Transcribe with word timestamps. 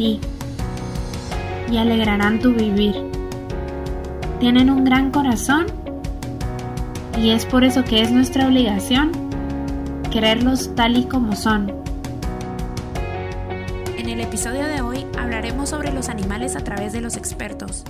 ti 0.00 0.18
y 1.70 1.76
alegrarán 1.76 2.40
tu 2.40 2.54
vivir. 2.54 2.94
Tienen 4.40 4.70
un 4.70 4.82
gran 4.82 5.10
corazón 5.10 5.66
y 7.18 7.32
es 7.32 7.44
por 7.44 7.64
eso 7.64 7.84
que 7.84 8.00
es 8.00 8.10
nuestra 8.10 8.48
obligación 8.48 9.12
quererlos 10.10 10.74
tal 10.74 10.96
y 10.96 11.04
como 11.04 11.36
son. 11.36 11.70
En 13.98 14.08
el 14.08 14.20
episodio 14.20 14.66
de 14.66 14.80
hoy 14.80 15.06
hablaremos 15.18 15.68
sobre 15.68 15.92
los 15.92 16.08
animales 16.08 16.56
a 16.56 16.64
través 16.64 16.94
de 16.94 17.02
los 17.02 17.18
expertos. 17.18 17.84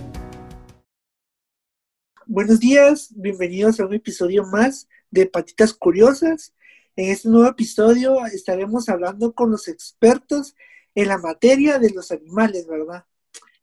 Buenos 2.26 2.58
días, 2.58 3.14
bienvenidos 3.14 3.78
a 3.78 3.86
un 3.86 3.94
episodio 3.94 4.44
más 4.46 4.88
de 5.12 5.26
Patitas 5.26 5.72
Curiosas. 5.72 6.54
En 6.96 7.10
este 7.10 7.28
nuevo 7.28 7.48
episodio 7.48 8.26
estaremos 8.26 8.88
hablando 8.88 9.32
con 9.32 9.52
los 9.52 9.68
expertos 9.68 10.56
en 11.00 11.08
la 11.08 11.18
materia 11.18 11.78
de 11.78 11.90
los 11.90 12.10
animales, 12.10 12.66
¿verdad? 12.66 13.04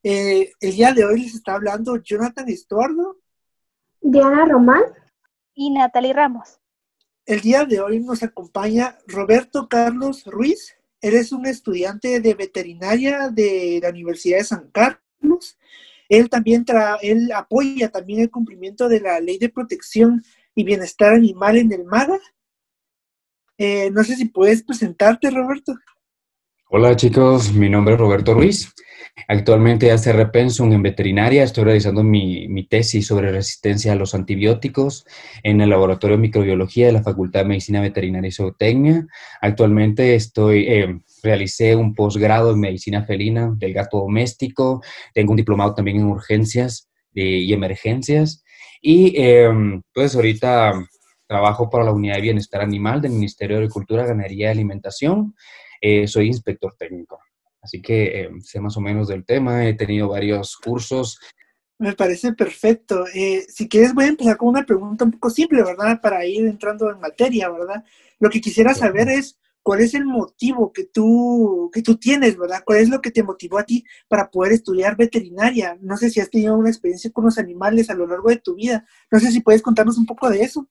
Eh, 0.03 0.51
el 0.59 0.71
día 0.75 0.93
de 0.93 1.05
hoy 1.05 1.21
les 1.21 1.35
está 1.35 1.53
hablando 1.53 1.97
Jonathan 1.97 2.49
Estuardo, 2.49 3.17
Diana 4.01 4.45
Román 4.45 4.83
y 5.53 5.69
Natalie 5.71 6.13
Ramos. 6.13 6.59
El 7.25 7.41
día 7.41 7.65
de 7.65 7.81
hoy 7.81 7.99
nos 7.99 8.23
acompaña 8.23 8.97
Roberto 9.05 9.67
Carlos 9.67 10.23
Ruiz. 10.25 10.75
Él 11.01 11.13
es 11.13 11.31
un 11.31 11.45
estudiante 11.45 12.21
de 12.21 12.33
veterinaria 12.33 13.29
de 13.29 13.79
la 13.83 13.89
Universidad 13.89 14.37
de 14.37 14.43
San 14.43 14.71
Carlos. 14.71 15.57
Él 16.09 16.29
también 16.29 16.65
él 17.01 17.31
apoya 17.33 17.89
también 17.89 18.21
el 18.21 18.31
cumplimiento 18.31 18.87
de 18.87 19.01
la 19.01 19.19
ley 19.19 19.37
de 19.37 19.49
protección 19.49 20.23
y 20.55 20.63
bienestar 20.63 21.13
animal 21.13 21.57
en 21.57 21.71
el 21.71 21.83
MAGA 21.83 22.19
eh, 23.57 23.89
no 23.91 24.03
sé 24.03 24.15
si 24.15 24.25
puedes 24.25 24.63
presentarte, 24.63 25.31
Roberto. 25.31 25.73
Hola 26.69 26.97
chicos, 26.97 27.53
mi 27.53 27.69
nombre 27.69 27.93
es 27.93 27.99
Roberto 27.99 28.33
Ruiz. 28.33 28.73
Actualmente 29.29 29.89
hace 29.89 30.11
repensum 30.11 30.73
en 30.73 30.81
veterinaria. 30.81 31.43
Estoy 31.43 31.63
realizando 31.63 32.03
mi, 32.03 32.67
tesis 32.67 33.07
sobre 33.07 33.31
resistencia 33.31 33.93
a 33.93 33.95
los 33.95 34.13
antibióticos 34.13 35.05
en 35.43 35.61
el 35.61 35.69
Laboratorio 35.69 36.17
de 36.17 36.23
Microbiología 36.23 36.87
de 36.87 36.91
la 36.91 37.03
Facultad 37.03 37.39
de 37.39 37.45
Medicina 37.47 37.79
Veterinaria 37.79 38.27
y 38.27 38.33
Zootecnia. 38.33 39.07
Actualmente 39.39 40.15
estoy, 40.15 40.65
eh, 40.67 40.99
realicé 41.23 41.73
un 41.77 41.95
posgrado 41.95 42.51
en 42.51 42.59
medicina 42.59 43.05
felina 43.05 43.49
del 43.55 43.73
gato 43.73 43.99
doméstico. 43.99 44.83
Tengo 45.13 45.31
un 45.31 45.37
diplomado 45.37 45.73
también 45.73 46.01
en 46.01 46.07
urgencias 46.07 46.89
y 47.13 47.53
emergencias. 47.53 48.43
Y 48.81 49.13
eh, 49.15 49.49
pues 49.93 50.15
ahorita 50.15 50.73
Trabajo 51.27 51.69
para 51.69 51.83
la 51.83 51.91
Unidad 51.91 52.15
de 52.15 52.21
Bienestar 52.21 52.61
Animal 52.61 53.01
del 53.01 53.11
Ministerio 53.11 53.57
de 53.57 53.63
Agricultura, 53.63 54.05
Ganadería 54.05 54.47
y 54.47 54.51
Alimentación. 54.51 55.35
Eh, 55.81 56.07
soy 56.07 56.27
inspector 56.27 56.75
técnico. 56.77 57.19
Así 57.61 57.81
que 57.81 58.21
eh, 58.21 58.29
sé 58.41 58.59
más 58.59 58.77
o 58.77 58.81
menos 58.81 59.07
del 59.07 59.25
tema. 59.25 59.67
He 59.67 59.73
tenido 59.73 60.09
varios 60.09 60.55
cursos. 60.57 61.19
Me 61.79 61.93
parece 61.93 62.33
perfecto. 62.33 63.05
Eh, 63.13 63.45
si 63.49 63.67
quieres, 63.67 63.93
voy 63.93 64.05
a 64.05 64.09
empezar 64.09 64.37
con 64.37 64.49
una 64.49 64.65
pregunta 64.65 65.05
un 65.05 65.11
poco 65.11 65.29
simple, 65.29 65.63
¿verdad? 65.63 66.01
Para 66.01 66.25
ir 66.25 66.45
entrando 66.45 66.89
en 66.89 66.99
materia, 66.99 67.49
¿verdad? 67.49 67.83
Lo 68.19 68.29
que 68.29 68.41
quisiera 68.41 68.73
saber 68.73 69.09
es 69.09 69.37
cuál 69.61 69.81
es 69.81 69.93
el 69.93 70.05
motivo 70.05 70.71
que 70.71 70.85
tú, 70.85 71.69
que 71.73 71.81
tú 71.81 71.97
tienes, 71.97 72.37
¿verdad? 72.37 72.63
¿Cuál 72.65 72.79
es 72.79 72.89
lo 72.89 73.01
que 73.01 73.11
te 73.11 73.21
motivó 73.21 73.59
a 73.59 73.65
ti 73.65 73.83
para 74.07 74.31
poder 74.31 74.53
estudiar 74.53 74.95
veterinaria? 74.95 75.77
No 75.81 75.97
sé 75.97 76.09
si 76.09 76.19
has 76.19 76.31
tenido 76.31 76.55
una 76.55 76.69
experiencia 76.69 77.11
con 77.11 77.25
los 77.25 77.37
animales 77.37 77.89
a 77.89 77.93
lo 77.93 78.07
largo 78.07 78.29
de 78.29 78.37
tu 78.37 78.55
vida. 78.55 78.87
No 79.11 79.19
sé 79.19 79.29
si 79.29 79.41
puedes 79.41 79.61
contarnos 79.61 79.97
un 79.97 80.05
poco 80.05 80.29
de 80.29 80.41
eso. 80.41 80.67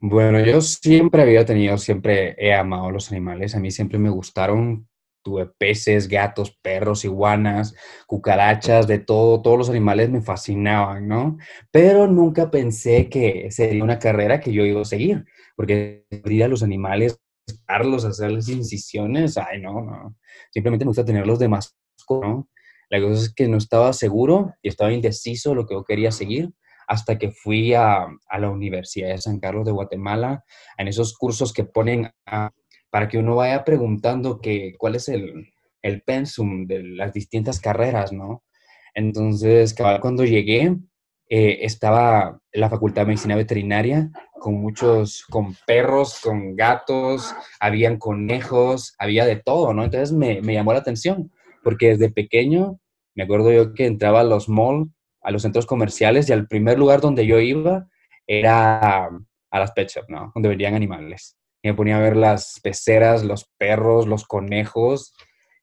Bueno, 0.00 0.38
yo 0.40 0.60
siempre 0.60 1.22
había 1.22 1.44
tenido, 1.44 1.76
siempre 1.76 2.36
he 2.38 2.54
amado 2.54 2.90
los 2.90 3.10
animales. 3.10 3.54
A 3.56 3.60
mí 3.60 3.70
siempre 3.72 3.98
me 3.98 4.10
gustaron. 4.10 4.88
Tuve 5.24 5.46
peces, 5.58 6.06
gatos, 6.08 6.56
perros, 6.62 7.04
iguanas, 7.04 7.74
cucarachas, 8.06 8.86
de 8.86 9.00
todo. 9.00 9.42
Todos 9.42 9.58
los 9.58 9.70
animales 9.70 10.08
me 10.10 10.22
fascinaban, 10.22 11.08
¿no? 11.08 11.36
Pero 11.72 12.06
nunca 12.06 12.50
pensé 12.50 13.08
que 13.08 13.50
sería 13.50 13.82
una 13.82 13.98
carrera 13.98 14.38
que 14.40 14.52
yo 14.52 14.64
iba 14.64 14.80
a 14.80 14.84
seguir, 14.84 15.24
porque 15.56 16.06
abrir 16.12 16.44
a 16.44 16.48
los 16.48 16.62
animales, 16.62 17.20
darlos, 17.66 18.04
hacerles 18.04 18.48
incisiones, 18.48 19.36
ay, 19.36 19.60
no, 19.60 19.82
no. 19.82 20.16
Simplemente 20.52 20.84
me 20.84 20.90
gusta 20.90 21.04
tenerlos 21.04 21.40
de 21.40 21.48
mascota, 21.48 22.26
¿no? 22.28 22.48
La 22.88 23.00
cosa 23.00 23.24
es 23.24 23.34
que 23.34 23.48
no 23.48 23.58
estaba 23.58 23.92
seguro 23.92 24.54
y 24.62 24.68
estaba 24.68 24.92
indeciso 24.92 25.54
lo 25.54 25.66
que 25.66 25.74
yo 25.74 25.84
quería 25.84 26.12
seguir 26.12 26.52
hasta 26.88 27.18
que 27.18 27.30
fui 27.30 27.74
a, 27.74 28.08
la 28.38 28.50
Universidad 28.50 29.10
de 29.10 29.18
San 29.18 29.38
Carlos 29.38 29.66
de 29.66 29.72
Guatemala, 29.72 30.42
en 30.78 30.88
esos 30.88 31.16
cursos 31.16 31.52
que 31.52 31.64
ponen 31.64 32.10
para 32.90 33.08
que 33.08 33.18
uno 33.18 33.36
vaya 33.36 33.62
preguntando 33.62 34.40
que, 34.40 34.74
cuál 34.78 34.94
es 34.94 35.08
el, 35.10 35.52
el 35.82 36.02
pensum 36.02 36.66
de 36.66 36.82
las 36.82 37.12
distintas 37.12 37.60
carreras, 37.60 38.12
¿no? 38.12 38.42
Entonces, 38.94 39.76
cuando 40.00 40.24
llegué, 40.24 40.76
eh, 41.28 41.58
estaba 41.60 42.40
la 42.52 42.70
Facultad 42.70 43.02
de 43.02 43.08
Medicina 43.08 43.36
Veterinaria 43.36 44.10
con 44.40 44.54
muchos, 44.54 45.26
con 45.28 45.54
perros, 45.66 46.20
con 46.22 46.56
gatos, 46.56 47.34
habían 47.60 47.98
conejos, 47.98 48.94
había 48.98 49.26
de 49.26 49.36
todo, 49.36 49.74
¿no? 49.74 49.84
Entonces 49.84 50.12
me, 50.12 50.40
me 50.40 50.54
llamó 50.54 50.72
la 50.72 50.78
atención, 50.78 51.30
porque 51.62 51.88
desde 51.88 52.10
pequeño, 52.10 52.80
me 53.14 53.24
acuerdo 53.24 53.52
yo 53.52 53.74
que 53.74 53.84
entraba 53.84 54.20
a 54.20 54.24
los 54.24 54.48
malls 54.48 54.88
a 55.28 55.30
los 55.30 55.42
centros 55.42 55.66
comerciales 55.66 56.26
y 56.28 56.32
al 56.32 56.46
primer 56.46 56.78
lugar 56.78 57.02
donde 57.02 57.26
yo 57.26 57.38
iba 57.38 57.86
era 58.26 59.04
a 59.50 59.58
las 59.58 59.72
pet 59.72 59.90
shops, 59.90 60.08
¿no? 60.08 60.32
Donde 60.34 60.48
vendían 60.48 60.74
animales. 60.74 61.36
Me 61.62 61.74
ponía 61.74 61.98
a 61.98 62.00
ver 62.00 62.16
las 62.16 62.58
peceras, 62.62 63.24
los 63.24 63.44
perros, 63.58 64.06
los 64.06 64.24
conejos. 64.24 65.12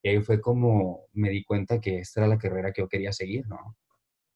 Y 0.04 0.10
ahí 0.10 0.22
fue 0.22 0.40
como 0.40 1.08
me 1.14 1.32
di 1.32 1.44
cuenta 1.44 1.82
que 1.82 1.98
esta 1.98 2.20
era 2.20 2.28
la 2.28 2.38
carrera 2.38 2.72
que 2.72 2.84
yo 2.84 2.88
quería 2.88 3.12
seguir, 3.12 3.48
¿no? 3.48 3.76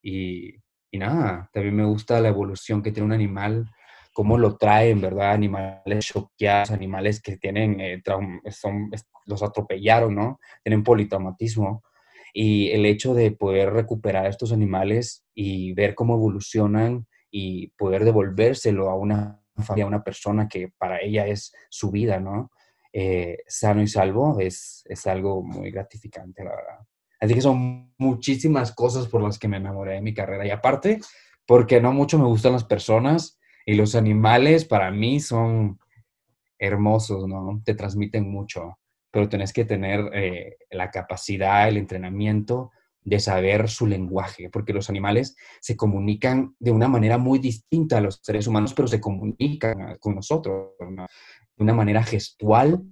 Y, 0.01 0.55
y 0.89 0.97
nada, 0.97 1.47
también 1.53 1.75
me 1.75 1.85
gusta 1.85 2.19
la 2.21 2.29
evolución 2.29 2.81
que 2.81 2.91
tiene 2.91 3.05
un 3.05 3.13
animal, 3.13 3.69
cómo 4.13 4.35
lo 4.35 4.57
traen, 4.57 4.99
¿verdad? 4.99 5.33
Animales 5.33 6.07
choqueados, 6.07 6.71
animales 6.71 7.21
que 7.21 7.37
tienen, 7.37 7.79
eh, 7.79 8.01
son, 8.49 8.89
los 9.27 9.43
atropellaron, 9.43 10.15
¿no? 10.15 10.39
Tienen 10.63 10.83
politraumatismo 10.83 11.83
y 12.33 12.69
el 12.71 12.85
hecho 12.85 13.13
de 13.13 13.31
poder 13.31 13.71
recuperar 13.71 14.27
estos 14.27 14.51
animales 14.51 15.25
y 15.33 15.73
ver 15.73 15.95
cómo 15.95 16.15
evolucionan 16.15 17.07
y 17.31 17.67
poder 17.69 18.05
devolvérselo 18.05 18.89
a 18.89 18.95
una 18.95 19.41
familia, 19.55 19.85
a 19.85 19.87
una 19.87 20.03
persona 20.03 20.47
que 20.47 20.71
para 20.77 21.01
ella 21.01 21.27
es 21.27 21.53
su 21.69 21.91
vida, 21.91 22.19
¿no? 22.19 22.51
Eh, 22.91 23.39
sano 23.47 23.81
y 23.81 23.87
salvo, 23.87 24.39
es, 24.39 24.83
es 24.85 25.05
algo 25.05 25.43
muy 25.43 25.71
gratificante, 25.71 26.43
la 26.43 26.51
verdad. 26.51 26.79
Así 27.19 27.33
que 27.33 27.41
son 27.41 27.93
muchísimas 27.97 28.71
cosas 28.71 29.07
por 29.07 29.21
las 29.21 29.37
que 29.37 29.47
me 29.47 29.57
enamoré 29.57 29.95
de 29.95 30.01
mi 30.01 30.13
carrera. 30.13 30.47
Y 30.47 30.51
aparte, 30.51 30.99
porque 31.45 31.81
no 31.81 31.91
mucho 31.91 32.17
me 32.17 32.25
gustan 32.25 32.53
las 32.53 32.63
personas 32.63 33.39
y 33.65 33.75
los 33.75 33.95
animales 33.95 34.65
para 34.65 34.89
mí 34.91 35.19
son 35.19 35.79
hermosos, 36.57 37.27
¿no? 37.27 37.61
Te 37.63 37.75
transmiten 37.75 38.29
mucho 38.31 38.77
pero 39.11 39.29
tenés 39.29 39.53
que 39.53 39.65
tener 39.65 40.09
eh, 40.13 40.57
la 40.71 40.91
capacidad, 40.91 41.67
el 41.67 41.77
entrenamiento 41.77 42.71
de 43.01 43.19
saber 43.19 43.69
su 43.69 43.87
lenguaje, 43.87 44.49
porque 44.49 44.73
los 44.73 44.89
animales 44.89 45.35
se 45.61 45.75
comunican 45.75 46.55
de 46.59 46.71
una 46.71 46.87
manera 46.87 47.17
muy 47.17 47.39
distinta 47.39 47.97
a 47.97 48.01
los 48.01 48.19
seres 48.21 48.45
humanos, 48.45 48.73
pero 48.73 48.87
se 48.87 48.99
comunican 48.99 49.97
con 49.99 50.15
nosotros 50.15 50.73
de 50.79 51.63
una 51.63 51.73
manera 51.73 52.03
gestual, 52.03 52.83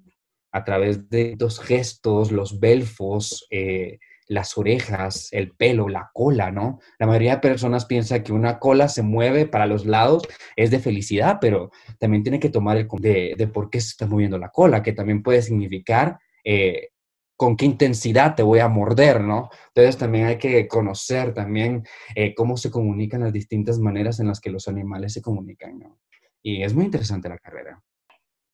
a 0.51 0.63
través 0.63 1.09
de 1.09 1.35
los 1.39 1.59
gestos, 1.59 2.31
los 2.31 2.59
belfos, 2.59 3.45
eh, 3.51 3.99
las 4.27 4.57
orejas, 4.57 5.29
el 5.31 5.51
pelo, 5.51 5.89
la 5.89 6.09
cola, 6.13 6.51
¿no? 6.51 6.79
La 7.00 7.07
mayoría 7.07 7.35
de 7.35 7.41
personas 7.41 7.85
piensa 7.85 8.24
que 8.24 8.33
una 8.33 8.59
cola 8.59 8.88
se 8.89 9.01
mueve 9.01 9.45
para 9.45 9.65
los 9.65 9.85
lados, 9.85 10.24
es 10.56 10.71
de 10.71 10.79
felicidad, 10.79 11.38
pero 11.39 11.71
también 12.00 12.24
tiene 12.24 12.39
que 12.39 12.50
tomar 12.50 12.77
el 12.77 12.88
de, 13.00 13.35
de 13.38 13.47
por 13.47 13.69
qué 13.69 13.79
se 13.79 13.89
está 13.89 14.06
moviendo 14.06 14.38
la 14.38 14.50
cola, 14.50 14.83
que 14.83 14.94
también 14.94 15.24
puede 15.24 15.41
significar 15.41 16.19
eh, 16.44 16.89
con 17.38 17.56
qué 17.56 17.65
intensidad 17.65 18.35
te 18.35 18.44
voy 18.44 18.59
a 18.59 18.68
morder, 18.68 19.21
¿no? 19.21 19.50
Entonces 19.68 19.97
también 19.97 20.25
hay 20.25 20.38
que 20.38 20.68
conocer 20.68 21.33
también 21.33 21.83
eh, 22.15 22.33
cómo 22.33 22.57
se 22.57 22.71
comunican 22.71 23.21
las 23.21 23.31
distintas 23.31 23.77
maneras 23.80 24.19
en 24.19 24.27
las 24.27 24.41
que 24.41 24.50
los 24.50 24.68
animales 24.68 25.13
se 25.13 25.21
comunican, 25.21 25.77
¿no? 25.80 26.00
Y 26.41 26.63
es 26.63 26.73
muy 26.73 26.85
interesante 26.85 27.30
la 27.30 27.38
carrera. 27.38 27.81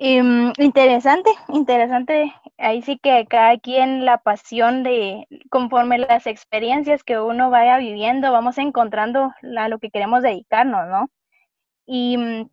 Em, 0.05 0.51
interesante, 0.57 1.29
interesante. 1.47 2.33
Ahí 2.57 2.81
sí 2.81 2.97
que 3.01 3.25
cada 3.25 3.57
quien 3.57 4.03
la 4.03 4.17
pasión 4.17 4.83
de, 4.83 5.25
conforme 5.49 5.97
las 5.97 6.27
experiencias 6.27 7.03
que 7.05 7.19
uno 7.21 7.49
vaya 7.49 7.77
viviendo, 7.77 8.31
vamos 8.33 8.57
encontrando 8.57 9.31
a 9.57 9.69
lo 9.69 9.79
que 9.79 9.89
queremos 9.91 10.21
dedicarnos, 10.21 10.87
¿no? 10.89 11.07
Y 11.87 12.17
mm, 12.17 12.49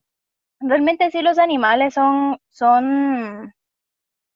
realmente 0.60 1.10
sí 1.10 1.22
los 1.22 1.38
animales 1.38 1.94
son, 1.94 2.38
son, 2.50 3.54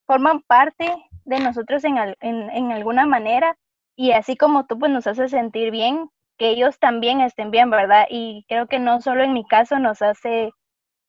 forman 0.06 0.42
parte 0.42 0.94
de 1.24 1.40
nosotros 1.40 1.84
en, 1.84 1.98
en, 2.20 2.50
en 2.50 2.72
alguna 2.72 3.06
manera 3.06 3.56
y 3.96 4.12
así 4.12 4.36
como 4.36 4.66
tú 4.66 4.78
pues 4.78 4.92
nos 4.92 5.06
hace 5.06 5.28
sentir 5.28 5.70
bien, 5.72 6.10
que 6.38 6.50
ellos 6.50 6.78
también 6.80 7.20
estén 7.22 7.50
bien, 7.52 7.70
¿verdad? 7.70 8.06
Y 8.10 8.44
creo 8.48 8.68
que 8.68 8.78
no 8.80 9.00
solo 9.00 9.24
en 9.24 9.34
mi 9.34 9.46
caso 9.46 9.78
nos 9.80 10.02
hace, 10.02 10.52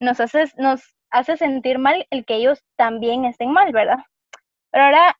nos 0.00 0.20
hace, 0.20 0.46
nos 0.58 0.95
hace 1.10 1.36
sentir 1.36 1.78
mal 1.78 2.06
el 2.10 2.24
que 2.24 2.36
ellos 2.36 2.62
también 2.76 3.24
estén 3.24 3.52
mal, 3.52 3.72
¿verdad? 3.72 3.98
Pero 4.70 4.84
ahora, 4.84 5.16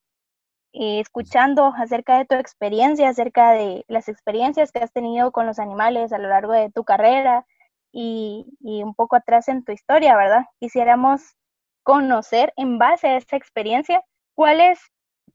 eh, 0.73 1.01
escuchando 1.01 1.73
acerca 1.77 2.19
de 2.19 2.27
tu 2.27 2.35
experiencia, 2.35 3.09
acerca 3.09 3.53
de 3.53 3.85
las 3.89 4.09
experiencias 4.09 4.73
que 4.73 4.81
has 4.81 4.93
tenido 4.93 5.33
con 5.33 5.47
los 5.47 5.59
animales 5.59 6.13
a 6.13 6.19
lo 6.19 6.29
largo 6.29 6.53
de 6.53 6.71
tu 6.71 6.85
carrera 6.85 7.47
y, 7.93 8.47
y 8.61 8.83
un 8.83 8.95
poco 8.95 9.17
atrás 9.17 9.49
en 9.49 9.65
tu 9.65 9.73
historia, 9.73 10.17
¿verdad? 10.17 10.45
Quisiéramos 10.61 11.37
conocer 11.83 12.53
en 12.57 12.79
base 12.79 13.09
a 13.09 13.17
esa 13.17 13.37
experiencia 13.37 14.03
cuáles 14.35 14.81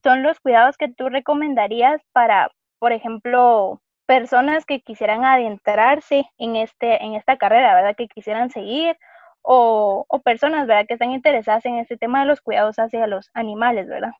son 0.03 0.23
los 0.23 0.39
cuidados 0.39 0.77
que 0.77 0.89
tú 0.89 1.09
recomendarías 1.09 2.01
para, 2.11 2.51
por 2.79 2.91
ejemplo, 2.91 3.81
personas 4.05 4.65
que 4.65 4.81
quisieran 4.81 5.23
adentrarse 5.23 6.25
en, 6.37 6.55
este, 6.57 7.03
en 7.03 7.15
esta 7.15 7.37
carrera, 7.37 7.73
¿verdad? 7.75 7.95
Que 7.95 8.07
quisieran 8.07 8.49
seguir 8.49 8.97
o, 9.41 10.05
personas, 10.23 10.67
¿verdad? 10.67 10.85
Que 10.87 10.93
están 10.93 11.11
interesadas 11.11 11.65
en 11.65 11.77
este 11.77 11.97
tema 11.97 12.21
de 12.21 12.27
los 12.27 12.41
cuidados 12.41 12.77
hacia 12.77 13.07
los 13.07 13.29
animales, 13.33 13.87
¿verdad? 13.87 14.11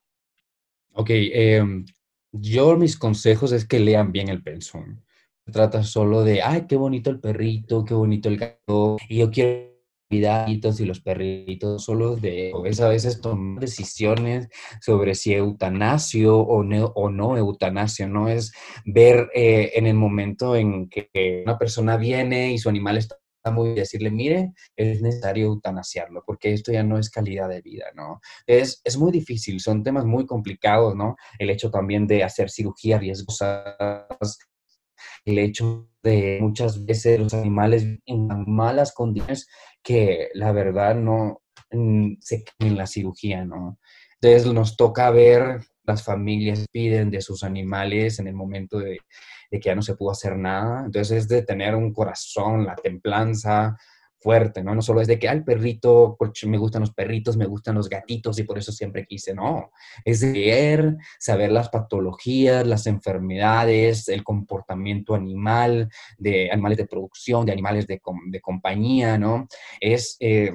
Ok, 0.94 1.10
em, 1.10 1.84
yo 2.32 2.76
mis 2.76 2.98
consejos 2.98 3.52
es 3.52 3.66
que 3.66 3.80
lean 3.80 4.12
bien 4.12 4.28
el 4.28 4.42
pensum. 4.42 5.00
Se 5.44 5.52
trata 5.52 5.82
solo 5.82 6.22
de, 6.22 6.42
ay, 6.42 6.66
qué 6.68 6.76
bonito 6.76 7.10
el 7.10 7.20
perrito, 7.20 7.84
qué 7.84 7.94
bonito 7.94 8.28
el 8.28 8.38
gato, 8.38 8.96
y 9.08 9.18
yo 9.18 9.30
quiero 9.30 9.72
y 10.12 10.84
los 10.84 11.00
perritos, 11.00 11.84
solo 11.84 12.16
de 12.16 12.52
es 12.66 12.80
a 12.80 12.88
veces 12.88 13.20
tomar 13.20 13.60
decisiones 13.60 14.48
sobre 14.80 15.14
si 15.14 15.32
eutanasio 15.32 16.38
o 16.38 16.62
no, 16.62 16.86
o 16.94 17.10
no 17.10 17.36
eutanasio, 17.36 18.08
no 18.08 18.28
es 18.28 18.52
ver 18.84 19.30
eh, 19.34 19.72
en 19.74 19.86
el 19.86 19.94
momento 19.94 20.54
en 20.54 20.88
que 20.88 21.42
una 21.44 21.58
persona 21.58 21.96
viene 21.96 22.52
y 22.52 22.58
su 22.58 22.68
animal 22.68 22.98
está 22.98 23.16
muy 23.50 23.74
decirle, 23.74 24.10
mire, 24.10 24.52
es 24.76 25.02
necesario 25.02 25.46
eutanasiarlo, 25.46 26.22
porque 26.26 26.52
esto 26.52 26.72
ya 26.72 26.82
no 26.82 26.98
es 26.98 27.10
calidad 27.10 27.48
de 27.48 27.62
vida, 27.62 27.86
¿no? 27.94 28.20
Es, 28.46 28.80
es 28.84 28.96
muy 28.96 29.10
difícil, 29.10 29.60
son 29.60 29.82
temas 29.82 30.04
muy 30.04 30.26
complicados, 30.26 30.94
¿no? 30.94 31.16
El 31.38 31.50
hecho 31.50 31.70
también 31.70 32.06
de 32.06 32.22
hacer 32.24 32.50
cirugía 32.50 32.98
riesgosas, 32.98 34.38
el 35.24 35.38
hecho 35.38 35.88
de 36.02 36.38
muchas 36.40 36.84
veces 36.84 37.18
los 37.18 37.34
animales 37.34 37.84
en 38.06 38.28
malas 38.46 38.92
condiciones 38.92 39.48
que 39.82 40.28
la 40.34 40.52
verdad 40.52 40.94
no 40.94 41.42
mm, 41.70 42.14
se 42.20 42.44
en 42.58 42.76
la 42.76 42.86
cirugía, 42.86 43.44
¿no? 43.44 43.78
Entonces 44.20 44.52
nos 44.52 44.76
toca 44.76 45.10
ver, 45.10 45.60
las 45.84 46.04
familias 46.04 46.66
piden 46.70 47.10
de 47.10 47.20
sus 47.20 47.42
animales 47.42 48.18
en 48.20 48.28
el 48.28 48.34
momento 48.34 48.78
de, 48.78 49.00
que 49.60 49.68
ya 49.68 49.74
no 49.74 49.82
se 49.82 49.94
pudo 49.94 50.10
hacer 50.10 50.36
nada. 50.36 50.84
Entonces 50.84 51.24
es 51.24 51.28
de 51.28 51.42
tener 51.42 51.74
un 51.74 51.92
corazón, 51.92 52.64
la 52.64 52.74
templanza 52.76 53.76
fuerte, 54.22 54.62
¿no? 54.62 54.74
No 54.74 54.82
solo 54.82 55.00
es 55.00 55.08
de 55.08 55.18
que 55.18 55.28
al 55.28 55.44
perrito, 55.44 56.14
porque 56.18 56.46
me 56.46 56.56
gustan 56.56 56.82
los 56.82 56.94
perritos, 56.94 57.36
me 57.36 57.46
gustan 57.46 57.74
los 57.74 57.88
gatitos 57.88 58.38
y 58.38 58.44
por 58.44 58.56
eso 58.56 58.70
siempre 58.70 59.04
quise, 59.04 59.34
no. 59.34 59.72
Es 60.04 60.20
de 60.20 60.32
ver, 60.32 60.96
saber 61.18 61.50
las 61.50 61.68
patologías, 61.68 62.66
las 62.66 62.86
enfermedades, 62.86 64.08
el 64.08 64.22
comportamiento 64.22 65.14
animal, 65.14 65.90
de 66.18 66.50
animales 66.52 66.78
de 66.78 66.86
producción, 66.86 67.44
de 67.44 67.52
animales 67.52 67.86
de, 67.86 68.00
de 68.26 68.40
compañía, 68.40 69.18
¿no? 69.18 69.48
Es, 69.80 70.16
eh, 70.20 70.52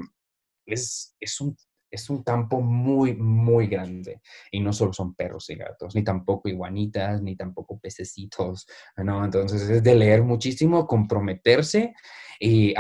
es, 0.65 1.15
es 1.19 1.41
un 1.41 1.55
es 1.89 2.09
un 2.09 2.23
campo 2.23 2.61
muy, 2.61 3.15
muy 3.15 3.67
grande. 3.67 4.21
Y 4.51 4.59
no 4.59 4.73
solo 4.73 4.93
son 4.93 5.15
perros 5.15 5.49
y 5.49 5.55
gatos, 5.55 5.95
ni 5.95 6.03
tampoco 6.03 6.49
iguanitas, 6.49 7.21
ni 7.21 7.35
tampoco 7.35 7.79
pececitos, 7.79 8.67
¿no? 8.97 9.23
Entonces 9.23 9.69
es 9.69 9.83
de 9.83 9.95
leer 9.95 10.23
muchísimo, 10.23 10.87
comprometerse 10.87 11.93
y 12.39 12.73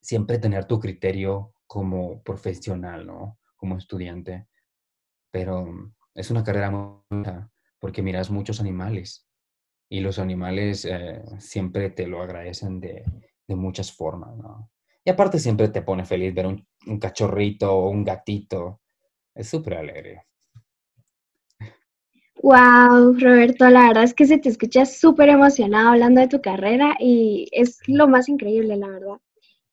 siempre 0.00 0.38
tener 0.38 0.66
tu 0.66 0.78
criterio 0.80 1.54
como 1.66 2.22
profesional, 2.22 3.06
¿no? 3.06 3.38
Como 3.56 3.76
estudiante. 3.76 4.48
Pero 5.30 5.94
es 6.14 6.30
una 6.30 6.44
carrera 6.44 6.70
muy 6.70 7.00
porque 7.78 8.02
miras 8.02 8.30
muchos 8.30 8.60
animales 8.60 9.28
y 9.90 10.00
los 10.00 10.18
animales 10.18 10.86
eh, 10.86 11.22
siempre 11.38 11.90
te 11.90 12.06
lo 12.06 12.22
agradecen 12.22 12.80
de, 12.80 13.04
de 13.46 13.54
muchas 13.54 13.92
formas, 13.92 14.34
¿no? 14.36 14.70
Y 15.04 15.10
aparte 15.10 15.38
siempre 15.38 15.68
te 15.68 15.82
pone 15.82 16.04
feliz 16.04 16.34
ver 16.34 16.46
un, 16.46 16.66
un 16.86 16.98
cachorrito 16.98 17.72
o 17.72 17.90
un 17.90 18.04
gatito. 18.04 18.80
Es 19.34 19.48
súper 19.48 19.74
alegre. 19.74 20.26
Wow, 22.42 23.14
Roberto, 23.18 23.68
la 23.70 23.88
verdad 23.88 24.04
es 24.04 24.12
que 24.12 24.26
se 24.26 24.38
te 24.38 24.50
escucha 24.50 24.84
súper 24.84 25.30
emocionado 25.30 25.90
hablando 25.90 26.20
de 26.20 26.28
tu 26.28 26.42
carrera 26.42 26.94
y 27.00 27.48
es 27.52 27.78
lo 27.86 28.06
más 28.06 28.28
increíble, 28.28 28.76
la 28.76 28.88
verdad. 28.88 29.16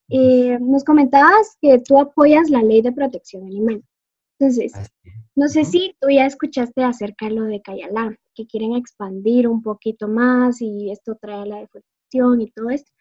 Eh, 0.09 0.57
nos 0.59 0.83
comentabas 0.83 1.57
que 1.61 1.79
tú 1.79 1.97
apoyas 1.97 2.49
la 2.49 2.61
ley 2.61 2.81
de 2.81 2.91
protección 2.91 3.45
animal. 3.45 3.83
Entonces, 4.39 4.73
no 5.35 5.47
sé 5.47 5.65
si 5.65 5.95
tú 5.99 6.09
ya 6.09 6.25
escuchaste 6.25 6.83
acerca 6.83 7.27
de 7.27 7.35
lo 7.35 7.43
de 7.43 7.61
Cayalá, 7.61 8.17
que 8.35 8.47
quieren 8.47 8.75
expandir 8.75 9.47
un 9.47 9.61
poquito 9.61 10.07
más 10.07 10.61
y 10.61 10.91
esto 10.91 11.17
trae 11.21 11.45
la 11.45 11.59
deforestación 11.59 12.41
y 12.41 12.51
todo 12.51 12.69
esto. 12.69 12.91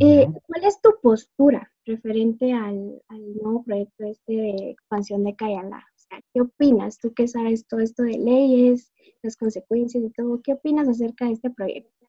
Eh, 0.00 0.26
¿Cuál 0.46 0.64
es 0.64 0.80
tu 0.80 0.90
postura 1.00 1.70
referente 1.84 2.52
al, 2.52 3.00
nuevo 3.08 3.62
proyecto 3.62 4.04
este 4.04 4.32
de 4.32 4.70
expansión 4.70 5.22
de 5.22 5.36
Cayala? 5.36 5.78
O 5.78 5.98
sea, 5.98 6.20
¿qué 6.32 6.40
opinas? 6.40 6.98
Tú 6.98 7.14
que 7.14 7.28
sabes 7.28 7.66
todo 7.66 7.80
esto 7.80 8.02
de 8.02 8.18
leyes, 8.18 8.92
las 9.22 9.36
consecuencias 9.36 10.02
y 10.02 10.10
todo, 10.10 10.40
¿qué 10.42 10.54
opinas 10.54 10.88
acerca 10.88 11.26
de 11.26 11.32
este 11.32 11.50
proyecto? 11.50 12.08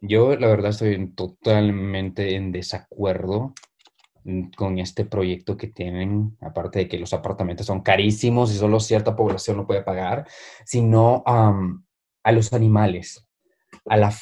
Yo, 0.00 0.36
la 0.36 0.46
verdad, 0.48 0.70
estoy 0.70 1.08
totalmente 1.12 2.36
en 2.36 2.52
desacuerdo 2.52 3.54
mm, 4.22 4.50
con 4.56 4.78
este 4.78 5.04
proyecto 5.04 5.56
que 5.56 5.68
tienen, 5.68 6.36
aparte 6.40 6.80
de 6.80 6.88
que 6.88 6.98
los 6.98 7.12
apartamentos 7.14 7.66
son 7.66 7.80
carísimos 7.80 8.52
y 8.52 8.58
solo 8.58 8.78
cierta 8.78 9.16
población 9.16 9.56
lo 9.56 9.66
puede 9.66 9.82
pagar, 9.82 10.28
sino 10.64 11.24
a 11.26 12.32
los 12.32 12.52
animales, 12.52 13.26
a 13.86 13.96
la, 13.96 14.14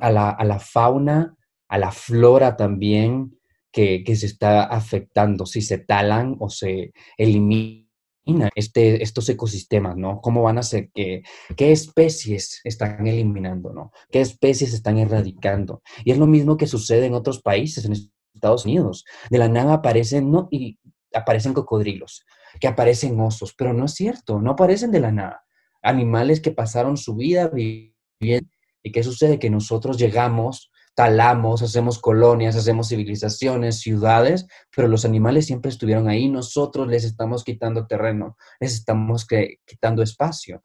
a 0.00 0.12
la, 0.12 0.30
a 0.30 0.44
la 0.44 0.58
fauna 0.60 1.36
a 1.70 1.78
la 1.78 1.92
flora 1.92 2.56
también 2.56 3.38
que, 3.72 4.04
se 4.16 4.26
está 4.26 4.64
afectando, 4.64 5.46
si 5.46 5.62
se 5.62 5.78
talan 5.78 6.36
o 6.40 6.50
se 6.50 6.92
eliminan 7.16 8.50
este, 8.56 9.02
estos 9.02 9.28
ecosistemas, 9.28 9.96
¿no? 9.96 10.20
¿Cómo 10.20 10.42
van 10.42 10.58
a 10.58 10.64
ser 10.64 10.90
que, 10.92 11.22
qué 11.56 11.70
especies 11.70 12.60
están 12.64 13.06
eliminando, 13.06 13.72
¿no? 13.72 13.92
¿Qué 14.10 14.20
especies 14.20 14.74
están 14.74 14.98
erradicando? 14.98 15.82
Y 16.04 16.10
es 16.10 16.18
lo 16.18 16.26
mismo 16.26 16.56
que 16.56 16.66
sucede 16.66 17.06
en 17.06 17.14
otros 17.14 17.40
países, 17.40 17.84
en 17.84 17.92
Estados 18.34 18.64
Unidos. 18.64 19.04
De 19.30 19.38
la 19.38 19.48
nada 19.48 19.74
aparecen, 19.74 20.28
¿no? 20.28 20.48
Y 20.50 20.80
aparecen 21.14 21.54
cocodrilos, 21.54 22.26
que 22.58 22.66
aparecen 22.66 23.18
osos, 23.20 23.54
pero 23.54 23.72
no 23.72 23.84
es 23.84 23.94
cierto, 23.94 24.40
no 24.40 24.50
aparecen 24.50 24.90
de 24.90 25.00
la 25.00 25.12
nada. 25.12 25.44
Animales 25.82 26.40
que 26.40 26.50
pasaron 26.50 26.96
su 26.96 27.14
vida 27.14 27.48
viviendo. 27.48 28.50
¿Y 28.82 28.90
qué 28.90 29.04
sucede? 29.04 29.38
Que 29.38 29.50
nosotros 29.50 29.98
llegamos 29.98 30.70
talamos, 31.00 31.62
hacemos 31.62 31.98
colonias, 31.98 32.56
hacemos 32.56 32.88
civilizaciones, 32.88 33.80
ciudades, 33.80 34.46
pero 34.76 34.86
los 34.86 35.06
animales 35.06 35.46
siempre 35.46 35.70
estuvieron 35.70 36.10
ahí. 36.10 36.28
Nosotros 36.28 36.88
les 36.88 37.04
estamos 37.04 37.42
quitando 37.42 37.86
terreno, 37.86 38.36
les 38.60 38.74
estamos 38.74 39.26
quitando 39.64 40.02
espacio. 40.02 40.62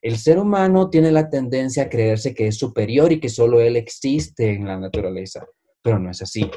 El 0.00 0.16
ser 0.16 0.38
humano 0.38 0.88
tiene 0.88 1.12
la 1.12 1.28
tendencia 1.28 1.82
a 1.82 1.88
creerse 1.90 2.32
que 2.32 2.46
es 2.46 2.56
superior 2.56 3.12
y 3.12 3.20
que 3.20 3.28
solo 3.28 3.60
él 3.60 3.76
existe 3.76 4.54
en 4.54 4.66
la 4.66 4.78
naturaleza, 4.78 5.44
pero 5.82 5.98
no 5.98 6.10
es 6.10 6.22
así. 6.22 6.50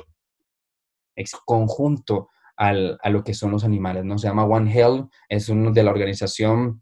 Es 1.14 1.32
conjunto 1.46 2.30
al, 2.56 2.98
a 3.04 3.10
lo 3.10 3.26
que 3.26 3.34
son 3.34 3.52
los 3.52 3.66
animales, 3.66 4.06
¿no? 4.06 4.18
Se 4.18 4.30
llama 4.30 4.46
One 4.46 4.72
Health, 4.72 5.12
es 5.28 5.50
uno 5.50 5.74
de 5.74 5.84
la 5.84 5.92
organización 5.92 6.82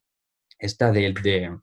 esta 0.60 0.92
de, 0.92 1.12
de 1.24 1.58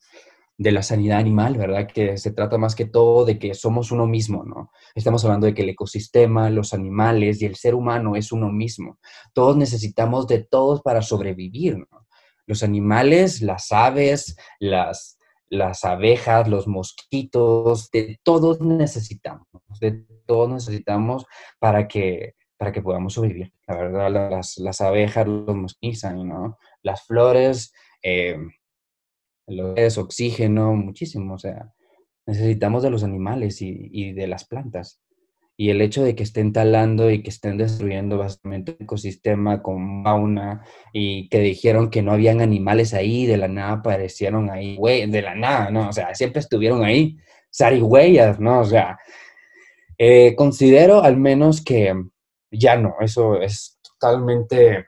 de 0.59 0.73
la 0.73 0.83
sanidad 0.83 1.19
animal, 1.19 1.57
¿verdad? 1.57 1.87
Que 1.87 2.17
se 2.19 2.33
trata 2.33 2.59
más 2.59 2.75
que 2.75 2.85
todo 2.85 3.25
de 3.25 3.39
que 3.39 3.55
somos 3.55 3.91
uno 3.91 4.07
mismo, 4.07 4.45
¿no? 4.45 4.71
Estamos 4.95 5.25
hablando 5.25 5.47
de 5.47 5.55
que 5.55 5.63
el 5.63 5.71
ecosistema, 5.71 6.51
los 6.51 6.75
animales 6.75 7.41
y 7.43 7.47
el 7.47 7.57
ser 7.57 7.75
humano 7.75 8.17
es 8.17 8.33
uno 8.33 8.51
mismo. 8.51 8.99
Todos 9.33 9.57
necesitamos 9.57 10.27
de 10.27 10.45
todos 10.45 10.83
para 10.83 11.03
sobrevivir. 11.03 11.87
Los 12.47 12.63
animales, 12.63 13.41
las 13.41 13.73
aves, 13.73 14.37
las, 14.61 15.19
las 15.49 15.85
abejas, 15.85 16.49
los 16.49 16.67
mosquitos, 16.67 17.91
de 17.91 18.19
todos 18.23 18.61
necesitamos, 18.61 19.47
de 19.81 20.05
todos 20.27 20.51
necesitamos 20.51 21.25
para 21.59 21.89
que, 21.89 22.35
para 22.57 22.73
que 22.73 22.83
podamos 22.83 23.15
sobrevivir. 23.15 23.53
La 23.67 23.77
verdad, 23.77 24.31
las, 24.31 24.59
las 24.59 24.81
abejas, 24.81 25.27
los 25.27 25.55
mosquitos, 25.57 26.15
¿no? 26.15 26.59
Las 26.83 27.07
flores, 27.07 27.73
eh, 28.03 28.37
es 29.47 29.99
oxígeno, 29.99 30.75
muchísimo, 30.75 31.35
o 31.35 31.39
sea, 31.39 31.73
necesitamos 32.27 32.83
de 32.83 32.91
los 32.91 33.05
animales 33.05 33.61
y, 33.61 34.13
de 34.13 34.27
las 34.27 34.45
plantas. 34.45 35.01
Y 35.57 35.71
el 35.71 35.83
hecho 35.83 36.03
de 36.03 36.15
que 36.15 36.23
estén 36.23 36.53
talando 36.53 37.11
y 37.11 37.23
que 37.23 37.31
estén 37.31 37.59
destruyendo 37.59 38.19
básicamente 38.19 38.77
ecosistema 38.81 39.63
con 39.63 40.03
fauna 40.03 40.65
y 40.93 41.29
que 41.29 41.41
dijeron 41.41 41.91
que 41.91 42.03
no 42.03 42.13
habían 42.13 42.41
animales 42.41 42.95
ahí, 42.95 43.27
de 43.27 43.37
la 43.37 43.49
nada 43.49 43.73
aparecieron 43.73 44.51
ahí, 44.51 44.77
güey, 44.77 45.09
de 45.11 45.23
la 45.23 45.35
nada, 45.35 45.71
¿no? 45.71 45.89
O 45.91 45.93
sea, 45.93 46.15
siempre 46.15 46.41
estuvieron 46.41 46.83
ahí, 46.85 47.19
zarigüeyas, 47.55 48.41
¿no? 48.41 48.61
O 48.61 48.65
sea, 48.65 48.99
eh, 49.99 50.35
considero 50.35 51.03
al 51.03 51.17
menos 51.17 51.63
que 51.63 51.95
ya 52.51 52.77
no, 52.77 52.95
eso 53.01 53.41
es 53.41 53.79
totalmente, 53.83 54.87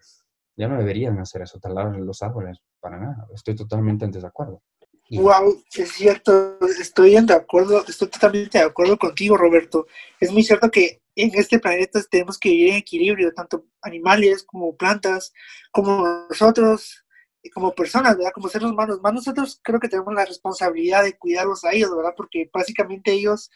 ya 0.57 0.69
no 0.69 0.79
deberían 0.79 1.19
hacer 1.19 1.43
eso, 1.43 1.61
talar 1.61 1.95
los 1.97 2.23
árboles, 2.23 2.59
para 2.85 2.99
nada. 2.99 3.27
Estoy 3.33 3.57
totalmente 3.57 4.05
en 4.05 4.11
desacuerdo. 4.11 4.63
Wow, 5.11 5.63
es 5.75 5.93
cierto, 5.93 6.59
estoy 6.79 7.19
de 7.19 7.33
acuerdo, 7.33 7.83
estoy 7.87 8.09
totalmente 8.09 8.59
de 8.59 8.65
acuerdo 8.65 8.99
contigo, 8.99 9.39
Roberto. 9.39 9.87
Es 10.21 10.31
muy 10.31 10.43
cierto 10.43 10.71
que 10.71 11.01
en 11.17 11.31
este 11.35 11.59
planeta 11.59 11.99
tenemos 12.11 12.39
que 12.39 12.51
vivir 12.51 12.71
en 12.71 12.77
equilibrio, 12.77 13.33
tanto 13.33 13.65
animales 13.81 14.45
como 14.45 14.77
plantas, 14.77 15.33
como 15.73 16.27
nosotros, 16.29 17.07
como 17.55 17.75
personas, 17.75 18.19
¿verdad? 18.19 18.33
Como 18.35 18.51
seres 18.51 18.69
humanos. 18.69 19.01
Más 19.03 19.15
nosotros 19.15 19.59
creo 19.63 19.81
que 19.81 19.89
tenemos 19.89 20.13
la 20.13 20.27
responsabilidad 20.27 21.05
de 21.05 21.17
cuidarlos 21.17 21.65
a 21.65 21.73
ellos, 21.73 21.97
¿verdad? 21.97 22.13
Porque 22.15 22.51
básicamente 22.53 23.13
ellos 23.13 23.51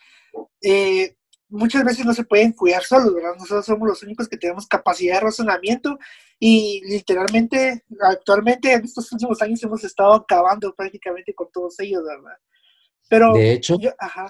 eh, 0.62 1.17
muchas 1.49 1.85
veces 1.85 2.05
no 2.05 2.14
se 2.14 2.25
pueden 2.25 2.52
cuidar 2.52 2.83
solos, 2.83 3.14
¿verdad? 3.14 3.35
Nosotros 3.38 3.67
somos 3.67 3.88
los 3.88 4.02
únicos 4.02 4.28
que 4.28 4.37
tenemos 4.37 4.67
capacidad 4.67 5.14
de 5.14 5.21
razonamiento 5.21 5.99
y 6.38 6.83
literalmente, 6.85 7.85
actualmente, 8.00 8.73
en 8.73 8.85
estos 8.85 9.11
últimos 9.12 9.40
años 9.43 9.62
hemos 9.62 9.83
estado 9.85 10.14
acabando 10.14 10.75
prácticamente 10.75 11.35
con 11.35 11.50
todos 11.52 11.78
ellos, 11.81 12.02
¿verdad? 12.05 12.37
Pero, 13.09 13.33
de 13.33 13.52
hecho, 13.52 13.78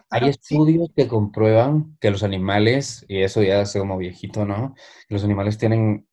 hay 0.08 0.28
estudios 0.28 0.90
que 0.94 1.08
comprueban 1.08 1.96
que 2.00 2.12
los 2.12 2.22
animales, 2.22 3.04
y 3.08 3.22
eso 3.22 3.42
ya 3.42 3.62
es 3.62 3.72
como 3.72 3.98
viejito, 3.98 4.44
¿no? 4.44 4.74
Los 5.08 5.24
animales 5.24 5.58
tienen 5.58 6.06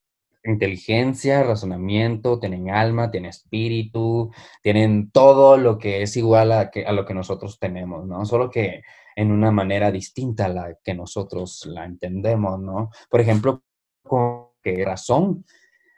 inteligencia, 0.44 1.44
razonamiento, 1.44 2.40
tienen 2.40 2.70
alma, 2.72 3.12
tienen 3.12 3.30
espíritu, 3.30 4.32
tienen 4.62 5.12
todo 5.12 5.58
lo 5.58 5.78
que 5.78 6.02
es 6.02 6.18
igual 6.18 6.52
a, 6.52 6.72
que, 6.72 6.86
a 6.86 6.92
lo 6.92 7.06
que 7.06 7.14
nosotros 7.14 7.60
tenemos, 7.60 8.06
¿no? 8.08 8.26
Solo 8.26 8.50
que 8.50 8.82
en 9.16 9.32
una 9.32 9.52
manera 9.52 9.92
distinta 9.92 10.46
a 10.46 10.50
la 10.50 10.78
que 10.84 10.94
nosotros 10.94 11.66
la 11.66 11.86
entendemos, 11.86 12.60
¿no? 12.60 12.90
Por 13.10 13.22
ejemplo, 13.22 13.64
¿con 14.04 14.48
qué 14.62 14.84
razón? 14.84 15.46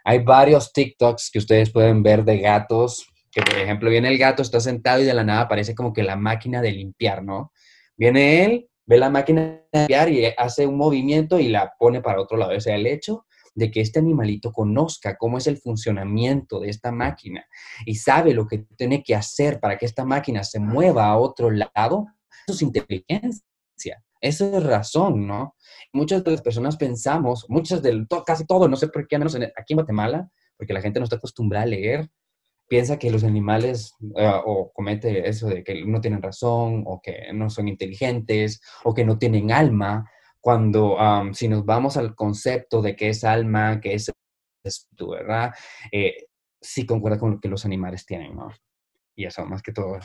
Hay 0.04 0.20
varios 0.20 0.72
TikToks 0.72 1.32
que 1.32 1.40
ustedes 1.40 1.72
pueden 1.72 2.04
ver 2.04 2.24
de 2.24 2.38
gatos, 2.38 3.08
que 3.32 3.42
por 3.42 3.56
ejemplo 3.56 3.90
viene 3.90 4.08
el 4.08 4.18
gato, 4.18 4.42
está 4.42 4.60
sentado 4.60 5.02
y 5.02 5.06
de 5.06 5.14
la 5.14 5.24
nada 5.24 5.48
parece 5.48 5.76
como 5.76 5.92
que 5.94 6.04
la 6.04 6.16
máquina 6.16 6.62
de 6.62 6.72
limpiar, 6.72 7.24
¿no? 7.24 7.52
Viene 7.98 8.46
él, 8.46 8.70
ve 8.86 8.98
la 8.98 9.10
máquina 9.10 9.42
de 9.42 9.80
limpiar 9.80 10.10
y 10.10 10.26
hace 10.38 10.66
un 10.66 10.78
movimiento 10.78 11.40
y 11.40 11.50
la 11.50 11.74
pone 11.78 12.02
para 12.02 12.22
otro 12.22 12.38
lado. 12.38 12.56
O 12.56 12.60
sea, 12.62 12.76
el 12.76 12.88
hecho 12.88 13.26
de 13.58 13.72
que 13.72 13.82
este 13.82 14.00
animalito 14.00 14.52
conozca 14.52 15.18
cómo 15.18 15.40
es 15.40 15.48
el 15.48 15.58
funcionamiento 15.58 16.60
de 16.60 16.70
esta 16.70 16.92
máquina 16.92 17.46
y 17.86 17.96
sabe 17.96 18.34
lo 18.34 18.46
que 18.46 18.60
tiene 18.78 19.02
que 19.04 19.16
hacer 19.16 19.60
para 19.60 19.78
que 19.78 19.88
esta 19.88 20.06
máquina 20.06 20.44
se 20.44 20.60
mueva 20.60 21.08
a 21.08 21.18
otro 21.18 21.50
lado, 21.50 22.06
eso 22.48 22.56
es 22.56 22.62
inteligencia. 22.62 24.04
Eso 24.20 24.58
es 24.58 24.64
razón, 24.64 25.28
¿no? 25.28 25.56
Muchas 25.94 26.24
de 26.24 26.32
las 26.32 26.42
personas 26.42 26.78
pensamos, 26.78 27.46
muchas 27.50 27.84
del, 27.84 28.08
casi 28.26 28.46
todo, 28.46 28.68
no 28.68 28.76
sé 28.76 28.88
por 28.88 29.08
qué, 29.08 29.20
menos 29.20 29.36
aquí 29.36 29.74
en 29.74 29.78
Guatemala, 29.78 30.30
porque 30.58 30.74
la 30.74 30.82
gente 30.82 31.00
no 31.00 31.04
está 31.04 31.18
acostumbrada 31.18 31.66
a 31.66 31.68
leer, 31.68 32.10
piensa 32.68 32.98
que 32.98 33.12
los 33.12 33.24
animales 33.24 33.94
eh, 34.16 34.32
o 34.46 34.72
comete 34.74 35.28
eso 35.30 35.48
de 35.48 35.64
que 35.64 35.86
no 35.86 36.02
tienen 36.02 36.22
razón 36.22 36.84
o 36.88 37.00
que 37.02 37.32
no 37.34 37.50
son 37.50 37.68
inteligentes 37.68 38.60
o 38.84 38.94
que 38.94 39.06
no 39.06 39.18
tienen 39.18 39.52
alma 39.52 40.10
cuando 40.40 40.98
si 41.34 41.48
nos 41.48 41.66
vamos 41.66 41.98
al 41.98 42.16
concepto 42.16 42.82
de 42.82 42.96
qué 42.96 43.10
es 43.10 43.24
alma, 43.24 43.82
qué 43.82 43.94
es 43.96 44.12
espíritu, 44.64 45.10
¿verdad? 45.12 45.54
Eh, 45.92 46.28
sí 46.62 46.86
concuerda 46.86 47.20
con 47.20 47.32
lo 47.32 47.40
que 47.40 47.50
los 47.50 47.66
animales 47.66 48.06
tienen, 48.06 48.36
¿no? 48.36 48.50
Y 49.16 49.26
eso, 49.26 49.46
más 49.46 49.62
que 49.62 49.74
todo. 49.74 50.00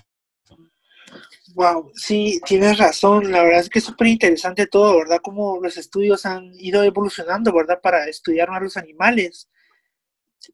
Wow, 1.54 1.92
sí, 1.95 2.40
tienes 2.47 2.78
razón. 2.78 3.31
La 3.31 3.42
verdad 3.42 3.61
es 3.61 3.69
que 3.69 3.78
es 3.78 3.85
súper 3.85 4.07
interesante 4.09 4.66
todo, 4.66 4.99
¿verdad? 4.99 5.21
Cómo 5.23 5.59
los 5.61 5.76
estudios 5.76 6.25
han 6.25 6.52
ido 6.59 6.83
evolucionando, 6.83 7.52
¿verdad? 7.52 7.81
Para 7.83 8.09
estudiar 8.09 8.49
más 8.50 8.62
los 8.62 8.76
animales. 8.76 9.49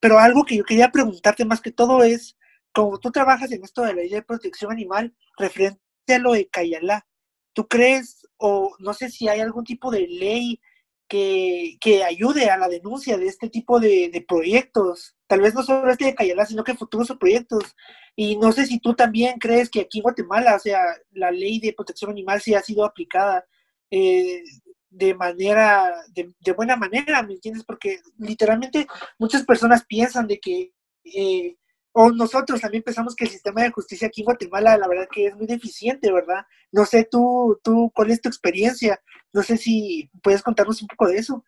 Pero 0.01 0.19
algo 0.19 0.45
que 0.45 0.57
yo 0.57 0.65
quería 0.65 0.91
preguntarte 0.91 1.45
más 1.45 1.61
que 1.61 1.73
todo 1.73 2.03
es, 2.03 2.37
como 2.73 2.99
tú 2.99 3.11
trabajas 3.11 3.51
en 3.53 3.65
esto 3.65 3.83
de 3.83 3.89
la 3.89 4.03
ley 4.03 4.11
de 4.11 4.23
protección 4.23 4.73
animal, 4.73 5.15
referente 5.37 5.81
a 6.09 6.19
lo 6.19 6.33
de 6.33 6.49
Cayalá, 6.49 7.07
¿tú 7.53 7.67
crees 7.69 8.27
o 8.37 8.75
no 8.79 8.93
sé 8.95 9.11
si 9.11 9.29
hay 9.29 9.41
algún 9.41 9.65
tipo 9.65 9.91
de 9.91 10.07
ley 10.07 10.61
que, 11.09 12.05
ayude 12.07 12.51
a 12.51 12.59
la 12.59 12.69
denuncia 12.69 13.17
de 13.17 13.27
este 13.27 13.49
tipo 13.49 13.81
de, 13.81 14.25
proyectos? 14.29 15.17
Tal 15.27 15.41
vez 15.41 15.55
no 15.55 15.63
solo 15.63 15.91
este 15.91 16.07
de 16.07 16.15
Cayalá, 16.15 16.47
sino 16.47 16.65
que 16.65 16.75
futuros 16.75 17.13
proyectos. 17.19 17.75
Y 18.15 18.37
no 18.37 18.53
sé 18.53 18.67
si 18.67 18.79
tú 18.79 18.95
también 18.95 19.39
crees 19.39 19.71
que 19.71 19.81
aquí 19.81 19.99
en 19.99 20.03
Guatemala, 20.03 20.57
o 20.57 20.59
sea, 20.59 20.81
la 21.13 21.31
ley 21.31 21.61
de 21.61 21.73
protección 21.73 22.11
animal 22.11 22.41
sí 22.41 22.55
ha 22.55 22.63
sido 22.63 22.85
aplicada 22.85 23.45
eh, 23.91 24.43
de 24.91 25.15
manera, 25.15 25.95
de, 26.13 26.53
buena 26.53 26.77
manera, 26.77 27.23
¿me 27.23 27.35
entiendes? 27.35 27.65
Porque 27.65 28.01
literalmente 28.19 28.87
muchas 29.19 29.45
personas 29.45 29.85
piensan 29.87 30.27
de 30.27 30.41
que 30.41 30.73
eh, 31.05 31.57
o 32.01 32.13
nosotros 32.13 32.61
también 32.61 32.85
pensamos 32.85 33.17
que 33.17 33.25
el 33.25 33.31
sistema 33.31 33.65
de 33.65 33.73
justicia 33.73 34.07
aquí 34.07 34.21
en 34.21 34.27
Guatemala, 34.27 34.79
la 34.79 34.87
verdad 34.87 35.09
que 35.13 35.27
es 35.27 35.35
muy 35.35 35.49
deficiente, 35.49 36.13
¿verdad? 36.13 36.47
No 36.71 36.85
sé 36.85 37.09
tú, 37.11 37.59
tú, 37.65 37.91
¿cuál 37.93 38.13
es 38.13 38.21
tu 38.21 38.29
experiencia? 38.29 39.01
No 39.33 39.43
sé 39.43 39.57
si 39.57 40.09
puedes 40.23 40.45
contarnos 40.45 40.81
un 40.81 40.87
poco 40.87 41.09
de 41.09 41.17
eso. 41.17 41.45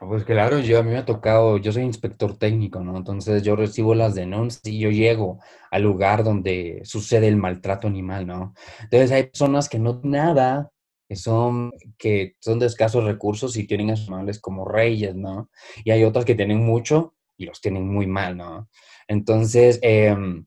Pues 0.00 0.24
claro, 0.24 0.58
yo 0.58 0.80
a 0.80 0.82
mí 0.82 0.90
me 0.90 0.98
ha 0.98 1.04
tocado, 1.04 1.58
yo 1.58 1.70
soy 1.70 1.84
inspector 1.84 2.36
técnico, 2.36 2.80
¿no? 2.80 2.96
Entonces 2.96 3.44
yo 3.44 3.54
recibo 3.54 3.94
las 3.94 4.16
denuncias 4.16 4.66
y 4.66 4.80
yo 4.80 4.90
llego 4.90 5.38
al 5.70 5.82
lugar 5.82 6.24
donde 6.24 6.80
sucede 6.82 7.28
el 7.28 7.36
maltrato 7.36 7.86
animal, 7.86 8.26
¿no? 8.26 8.54
Entonces 8.82 9.12
hay 9.12 9.22
personas 9.28 9.68
que 9.68 9.78
no 9.78 10.00
nada, 10.02 10.72
que 11.08 11.14
son, 11.14 11.70
que 11.96 12.34
son 12.40 12.58
de 12.58 12.66
escasos 12.66 13.04
recursos 13.04 13.56
y 13.56 13.68
tienen 13.68 13.92
animales 13.92 14.40
como 14.40 14.64
reyes, 14.64 15.14
¿no? 15.14 15.48
Y 15.84 15.92
hay 15.92 16.02
otras 16.02 16.24
que 16.24 16.34
tienen 16.34 16.58
mucho 16.66 17.14
y 17.36 17.46
los 17.46 17.60
tienen 17.60 17.86
muy 17.86 18.08
mal, 18.08 18.36
¿no? 18.36 18.68
Entonces, 19.08 19.78
em, 19.82 20.46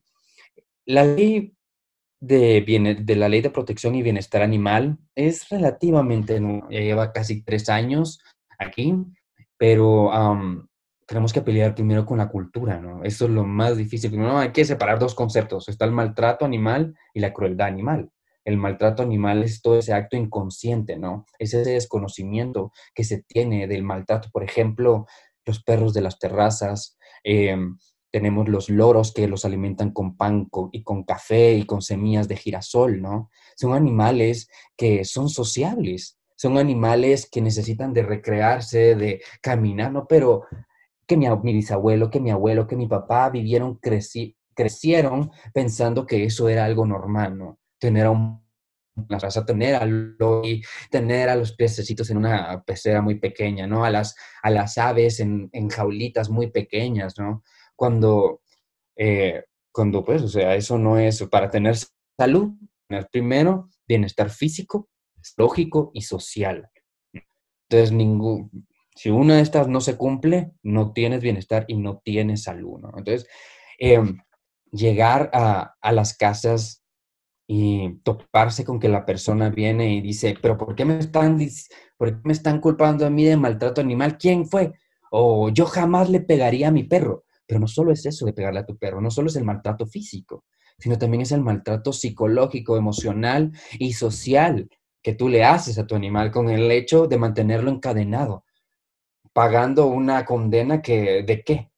la 0.84 1.04
ley 1.04 1.54
de, 2.20 2.96
de 3.00 3.16
la 3.16 3.28
ley 3.28 3.40
de 3.40 3.50
protección 3.50 3.94
y 3.94 4.02
bienestar 4.02 4.42
animal 4.42 4.98
es 5.14 5.48
relativamente 5.48 6.40
nueva, 6.40 6.68
lleva 6.68 7.12
casi 7.12 7.42
tres 7.42 7.68
años 7.68 8.20
aquí, 8.58 8.94
pero 9.56 10.10
tenemos 11.08 11.32
que 11.32 11.40
pelear 11.40 11.74
primero 11.74 12.04
con 12.04 12.18
la 12.18 12.28
cultura, 12.28 12.80
¿no? 12.80 13.02
Eso 13.02 13.24
es 13.24 13.30
lo 13.30 13.44
más 13.44 13.78
difícil. 13.78 14.10
Primero 14.10 14.36
hay 14.36 14.52
que 14.52 14.66
separar 14.66 14.98
dos 14.98 15.14
conceptos. 15.14 15.66
Está 15.68 15.86
el 15.86 15.92
maltrato 15.92 16.44
animal 16.44 16.94
y 17.14 17.20
la 17.20 17.32
crueldad 17.32 17.68
animal. 17.68 18.10
El 18.44 18.58
maltrato 18.58 19.02
animal 19.02 19.42
es 19.42 19.62
todo 19.62 19.78
ese 19.78 19.94
acto 19.94 20.18
inconsciente, 20.18 20.98
¿no? 20.98 21.24
Es 21.38 21.54
ese 21.54 21.70
desconocimiento 21.70 22.72
que 22.94 23.04
se 23.04 23.22
tiene 23.22 23.66
del 23.66 23.84
maltrato. 23.84 24.28
Por 24.30 24.44
ejemplo, 24.44 25.06
los 25.46 25.62
perros 25.62 25.94
de 25.94 26.02
las 26.02 26.18
terrazas, 26.18 26.98
em, 27.24 27.78
tenemos 28.10 28.48
los 28.48 28.68
loros 28.70 29.12
que 29.12 29.28
los 29.28 29.44
alimentan 29.44 29.92
con 29.92 30.16
pan 30.16 30.48
y 30.72 30.82
con 30.82 31.04
café 31.04 31.54
y 31.54 31.66
con 31.66 31.82
semillas 31.82 32.28
de 32.28 32.36
girasol, 32.36 33.02
¿no? 33.02 33.30
Son 33.56 33.74
animales 33.74 34.48
que 34.76 35.04
son 35.04 35.28
sociables, 35.28 36.18
son 36.36 36.56
animales 36.56 37.28
que 37.30 37.40
necesitan 37.40 37.92
de 37.92 38.02
recrearse, 38.02 38.94
de 38.94 39.20
caminar, 39.42 39.92
¿no? 39.92 40.06
Pero 40.06 40.44
que 41.06 41.16
mi, 41.16 41.26
bisabuelo, 41.52 42.10
que 42.10 42.20
mi 42.20 42.30
abuelo, 42.30 42.66
que 42.66 42.76
mi 42.76 42.86
papá 42.86 43.30
vivieron, 43.30 43.80
crecieron 44.54 45.30
pensando 45.52 46.06
que 46.06 46.24
eso 46.24 46.48
era 46.48 46.64
algo 46.64 46.86
normal, 46.86 47.36
¿no? 47.36 47.58
Tener 47.78 48.06
a 48.06 48.10
un 48.10 48.46
raza, 49.08 49.44
tener 49.44 49.76
a, 49.76 49.86
tener 50.90 51.28
a 51.28 51.36
los 51.36 51.52
pececitos 51.52 52.10
en 52.10 52.16
una 52.16 52.62
pecera 52.64 53.00
muy 53.00 53.16
pequeña, 53.16 53.66
¿no? 53.66 53.84
A 53.84 53.90
las, 53.90 54.16
a 54.42 54.50
las 54.50 54.78
aves 54.78 55.20
en, 55.20 55.48
en 55.52 55.68
jaulitas 55.68 56.30
muy 56.30 56.50
pequeñas, 56.50 57.18
¿no? 57.18 57.42
Cuando, 57.78 58.42
eh, 58.96 59.44
cuando 59.72 60.04
pues, 60.04 60.22
o 60.22 60.28
sea, 60.28 60.56
eso 60.56 60.78
no 60.78 60.98
es 60.98 61.22
para 61.30 61.48
tener 61.48 61.76
salud, 62.18 62.54
tener 62.88 63.06
primero 63.10 63.70
bienestar 63.86 64.30
físico, 64.30 64.88
lógico 65.36 65.92
y 65.94 66.02
social. 66.02 66.68
Entonces, 67.70 67.92
ningún, 67.92 68.66
si 68.96 69.10
una 69.10 69.36
de 69.36 69.42
estas 69.42 69.68
no 69.68 69.80
se 69.80 69.96
cumple, 69.96 70.50
no 70.64 70.92
tienes 70.92 71.20
bienestar 71.20 71.66
y 71.68 71.76
no 71.76 72.02
tienes 72.04 72.42
salud. 72.42 72.80
Entonces, 72.96 73.28
em, 73.78 74.18
llegar 74.72 75.30
a, 75.32 75.76
a, 75.80 75.92
las 75.92 76.16
casas 76.16 76.82
y 77.46 78.00
toparse 78.02 78.64
con 78.64 78.80
que 78.80 78.88
la 78.88 79.06
persona 79.06 79.50
viene 79.50 79.94
y 79.94 80.00
dice, 80.00 80.36
pero 80.42 80.58
¿por 80.58 80.74
qué 80.74 80.84
me 80.84 80.98
están, 80.98 81.38
por 81.96 82.10
qué 82.10 82.20
me 82.24 82.32
están 82.32 82.60
culpando 82.60 83.06
a 83.06 83.10
mí 83.10 83.24
de 83.24 83.36
maltrato 83.36 83.80
animal? 83.80 84.18
¿Quién 84.18 84.46
fue? 84.46 84.72
O 85.12 85.48
yo 85.50 85.66
jamás 85.66 86.10
le 86.10 86.20
pegaría 86.20 86.68
a 86.68 86.72
mi 86.72 86.82
perro. 86.82 87.24
Pero 87.48 87.60
no 87.60 87.66
solo 87.66 87.92
es 87.92 88.04
eso 88.04 88.26
de 88.26 88.34
pegarle 88.34 88.60
a 88.60 88.66
tu 88.66 88.76
perro, 88.76 89.00
no 89.00 89.10
solo 89.10 89.28
es 89.28 89.36
el 89.36 89.44
maltrato 89.44 89.86
físico, 89.86 90.44
sino 90.78 90.98
también 90.98 91.22
es 91.22 91.32
el 91.32 91.40
maltrato 91.40 91.92
psicológico, 91.92 92.76
emocional 92.76 93.52
y 93.78 93.94
social 93.94 94.68
que 95.02 95.14
tú 95.14 95.28
le 95.28 95.44
haces 95.44 95.78
a 95.78 95.86
tu 95.86 95.94
animal 95.94 96.30
con 96.30 96.50
el 96.50 96.70
hecho 96.70 97.06
de 97.06 97.16
mantenerlo 97.16 97.70
encadenado, 97.70 98.44
pagando 99.32 99.86
una 99.86 100.24
condena 100.26 100.82
que, 100.82 101.22
¿de 101.22 101.42
qué? 101.42 101.70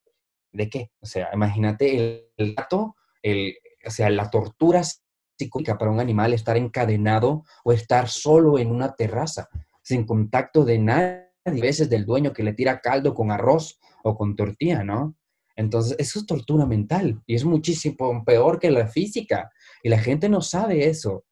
¿De 0.52 0.68
qué? 0.68 0.90
O 1.00 1.06
sea, 1.06 1.30
imagínate 1.32 2.30
el, 2.36 2.54
gato, 2.54 2.96
el, 3.22 3.54
o 3.86 3.90
sea, 3.90 4.10
la 4.10 4.28
tortura 4.28 4.82
psicológica 4.82 5.78
para 5.78 5.92
un 5.92 6.00
animal 6.00 6.34
estar 6.34 6.56
encadenado 6.56 7.44
o 7.62 7.72
estar 7.72 8.08
solo 8.08 8.58
en 8.58 8.72
una 8.72 8.96
terraza, 8.96 9.48
sin 9.82 10.04
contacto 10.04 10.64
de 10.64 10.78
nadie 10.78 11.30
de 11.44 11.60
veces 11.60 11.88
del 11.88 12.04
dueño 12.04 12.32
que 12.32 12.42
le 12.42 12.52
tira 12.52 12.80
caldo 12.80 13.14
con 13.14 13.30
arroz 13.30 13.78
o 14.02 14.16
con 14.16 14.36
tortilla, 14.36 14.84
¿no? 14.84 15.16
Entonces, 15.60 15.94
eso 15.98 16.18
es 16.18 16.26
tortura 16.26 16.64
mental 16.64 17.22
y 17.26 17.34
es 17.34 17.44
muchísimo 17.44 18.24
peor 18.24 18.58
que 18.58 18.70
la 18.70 18.88
física. 18.88 19.52
Y 19.82 19.90
la 19.90 19.98
gente 19.98 20.30
no 20.30 20.40
sabe 20.40 20.88
eso. 20.88 21.24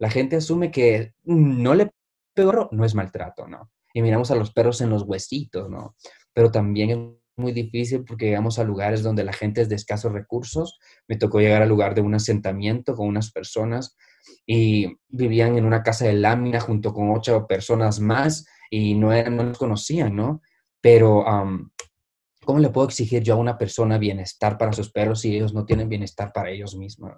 La 0.00 0.10
gente 0.10 0.34
asume 0.34 0.72
que 0.72 1.14
no 1.24 1.72
le 1.72 1.92
peor 2.34 2.68
no 2.72 2.84
es 2.84 2.96
maltrato, 2.96 3.46
¿no? 3.46 3.70
Y 3.94 4.02
miramos 4.02 4.32
a 4.32 4.34
los 4.34 4.52
perros 4.52 4.80
en 4.80 4.90
los 4.90 5.04
huesitos, 5.04 5.70
¿no? 5.70 5.94
Pero 6.34 6.50
también 6.50 6.90
es 6.90 6.98
muy 7.36 7.52
difícil 7.52 8.02
porque 8.04 8.26
llegamos 8.26 8.58
a 8.58 8.64
lugares 8.64 9.04
donde 9.04 9.22
la 9.22 9.32
gente 9.32 9.62
es 9.62 9.68
de 9.68 9.76
escasos 9.76 10.12
recursos. 10.12 10.80
Me 11.06 11.16
tocó 11.16 11.38
llegar 11.38 11.62
al 11.62 11.68
lugar 11.68 11.94
de 11.94 12.00
un 12.00 12.14
asentamiento 12.14 12.96
con 12.96 13.06
unas 13.06 13.30
personas 13.30 13.96
y 14.44 14.96
vivían 15.06 15.56
en 15.56 15.64
una 15.64 15.84
casa 15.84 16.06
de 16.06 16.14
lámina 16.14 16.58
junto 16.58 16.92
con 16.92 17.12
ocho 17.12 17.46
personas 17.46 18.00
más 18.00 18.46
y 18.68 18.94
no, 18.94 19.12
no 19.30 19.44
los 19.44 19.58
conocían, 19.58 20.16
¿no? 20.16 20.42
Pero, 20.80 21.24
¿cómo 22.46 22.60
le 22.60 22.70
puedo 22.70 22.86
exigir 22.86 23.22
yo 23.22 23.34
a 23.34 23.38
una 23.38 23.58
persona 23.58 23.98
bienestar 23.98 24.56
para 24.56 24.72
sus 24.72 24.90
perros 24.90 25.20
si 25.20 25.36
ellos 25.36 25.52
no 25.52 25.66
tienen 25.66 25.90
bienestar 25.90 26.32
para 26.32 26.50
ellos 26.50 26.74
mismos? 26.74 27.12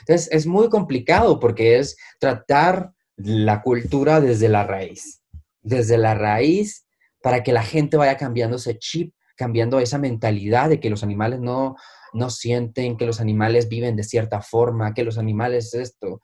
Entonces, 0.00 0.28
es 0.30 0.46
muy 0.46 0.68
complicado 0.68 1.40
porque 1.40 1.78
es 1.78 1.96
tratar 2.20 2.92
la 3.16 3.62
cultura 3.62 4.20
desde 4.20 4.50
la 4.50 4.64
raíz, 4.64 5.22
desde 5.62 5.96
la 5.96 6.14
raíz 6.14 6.86
para 7.22 7.42
que 7.42 7.52
la 7.52 7.62
gente 7.62 7.96
vaya 7.96 8.16
cambiando 8.16 8.56
ese 8.56 8.78
chip, 8.78 9.14
cambiando 9.36 9.78
esa 9.78 9.96
mentalidad 9.96 10.68
de 10.68 10.80
que 10.80 10.90
los 10.90 11.02
animales 11.02 11.40
no, 11.40 11.76
no 12.12 12.28
sienten, 12.28 12.96
que 12.96 13.06
los 13.06 13.20
animales 13.20 13.68
viven 13.68 13.96
de 13.96 14.02
cierta 14.02 14.42
forma, 14.42 14.92
que 14.92 15.04
los 15.04 15.16
animales 15.18 15.72
esto. 15.72 16.20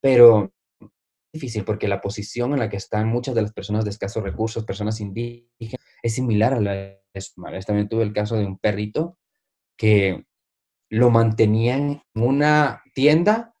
Pero 0.00 0.52
difícil 1.32 1.64
porque 1.64 1.88
la 1.88 2.00
posición 2.00 2.52
en 2.52 2.58
la 2.58 2.68
que 2.68 2.76
están 2.76 3.08
muchas 3.08 3.34
de 3.34 3.42
las 3.42 3.52
personas 3.52 3.84
de 3.84 3.90
escasos 3.90 4.22
recursos, 4.22 4.64
personas 4.64 5.00
indígenas, 5.00 5.80
es 6.02 6.14
similar 6.14 6.54
a 6.54 6.60
la 6.60 7.01
animales. 7.14 7.66
También 7.66 7.88
tuve 7.88 8.02
el 8.02 8.12
caso 8.12 8.36
de 8.36 8.46
un 8.46 8.58
perrito 8.58 9.18
que 9.76 10.24
lo 10.90 11.10
mantenían 11.10 12.02
en 12.14 12.22
una 12.22 12.82
tienda, 12.94 13.54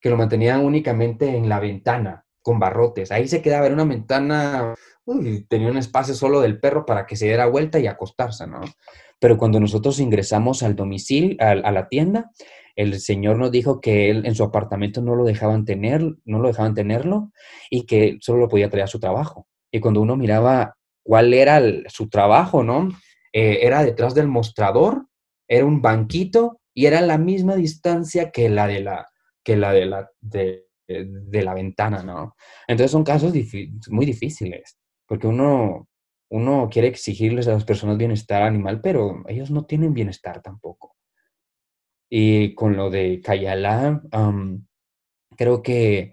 que 0.00 0.10
lo 0.10 0.16
mantenían 0.16 0.64
únicamente 0.64 1.36
en 1.36 1.48
la 1.48 1.60
ventana, 1.60 2.24
con 2.42 2.58
barrotes. 2.58 3.12
Ahí 3.12 3.28
se 3.28 3.42
quedaba 3.42 3.66
en 3.66 3.74
una 3.74 3.84
ventana, 3.84 4.74
tenía 5.48 5.70
un 5.70 5.76
espacio 5.76 6.14
solo 6.14 6.40
del 6.40 6.60
perro 6.60 6.86
para 6.86 7.06
que 7.06 7.16
se 7.16 7.26
diera 7.26 7.46
vuelta 7.46 7.78
y 7.78 7.86
acostarse, 7.86 8.46
¿no? 8.46 8.60
Pero 9.20 9.36
cuando 9.36 9.58
nosotros 9.60 9.98
ingresamos 9.98 10.62
al 10.62 10.76
domicilio, 10.76 11.36
a, 11.40 11.50
a 11.50 11.72
la 11.72 11.88
tienda, 11.88 12.30
el 12.76 13.00
señor 13.00 13.36
nos 13.36 13.50
dijo 13.50 13.80
que 13.80 14.08
él 14.08 14.24
en 14.24 14.36
su 14.36 14.44
apartamento 14.44 15.02
no 15.02 15.16
lo 15.16 15.24
dejaban 15.24 15.64
tener, 15.64 16.00
no 16.24 16.38
lo 16.38 16.48
dejaban 16.48 16.74
tenerlo 16.74 17.32
y 17.70 17.84
que 17.86 18.18
solo 18.20 18.38
lo 18.38 18.48
podía 18.48 18.70
traer 18.70 18.84
a 18.84 18.88
su 18.88 19.00
trabajo. 19.00 19.48
Y 19.72 19.80
cuando 19.80 20.00
uno 20.00 20.16
miraba 20.16 20.77
cuál 21.08 21.32
era 21.32 21.62
su 21.86 22.10
trabajo, 22.10 22.62
¿no? 22.62 22.90
Eh, 23.32 23.60
era 23.62 23.82
detrás 23.82 24.14
del 24.14 24.28
mostrador, 24.28 25.06
era 25.48 25.64
un 25.64 25.80
banquito 25.80 26.60
y 26.74 26.84
era 26.84 27.00
la 27.00 27.16
misma 27.16 27.56
distancia 27.56 28.30
que 28.30 28.50
la 28.50 28.66
de 28.66 28.80
la, 28.80 29.06
que 29.42 29.56
la, 29.56 29.72
de 29.72 29.86
la, 29.86 30.10
de, 30.20 30.66
la 31.42 31.54
ventana, 31.54 32.02
¿no? 32.02 32.36
Entonces 32.66 32.90
son 32.90 33.04
casos 33.04 33.32
muy 33.88 34.04
difíciles, 34.04 34.78
porque 35.06 35.26
uno, 35.26 35.88
uno 36.30 36.68
quiere 36.70 36.88
exigirles 36.88 37.48
a 37.48 37.52
las 37.52 37.64
personas 37.64 37.96
bienestar 37.96 38.42
animal, 38.42 38.82
pero 38.82 39.24
ellos 39.28 39.50
no 39.50 39.64
tienen 39.64 39.94
bienestar 39.94 40.42
tampoco. 40.42 40.94
Y 42.10 42.54
con 42.54 42.76
lo 42.76 42.90
de 42.90 43.22
Kayala, 43.22 44.02
creo 45.38 45.62
que 45.62 46.12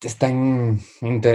están, 0.00 0.80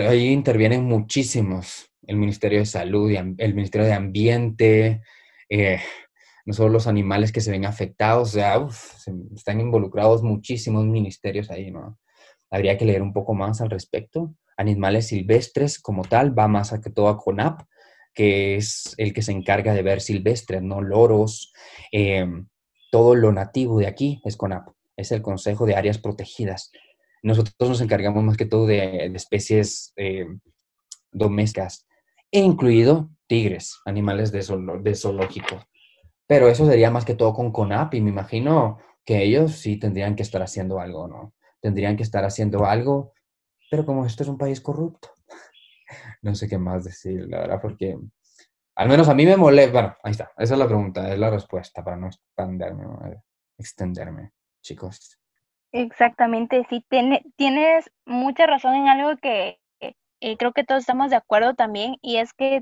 ahí 0.07 0.27
intervienen 0.29 0.83
muchísimos. 0.83 1.89
El 2.05 2.17
Ministerio 2.17 2.59
de 2.59 2.65
Salud, 2.65 3.11
el 3.11 3.55
Ministerio 3.55 3.87
de 3.87 3.93
Ambiente, 3.93 5.01
eh, 5.49 5.79
no 6.45 6.53
solo 6.53 6.69
los 6.69 6.87
animales 6.87 7.31
que 7.31 7.41
se 7.41 7.51
ven 7.51 7.65
afectados, 7.65 8.29
o 8.29 8.31
sea, 8.33 8.67
están 9.35 9.61
involucrados 9.61 10.23
muchísimos 10.23 10.85
ministerios 10.85 11.49
ahí, 11.49 11.71
¿no? 11.71 11.99
Habría 12.49 12.77
que 12.77 12.85
leer 12.85 13.01
un 13.01 13.13
poco 13.13 13.33
más 13.33 13.61
al 13.61 13.69
respecto. 13.69 14.35
Animales 14.57 15.07
silvestres 15.07 15.79
como 15.79 16.03
tal, 16.03 16.37
va 16.37 16.47
más 16.47 16.73
a 16.73 16.81
que 16.81 16.89
todo 16.89 17.07
a 17.07 17.17
CONAP, 17.17 17.61
que 18.13 18.57
es 18.57 18.93
el 18.97 19.13
que 19.13 19.21
se 19.21 19.31
encarga 19.31 19.73
de 19.73 19.81
ver 19.81 20.01
silvestres, 20.01 20.61
¿no? 20.61 20.81
Loros, 20.81 21.53
em, 21.91 22.47
todo 22.91 23.15
lo 23.15 23.31
nativo 23.31 23.79
de 23.79 23.87
aquí 23.87 24.21
es 24.25 24.37
CONAP, 24.37 24.67
es 24.97 25.11
el 25.11 25.21
Consejo 25.21 25.65
de 25.65 25.75
Áreas 25.75 25.97
Protegidas. 25.97 26.71
Nosotros 27.23 27.69
nos 27.69 27.81
encargamos 27.81 28.23
más 28.23 28.37
que 28.37 28.45
todo 28.45 28.67
de, 28.67 29.05
especies 29.15 29.93
em, 29.95 30.39
domésticas, 31.11 31.87
incluido 32.31 33.09
tigres, 33.27 33.79
animales 33.85 34.31
de, 34.31 34.45
de 34.81 34.95
zoológico. 34.95 35.65
Pero 36.27 36.47
eso 36.47 36.65
sería 36.65 36.91
más 36.91 37.05
que 37.05 37.15
todo 37.15 37.33
con 37.33 37.51
CONAP 37.51 37.95
y 37.95 38.01
me 38.01 38.09
imagino 38.09 38.77
que 39.05 39.23
ellos 39.23 39.53
sí 39.53 39.77
tendrían 39.77 40.15
que 40.15 40.23
estar 40.23 40.41
haciendo 40.41 40.79
algo, 40.79 41.07
¿no? 41.07 41.33
Tendrían 41.61 41.97
que 41.97 42.03
estar 42.03 42.25
haciendo 42.25 42.65
algo, 42.65 43.13
pero 43.69 43.85
como 43.85 44.05
esto 44.05 44.23
es 44.23 44.29
un 44.29 44.37
país 44.37 44.61
corrupto, 44.61 45.09
no 46.21 46.35
sé 46.35 46.47
qué 46.47 46.57
más 46.57 46.83
decir, 46.83 47.27
la 47.27 47.39
verdad, 47.39 47.61
porque 47.61 47.97
al 48.75 48.89
menos 48.89 49.07
a 49.09 49.13
mí 49.13 49.25
me 49.25 49.37
molesta. 49.37 49.71
Bueno, 49.71 49.95
ahí 50.03 50.11
está, 50.11 50.31
esa 50.37 50.53
es 50.53 50.59
la 50.59 50.67
pregunta, 50.67 51.11
es 51.11 51.19
la 51.19 51.29
respuesta 51.29 51.83
para 51.83 51.97
no 51.97 52.07
extenderme, 52.07 52.85
extenderme 53.57 54.31
chicos. 54.61 55.19
Exactamente, 55.75 56.65
sí, 56.69 56.85
tienes 57.35 57.91
mucha 58.05 58.45
razón 58.45 58.75
en 58.75 58.87
algo 58.89 59.17
que 59.17 59.59
eh, 60.21 60.37
creo 60.37 60.53
que 60.53 60.63
todos 60.63 60.81
estamos 60.81 61.09
de 61.09 61.15
acuerdo 61.15 61.55
también, 61.55 61.95
y 62.01 62.17
es 62.17 62.31
que 62.33 62.61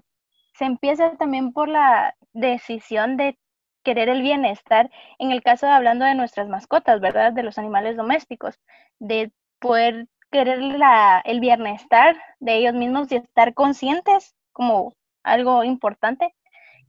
se 0.53 0.63
empieza 0.65 1.17
también 1.17 1.51
por 1.51 1.67
la 1.67 2.15
decisión 2.33 3.17
de 3.17 3.37
querer 3.83 4.07
el 4.07 4.21
bienestar, 4.21 4.89
en 5.19 5.31
el 5.31 5.43
caso 5.43 5.65
de 5.65 5.73
hablando 5.73 6.05
de 6.05 6.15
nuestras 6.15 6.47
mascotas, 6.47 7.01
¿verdad? 7.01 7.33
De 7.33 7.43
los 7.43 7.57
animales 7.57 7.97
domésticos, 7.97 8.59
de 8.99 9.31
poder 9.59 10.07
querer 10.31 10.59
la, 10.61 11.21
el 11.25 11.41
bienestar 11.41 12.15
de 12.39 12.55
ellos 12.55 12.73
mismos 12.75 13.11
y 13.11 13.17
estar 13.17 13.53
conscientes 13.53 14.35
como 14.53 14.93
algo 15.23 15.65
importante, 15.65 16.33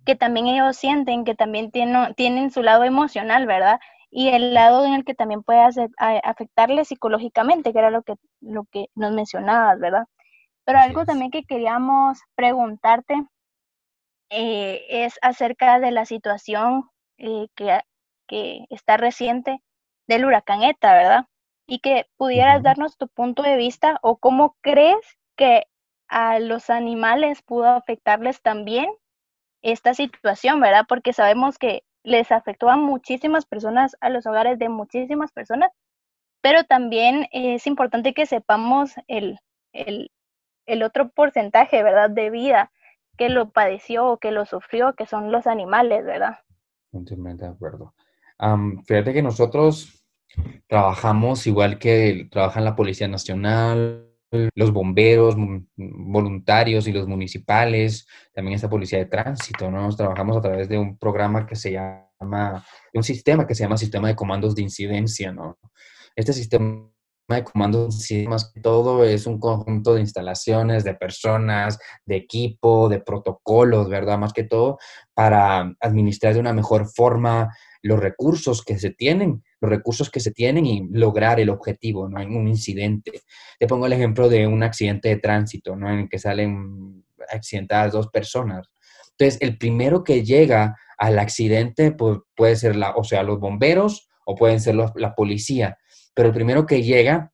que 0.06 0.16
también 0.16 0.46
ellos 0.48 0.76
sienten, 0.76 1.24
que 1.24 1.34
también 1.34 1.70
tienen, 1.70 2.14
tienen 2.14 2.50
su 2.50 2.62
lado 2.62 2.84
emocional, 2.84 3.46
¿verdad? 3.46 3.80
Y 4.12 4.28
el 4.28 4.54
lado 4.54 4.84
en 4.84 4.92
el 4.94 5.04
que 5.04 5.14
también 5.14 5.42
puede 5.42 5.62
afectarles 5.96 6.88
psicológicamente, 6.88 7.72
que 7.72 7.78
era 7.78 7.90
lo 7.90 8.02
que, 8.02 8.14
lo 8.40 8.64
que 8.70 8.88
nos 8.94 9.12
mencionabas, 9.12 9.80
¿verdad? 9.80 10.06
Pero 10.64 10.78
algo 10.78 11.04
también 11.06 11.30
que 11.30 11.44
queríamos 11.44 12.20
preguntarte 12.36 13.14
eh, 14.30 14.84
es 14.88 15.18
acerca 15.22 15.80
de 15.80 15.90
la 15.92 16.04
situación 16.06 16.90
eh, 17.18 17.48
que, 17.56 17.80
que 18.28 18.66
está 18.70 18.96
reciente 18.98 19.62
del 20.06 20.26
huracán 20.26 20.62
ETA, 20.62 20.92
¿verdad? 20.94 21.26
y 21.66 21.78
que 21.78 22.06
pudieras 22.16 22.62
darnos 22.62 22.96
tu 22.98 23.08
punto 23.08 23.42
de 23.42 23.56
vista 23.56 23.98
o 24.02 24.18
cómo 24.18 24.56
crees 24.60 25.18
que 25.36 25.64
a 26.08 26.38
los 26.38 26.68
animales 26.68 27.42
pudo 27.42 27.68
afectarles 27.68 28.42
también 28.42 28.86
esta 29.62 29.94
situación, 29.94 30.60
¿verdad? 30.60 30.84
Porque 30.88 31.12
sabemos 31.12 31.58
que 31.58 31.84
les 32.02 32.32
afectó 32.32 32.68
a 32.68 32.76
muchísimas 32.76 33.46
personas, 33.46 33.96
a 34.00 34.08
los 34.08 34.26
hogares 34.26 34.58
de 34.58 34.68
muchísimas 34.68 35.32
personas, 35.32 35.70
pero 36.40 36.64
también 36.64 37.26
es 37.32 37.66
importante 37.66 38.14
que 38.14 38.26
sepamos 38.26 38.94
el, 39.06 39.38
el, 39.72 40.82
otro 40.82 41.10
porcentaje, 41.10 41.82
¿verdad? 41.82 42.10
De 42.10 42.30
vida 42.30 42.72
que 43.16 43.28
lo 43.28 43.50
padeció 43.50 44.06
o 44.06 44.18
que 44.18 44.32
lo 44.32 44.46
sufrió, 44.46 44.94
que 44.94 45.06
son 45.06 45.30
los 45.30 45.46
animales, 45.46 46.04
¿verdad? 46.04 46.38
Totalmente 46.90 47.44
de 47.44 47.50
acuerdo. 47.52 47.94
fíjate 48.86 49.12
que 49.12 49.22
nosotros 49.22 50.02
Trabajamos 50.66 51.46
igual 51.46 51.78
que 51.78 52.28
trabajan 52.30 52.64
la 52.64 52.76
Policía 52.76 53.08
Nacional, 53.08 54.08
los 54.54 54.72
bomberos 54.72 55.36
voluntarios 55.76 56.88
y 56.88 56.92
los 56.92 57.06
municipales, 57.06 58.06
también 58.34 58.54
esta 58.54 58.70
policía 58.70 58.98
de 58.98 59.06
tránsito, 59.06 59.70
¿no? 59.70 59.94
trabajamos 59.94 60.36
a 60.36 60.40
través 60.40 60.68
de 60.68 60.78
un 60.78 60.96
programa 60.96 61.46
que 61.46 61.54
se 61.54 61.72
llama, 61.72 62.64
un 62.94 63.02
sistema 63.02 63.46
que 63.46 63.54
se 63.54 63.64
llama 63.64 63.76
Sistema 63.76 64.08
de 64.08 64.16
Comandos 64.16 64.54
de 64.54 64.62
Incidencia, 64.62 65.32
¿no? 65.32 65.58
Este 66.16 66.32
sistema 66.32 66.88
de 67.28 67.44
comandos 67.44 68.06
más 68.26 68.50
que 68.52 68.60
todo 68.60 69.04
es 69.04 69.26
un 69.26 69.38
conjunto 69.38 69.94
de 69.94 70.00
instalaciones, 70.00 70.84
de 70.84 70.94
personas, 70.94 71.78
de 72.04 72.16
equipo, 72.16 72.88
de 72.88 73.00
protocolos, 73.00 73.88
¿verdad? 73.88 74.18
Más 74.18 74.32
que 74.32 74.44
todo 74.44 74.78
para 75.14 75.74
administrar 75.80 76.34
de 76.34 76.40
una 76.40 76.52
mejor 76.52 76.86
forma 76.86 77.54
los 77.82 77.98
recursos 77.98 78.62
que 78.62 78.78
se 78.78 78.90
tienen 78.90 79.42
los 79.62 79.70
recursos 79.70 80.10
que 80.10 80.20
se 80.20 80.32
tienen 80.32 80.66
y 80.66 80.88
lograr 80.90 81.38
el 81.38 81.48
objetivo, 81.48 82.08
¿no? 82.08 82.20
En 82.20 82.36
un 82.36 82.48
incidente. 82.48 83.22
Te 83.58 83.66
pongo 83.68 83.86
el 83.86 83.92
ejemplo 83.92 84.28
de 84.28 84.46
un 84.46 84.62
accidente 84.62 85.08
de 85.08 85.16
tránsito, 85.16 85.76
¿no? 85.76 85.88
En 85.90 86.00
el 86.00 86.08
que 86.08 86.18
salen 86.18 87.04
accidentadas 87.30 87.92
dos 87.92 88.08
personas. 88.08 88.68
Entonces, 89.12 89.40
el 89.40 89.56
primero 89.56 90.02
que 90.02 90.24
llega 90.24 90.76
al 90.98 91.18
accidente 91.20 91.92
pues, 91.92 92.18
puede 92.34 92.56
ser, 92.56 92.74
la, 92.74 92.90
o 92.96 93.04
sea, 93.04 93.22
los 93.22 93.38
bomberos 93.38 94.08
o 94.26 94.34
pueden 94.34 94.60
ser 94.60 94.74
la 94.74 95.14
policía, 95.14 95.78
pero 96.14 96.28
el 96.28 96.34
primero 96.34 96.66
que 96.66 96.82
llega 96.82 97.32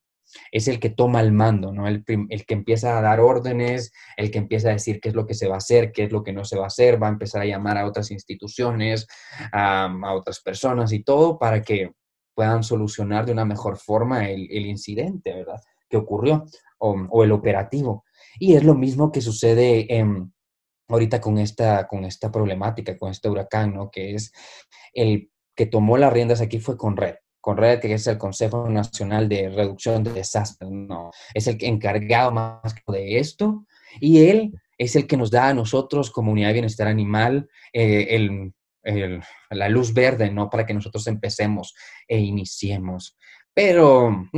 es 0.53 0.69
el 0.69 0.81
que 0.81 0.91
toma 0.91 1.21
el 1.21 1.33
mando, 1.33 1.73
¿no? 1.73 1.89
El, 1.89 2.05
el, 2.07 2.47
que 2.47 2.55
empieza 2.55 2.99
a 2.99 3.03
dar 3.03 3.21
órdenes, 3.21 3.93
el 4.17 4.31
que 4.31 4.39
empieza 4.39 4.69
a 4.69 4.73
decir 4.73 5.01
qué 5.01 5.11
es 5.11 5.15
lo 5.15 5.27
que 5.27 5.35
se 5.35 5.49
va 5.49 5.55
a 5.55 5.59
hacer, 5.59 5.93
qué 5.93 6.05
es 6.05 6.13
lo 6.13 6.23
que 6.23 6.33
no 6.33 6.45
se 6.45 6.57
va 6.57 6.65
a 6.65 6.69
hacer, 6.69 7.03
va 7.03 7.09
a 7.09 7.11
empezar 7.11 7.43
a 7.43 7.47
llamar 7.47 7.79
a 7.79 7.87
otras 7.87 8.11
instituciones, 8.11 9.07
a, 9.53 9.91
otras 10.15 10.41
personas 10.41 10.93
y 10.93 11.03
todo 11.03 11.39
para 11.39 11.63
que 11.63 11.93
puedan 12.39 12.63
solucionar 12.63 13.27
de 13.27 13.33
una 13.33 13.45
mejor 13.45 13.79
forma 13.79 14.31
el, 14.31 14.65
incidente, 14.65 15.35
¿verdad? 15.35 15.61
Que 15.89 15.97
ocurrió 15.97 16.45
o, 16.79 17.25
el 17.25 17.33
operativo. 17.33 18.05
Y 18.39 18.55
es 18.55 18.63
lo 18.63 18.77
mismo 18.77 19.11
que 19.11 19.21
sucede 19.21 19.93
en 19.93 20.33
ahorita 20.87 21.21
con 21.21 21.39
esta, 21.39 21.89
con 21.89 22.05
esta 22.05 22.31
problemática, 22.31 22.97
con 22.97 23.11
este 23.11 23.29
huracán, 23.29 23.75
¿no? 23.75 23.91
Que 23.91 24.15
es 24.15 24.31
el 24.95 25.33
que 25.57 25.67
tomó 25.67 25.99
las 25.99 26.13
riendas 26.13 26.41
aquí 26.41 26.61
fue 26.61 26.77
Conred. 26.77 27.17
Conred, 27.41 27.81
que 27.81 27.93
es 27.93 28.07
el 28.07 28.19
Consejo 28.19 28.69
Nacional 28.69 29.29
de 29.29 29.49
Reducción 29.49 30.05
de 30.05 30.13
Desastres, 30.13 30.71
¿no? 30.71 31.11
Es 31.35 31.49
el 31.49 31.57
encargado 31.65 32.31
más 32.31 32.73
de 32.87 33.19
esto 33.19 33.67
y 33.99 34.29
él 34.29 34.53
es 34.79 34.95
el 34.95 35.09
que 35.09 35.17
nos 35.17 35.33
da 35.33 35.49
a 35.49 35.55
nosotros, 35.55 36.13
Comunidad 36.13 36.51
de 36.51 36.53
Bienestar 36.53 36.87
Animal, 36.87 37.49
eh, 37.73 38.07
el, 38.11 38.53
el, 38.89 39.23
la 39.51 39.69
luz 39.69 39.93
verde, 39.93 40.31
¿no? 40.31 40.51
Para 40.51 40.67
que 40.67 40.75
nosotros 40.75 41.07
empecemos 41.07 41.75
e 42.07 42.19
iniciemos. 42.19 43.17
Pero 43.55 44.29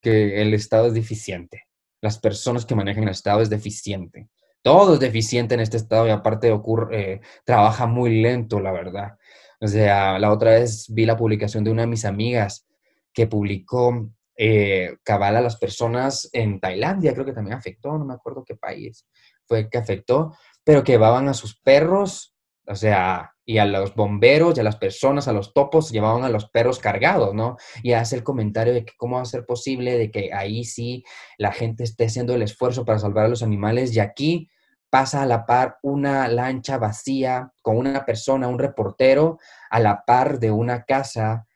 que 0.00 0.42
el 0.42 0.54
Estado 0.54 0.88
es 0.88 0.94
deficiente 0.94 1.66
las 2.02 2.18
personas 2.18 2.66
que 2.66 2.74
manejan 2.74 3.04
el 3.04 3.10
Estado 3.10 3.40
es 3.40 3.48
deficiente. 3.48 4.28
Todo 4.60 4.94
es 4.94 5.00
deficiente 5.00 5.54
en 5.54 5.60
este 5.60 5.76
Estado 5.76 6.06
y 6.06 6.10
aparte 6.10 6.50
ocurre, 6.50 7.14
eh, 7.14 7.20
trabaja 7.44 7.86
muy 7.86 8.20
lento, 8.20 8.60
la 8.60 8.72
verdad. 8.72 9.16
O 9.60 9.68
sea, 9.68 10.18
la 10.18 10.32
otra 10.32 10.52
vez 10.52 10.86
vi 10.88 11.06
la 11.06 11.16
publicación 11.16 11.64
de 11.64 11.70
una 11.70 11.82
de 11.82 11.88
mis 11.88 12.04
amigas 12.04 12.66
que 13.12 13.26
publicó 13.26 14.10
eh, 14.36 14.96
cabal 15.04 15.36
a 15.36 15.40
las 15.40 15.56
personas 15.56 16.28
en 16.32 16.58
Tailandia, 16.58 17.12
creo 17.12 17.24
que 17.24 17.32
también 17.32 17.56
afectó, 17.56 17.96
no 17.96 18.04
me 18.04 18.14
acuerdo 18.14 18.44
qué 18.44 18.56
país 18.56 19.06
fue 19.46 19.68
que 19.68 19.78
afectó, 19.78 20.34
pero 20.64 20.84
que 20.84 20.92
llevaban 20.92 21.28
a 21.28 21.34
sus 21.34 21.58
perros, 21.58 22.34
o 22.66 22.74
sea, 22.74 23.32
y 23.44 23.58
a 23.58 23.66
los 23.66 23.94
bomberos 23.94 24.56
y 24.56 24.60
a 24.60 24.64
las 24.64 24.76
personas, 24.76 25.26
a 25.26 25.32
los 25.32 25.52
topos, 25.52 25.90
llevaban 25.90 26.24
a 26.24 26.28
los 26.28 26.48
perros 26.48 26.78
cargados, 26.78 27.34
¿no? 27.34 27.56
Y 27.82 27.92
hace 27.92 28.16
el 28.16 28.22
comentario 28.22 28.72
de 28.72 28.84
que 28.84 28.92
cómo 28.96 29.16
va 29.16 29.22
a 29.22 29.26
ser 29.26 29.44
posible 29.44 29.98
de 29.98 30.10
que 30.10 30.32
ahí 30.32 30.64
sí 30.64 31.04
la 31.38 31.52
gente 31.52 31.84
esté 31.84 32.06
haciendo 32.06 32.34
el 32.34 32.42
esfuerzo 32.42 32.84
para 32.84 32.98
salvar 32.98 33.26
a 33.26 33.28
los 33.28 33.42
animales 33.42 33.94
y 33.94 34.00
aquí 34.00 34.48
pasa 34.90 35.22
a 35.22 35.26
la 35.26 35.46
par 35.46 35.78
una 35.82 36.28
lancha 36.28 36.78
vacía 36.78 37.52
con 37.62 37.78
una 37.78 38.04
persona, 38.04 38.46
un 38.46 38.58
reportero, 38.58 39.38
a 39.70 39.80
la 39.80 40.04
par 40.04 40.38
de 40.38 40.50
una 40.50 40.84
casa 40.84 41.46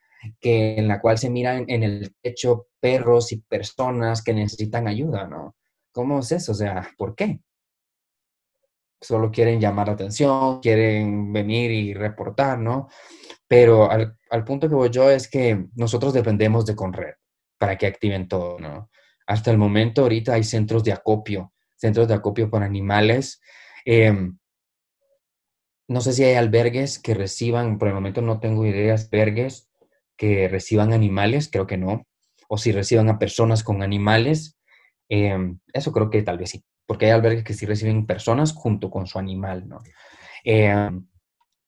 que, 0.40 0.76
en 0.78 0.88
la 0.88 1.00
cual 1.00 1.18
se 1.18 1.30
miran 1.30 1.66
en 1.68 1.82
el 1.82 2.14
techo 2.22 2.66
perros 2.80 3.32
y 3.32 3.42
personas 3.42 4.22
que 4.22 4.32
necesitan 4.32 4.88
ayuda, 4.88 5.26
¿no? 5.28 5.54
¿Cómo 5.92 6.20
es 6.20 6.32
eso? 6.32 6.52
O 6.52 6.54
sea, 6.54 6.88
¿por 6.96 7.14
qué? 7.14 7.40
Solo 9.00 9.30
quieren 9.30 9.60
llamar 9.60 9.88
la 9.88 9.94
atención, 9.94 10.60
quieren 10.60 11.32
venir 11.32 11.70
y 11.70 11.94
reportar, 11.94 12.58
¿no? 12.58 12.88
Pero 13.48 13.90
al, 13.90 14.16
punto 14.44 14.68
que 14.68 14.74
voy 14.74 14.90
yo 14.90 15.10
es 15.10 15.28
que 15.28 15.66
nosotros 15.74 16.12
dependemos 16.12 16.66
de 16.66 16.74
Conred 16.74 17.14
para 17.58 17.76
que 17.78 17.86
activen 17.86 18.28
todo, 18.28 18.58
¿no? 18.58 18.90
Hasta 19.26 19.50
el 19.50 19.58
momento 19.58 20.02
ahorita 20.02 20.34
hay 20.34 20.44
centros 20.44 20.84
de 20.84 20.92
acopio, 20.92 21.52
centros 21.76 22.08
de 22.08 22.14
acopio 22.14 22.50
para 22.50 22.66
animales. 22.66 23.40
Em, 23.84 24.38
no 25.88 26.00
sé 26.00 26.12
si 26.12 26.24
hay 26.24 26.34
albergues 26.34 26.98
que 26.98 27.14
reciban, 27.14 27.78
por 27.78 27.88
el 27.88 27.94
momento 27.94 28.22
no 28.22 28.40
tengo 28.40 28.66
ideas, 28.66 29.04
albergues 29.12 29.70
que 30.16 30.48
reciban 30.48 30.92
animales, 30.92 31.48
creo 31.50 31.66
que 31.66 31.76
no. 31.76 32.06
O 32.48 32.58
si 32.58 32.72
reciban 32.72 33.08
a 33.08 33.18
personas 33.18 33.62
con 33.62 33.82
animales, 33.82 34.58
em, 35.08 35.60
eso 35.72 35.92
creo 35.92 36.10
que 36.10 36.22
tal 36.22 36.38
vez 36.38 36.50
sí 36.50 36.64
porque 36.86 37.06
hay 37.06 37.12
albergues 37.12 37.44
que 37.44 37.54
sí 37.54 37.66
reciben 37.66 38.06
personas 38.06 38.52
junto 38.52 38.90
con 38.90 39.06
su 39.06 39.18
animal, 39.18 39.68
¿no? 39.68 39.78
Eh, 40.44 40.90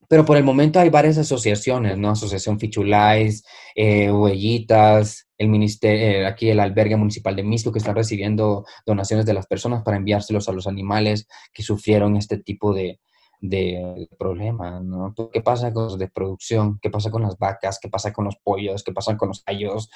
pero 0.09 0.25
por 0.25 0.39
el 0.39 0.45
momento 0.45 0.81
hay 0.81 0.89
varias 0.89 1.19
asociaciones, 1.19 1.99
¿no? 1.99 2.11
Asociación 2.11 2.59
Fichulais, 2.59 3.45
eh, 3.75 4.11
Huellitas, 4.11 5.29
el 5.37 5.49
ministerio, 5.49 6.07
eh, 6.07 6.27
aquí 6.27 6.49
el 6.49 6.61
albergue 6.61 6.97
municipal 6.97 7.37
de 7.37 7.43
Misco, 7.43 7.71
que 7.71 7.79
están 7.79 7.95
recibiendo 7.95 8.65
donaciones 8.87 9.27
de 9.27 9.35
las 9.35 9.47
personas 9.47 9.83
para 9.83 9.99
enviárselos 9.99 10.49
a 10.49 10.53
los 10.53 10.67
animales 10.67 11.29
que 11.53 11.63
sufrieron 11.63 12.17
este 12.17 12.39
tipo 12.39 12.73
de, 12.73 13.01
de 13.41 14.09
problemas, 14.19 14.83
¿no? 14.83 15.15
¿Qué 15.31 15.43
pasa 15.43 15.73
con 15.75 15.85
los 15.85 15.99
de 15.99 16.09
producción? 16.09 16.79
¿Qué 16.81 16.89
pasa 16.89 17.11
con 17.11 17.23
las 17.23 17.37
vacas? 17.37 17.79
¿Qué 17.79 17.89
pasa 17.89 18.13
con 18.13 18.25
los 18.25 18.37
pollos? 18.37 18.83
¿Qué 18.83 18.93
pasa 18.93 19.17
con 19.17 19.29
los 19.29 19.45
gallos? 19.45 19.91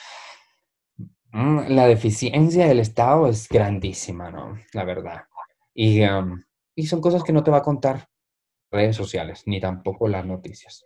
Mm, 1.32 1.60
la 1.68 1.86
deficiencia 1.86 2.66
del 2.66 2.80
Estado 2.80 3.26
es 3.26 3.48
grandísima, 3.48 4.30
¿no? 4.30 4.58
La 4.72 4.84
verdad. 4.84 5.22
Y, 5.74 6.02
y 6.74 6.86
son 6.86 7.00
cosas 7.00 7.22
que 7.22 7.32
no 7.32 7.42
te 7.42 7.50
va 7.50 7.58
a 7.58 7.62
contar 7.62 8.08
redes 8.70 8.96
sociales, 8.96 9.42
ni 9.46 9.60
tampoco 9.60 10.08
las 10.08 10.26
noticias. 10.26 10.84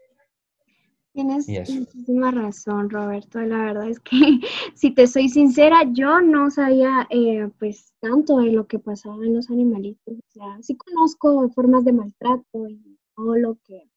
Tienes 1.16 1.48
muchísima 1.48 2.30
razón, 2.30 2.90
Roberto. 2.90 3.40
La 3.40 3.56
verdad 3.64 3.88
es 3.88 3.98
que, 4.00 4.10
si 4.74 4.90
te 4.90 5.06
soy 5.06 5.30
sincera, 5.30 5.82
yo 5.90 6.20
no 6.20 6.50
sabía 6.50 7.08
eh, 7.08 7.48
pues 7.58 7.94
tanto 8.00 8.36
de 8.36 8.52
lo 8.52 8.66
que 8.66 8.78
pasaba 8.78 9.24
en 9.24 9.34
los 9.34 9.48
animalitos. 9.50 10.14
O 10.14 10.30
sea, 10.30 10.58
sí 10.60 10.76
conozco 10.76 11.48
formas 11.54 11.86
de 11.86 11.92
maltrato 11.92 12.68
y 12.68 12.98
todo 13.16 13.34
lo 13.36 13.56
que 13.64 13.90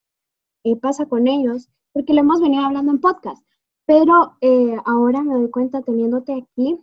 eh, 0.63 0.75
pasa 0.77 1.07
con 1.07 1.27
ellos, 1.27 1.67
porque 1.91 2.13
lo 2.13 2.21
hemos 2.21 2.39
venido 2.41 2.63
hablando 2.63 2.91
en 2.91 3.01
podcast. 3.01 3.45
Pero 3.89 4.37
eh, 4.41 4.77
ahora 4.85 5.23
me 5.23 5.33
doy 5.33 5.49
cuenta 5.49 5.81
teniéndote 5.81 6.31
aquí 6.31 6.79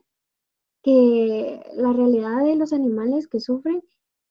que 0.82 1.62
la 1.76 1.92
realidad 1.92 2.42
de 2.42 2.56
los 2.56 2.72
animales 2.72 3.28
que 3.28 3.38
sufren, 3.38 3.80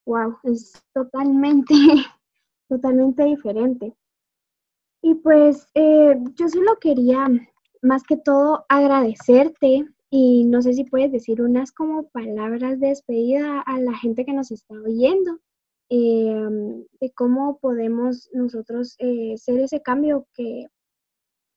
wow, 0.05 0.35
es 0.43 0.73
totalmente, 0.93 1.73
totalmente 2.67 3.23
diferente. 3.23 3.95
Y 5.01 5.15
pues 5.15 5.69
eh, 5.73 6.21
yo 6.33 6.49
solo 6.49 6.77
quería 6.81 7.29
más 7.81 8.03
que 8.03 8.17
todo 8.17 8.65
agradecerte 8.67 9.87
y 10.09 10.43
no 10.43 10.61
sé 10.61 10.73
si 10.73 10.83
puedes 10.83 11.13
decir 11.13 11.41
unas 11.41 11.71
como 11.71 12.09
palabras 12.09 12.81
de 12.81 12.87
despedida 12.87 13.61
a 13.61 13.79
la 13.79 13.97
gente 13.97 14.25
que 14.25 14.33
nos 14.33 14.51
está 14.51 14.75
oyendo, 14.75 15.39
em, 15.87 16.83
de 16.99 17.13
cómo 17.15 17.57
podemos 17.57 18.29
nosotros 18.33 18.95
eh, 18.99 19.37
ser 19.37 19.61
ese 19.61 19.81
cambio 19.81 20.27
que 20.33 20.65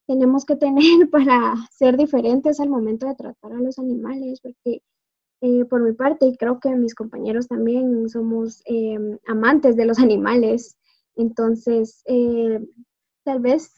tenemos 0.08 0.46
que 0.46 0.56
tener 0.56 0.82
para 1.12 1.54
ser 1.70 1.96
diferentes 1.96 2.58
al 2.58 2.70
momento 2.70 3.06
de 3.06 3.14
tratar 3.14 3.52
a 3.52 3.60
los 3.60 3.78
animales, 3.78 4.40
porque 4.40 4.82
eh, 5.40 5.64
por 5.66 5.82
mi 5.82 5.92
parte, 5.92 6.26
y 6.26 6.36
creo 6.36 6.58
que 6.58 6.74
mis 6.74 6.94
compañeros 6.94 7.46
también 7.46 8.08
somos 8.08 8.62
em, 8.64 9.18
amantes 9.28 9.76
de 9.76 9.84
los 9.84 9.98
animales, 10.00 10.76
entonces 11.14 12.02
eh, 12.06 12.58
tal 13.22 13.40
vez 13.40 13.70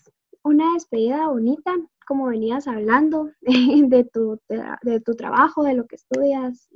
una 0.43 0.73
despedida 0.73 1.29
bonita, 1.29 1.75
como 2.07 2.29
venías 2.29 2.66
hablando 2.66 3.31
de 3.43 4.05
tu, 4.05 4.40
de, 4.49 5.01
tu 5.01 5.14
trabajo, 5.16 5.64
de 5.64 5.75
lo 5.75 5.87
que 5.87 5.97
estudias. 5.97 6.69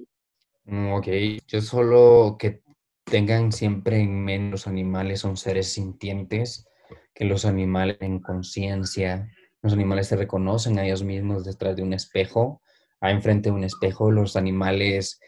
Mm, 0.65 0.93
ok, 0.93 1.07
yo 1.47 1.61
solo 1.61 2.37
que 2.39 2.63
tengan 3.05 3.53
siempre 3.53 4.01
en 4.01 4.25
mente 4.25 4.51
los 4.51 4.67
animales 4.67 5.21
son 5.21 5.37
seres 5.37 5.73
sintientes, 5.73 6.67
que 7.15 7.25
los 7.25 7.45
animales 7.45 7.97
en 8.01 8.21
conciencia, 8.21 9.31
los 9.65 9.73
animales 9.73 10.09
se 10.09 10.17
reconocen 10.17 10.79
a 10.79 10.85
ellos 10.85 11.03
mismos 11.03 11.43
detrás 11.43 11.75
de 11.75 11.83
un 11.83 11.95
espejo, 11.95 12.61
a 13.01 13.11
enfrente 13.11 13.49
de 13.49 13.57
un 13.57 13.65
espejo. 13.65 14.11
Los 14.11 14.37
animales 14.37 15.19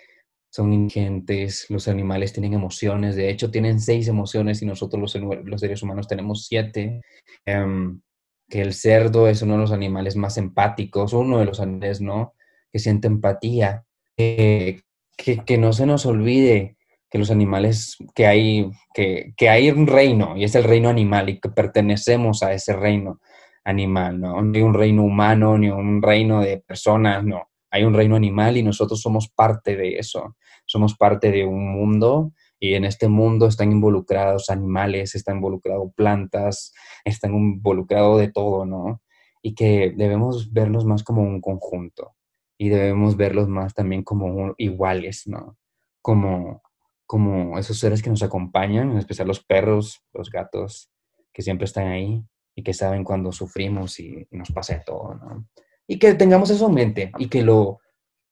son 0.51 0.75
ingentes, 0.75 1.64
los 1.70 1.88
animales 1.88 2.35
tienen 2.35 2.53
emociones. 2.53 3.16
De 3.16 3.31
hecho, 3.31 3.51
tienen 3.51 3.81
seis 3.81 4.09
emociones 4.09 4.61
y 4.61 4.66
nosotros 4.66 5.01
los, 5.01 5.61
seres 5.61 5.83
humanos 5.83 6.07
tenemos 6.07 6.44
siete. 6.44 7.01
Em, 7.46 8.03
que 8.46 8.61
el 8.61 8.75
cerdo 8.75 9.27
es 9.27 9.40
uno 9.40 9.55
de 9.55 9.61
los 9.61 9.72
animales 9.72 10.16
más 10.16 10.37
empáticos, 10.37 11.14
uno 11.14 11.38
de 11.38 11.46
los 11.46 11.59
animales, 11.59 12.03
¿no? 12.03 12.35
Que 12.70 12.79
siente 12.79 13.07
empatía. 13.07 13.85
que, 14.18 14.83
que, 15.16 15.57
no 15.57 15.72
se 15.72 15.87
nos 15.87 16.05
olvide 16.05 16.77
que 17.09 17.18
los 17.18 17.31
animales, 17.31 17.96
que 18.14 18.27
hay, 18.27 18.70
que, 18.92 19.33
que 19.35 19.49
hay 19.49 19.70
un 19.70 19.87
reino 19.87 20.37
y 20.37 20.44
es 20.44 20.55
el 20.55 20.64
reino 20.64 20.90
animal 20.90 21.31
y 21.31 21.40
que 21.40 21.49
pertenecemos 21.49 22.42
a 22.42 22.53
ese 22.53 22.75
reino 22.75 23.18
animal, 23.66 24.20
¿no? 24.20 24.40
Ni 24.42 24.62
un 24.62 24.74
reino 24.74 25.02
humano, 25.02 25.59
ni 25.59 25.68
un 25.68 26.00
reino 26.00 26.40
de 26.40 26.59
personas, 26.59 27.24
no. 27.24 27.48
Hay 27.70 27.83
un 27.83 27.94
reino 27.94 28.14
animal 28.14 28.57
y 28.57 28.62
nosotros 28.62 29.02
somos 29.02 29.29
parte 29.29 29.76
de 29.76 29.98
eso. 29.98 30.37
Somos 30.64 30.96
parte 30.96 31.33
de 31.33 31.44
un 31.44 31.72
mundo 31.72 32.33
y 32.61 32.74
en 32.74 32.85
este 32.85 33.09
mundo 33.09 33.48
están 33.48 33.72
involucrados 33.72 34.50
animales, 34.50 35.16
están 35.16 35.37
involucrados 35.37 35.92
plantas, 35.94 36.72
están 37.05 37.35
involucrados 37.35 38.20
de 38.20 38.31
todo, 38.31 38.64
¿no? 38.64 39.02
Y 39.42 39.55
que 39.55 39.92
debemos 39.96 40.52
verlos 40.52 40.85
más 40.85 41.02
como 41.02 41.22
un 41.22 41.40
conjunto 41.40 42.14
y 42.57 42.68
debemos 42.68 43.16
verlos 43.16 43.48
más 43.48 43.74
también 43.74 44.05
como 44.05 44.55
iguales, 44.59 45.24
¿no? 45.26 45.59
Como, 46.02 46.62
como 47.05 47.59
esos 47.59 47.81
seres 47.81 48.00
que 48.00 48.11
nos 48.11 48.22
acompañan, 48.22 48.92
en 48.92 48.98
especial 48.98 49.26
los 49.26 49.44
perros, 49.44 50.05
los 50.14 50.31
gatos, 50.31 50.88
que 51.33 51.42
siempre 51.42 51.64
están 51.64 51.88
ahí 51.88 52.24
y 52.57 52.62
que 52.64 52.73
saben 52.73 53.05
cuando 53.05 53.31
sufrimos 53.31 54.01
y, 54.01 54.27
nos 54.33 54.51
pasa 54.51 54.83
todo, 54.85 55.14
¿no? 55.14 55.47
y 55.87 55.99
que 55.99 56.14
tengamos 56.14 56.51
eso 56.51 56.66
en 56.66 56.75
mente 56.75 57.12
y 57.19 57.29
que 57.29 57.42
lo, 57.42 57.81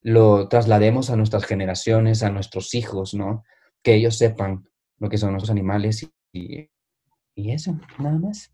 lo 0.00 0.48
traslademos 0.48 1.10
a 1.10 1.16
nuestras 1.16 1.44
generaciones, 1.44 2.22
a 2.22 2.30
nuestros 2.30 2.74
hijos, 2.74 3.14
¿no? 3.14 3.44
Que 3.82 3.94
ellos 3.94 4.16
sepan 4.18 4.68
lo 4.98 5.08
que 5.08 5.18
son 5.18 5.32
nuestros 5.32 5.50
animales 5.50 6.10
y, 6.32 6.68
y 7.34 7.52
eso, 7.52 7.78
nada 7.98 8.18
más. 8.18 8.52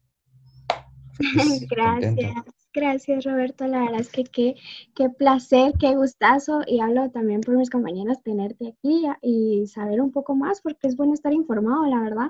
gracias, 1.70 2.34
gracias 2.72 3.24
Roberto. 3.24 3.66
La 3.66 3.80
verdad 3.80 4.00
es 4.00 4.10
que 4.10 4.24
qué, 4.24 4.54
qué 4.94 5.08
placer, 5.08 5.72
qué 5.78 5.94
gustazo. 5.94 6.62
Y 6.66 6.80
hablo 6.80 7.10
también 7.10 7.40
por 7.40 7.56
mis 7.56 7.70
compañeros 7.70 8.22
tenerte 8.22 8.68
aquí 8.68 9.06
y 9.22 9.66
saber 9.66 10.00
un 10.00 10.12
poco 10.12 10.34
más 10.34 10.60
porque 10.60 10.88
es 10.88 10.96
bueno 10.96 11.14
estar 11.14 11.32
informado, 11.32 11.86
la 11.86 12.00
verdad. 12.00 12.28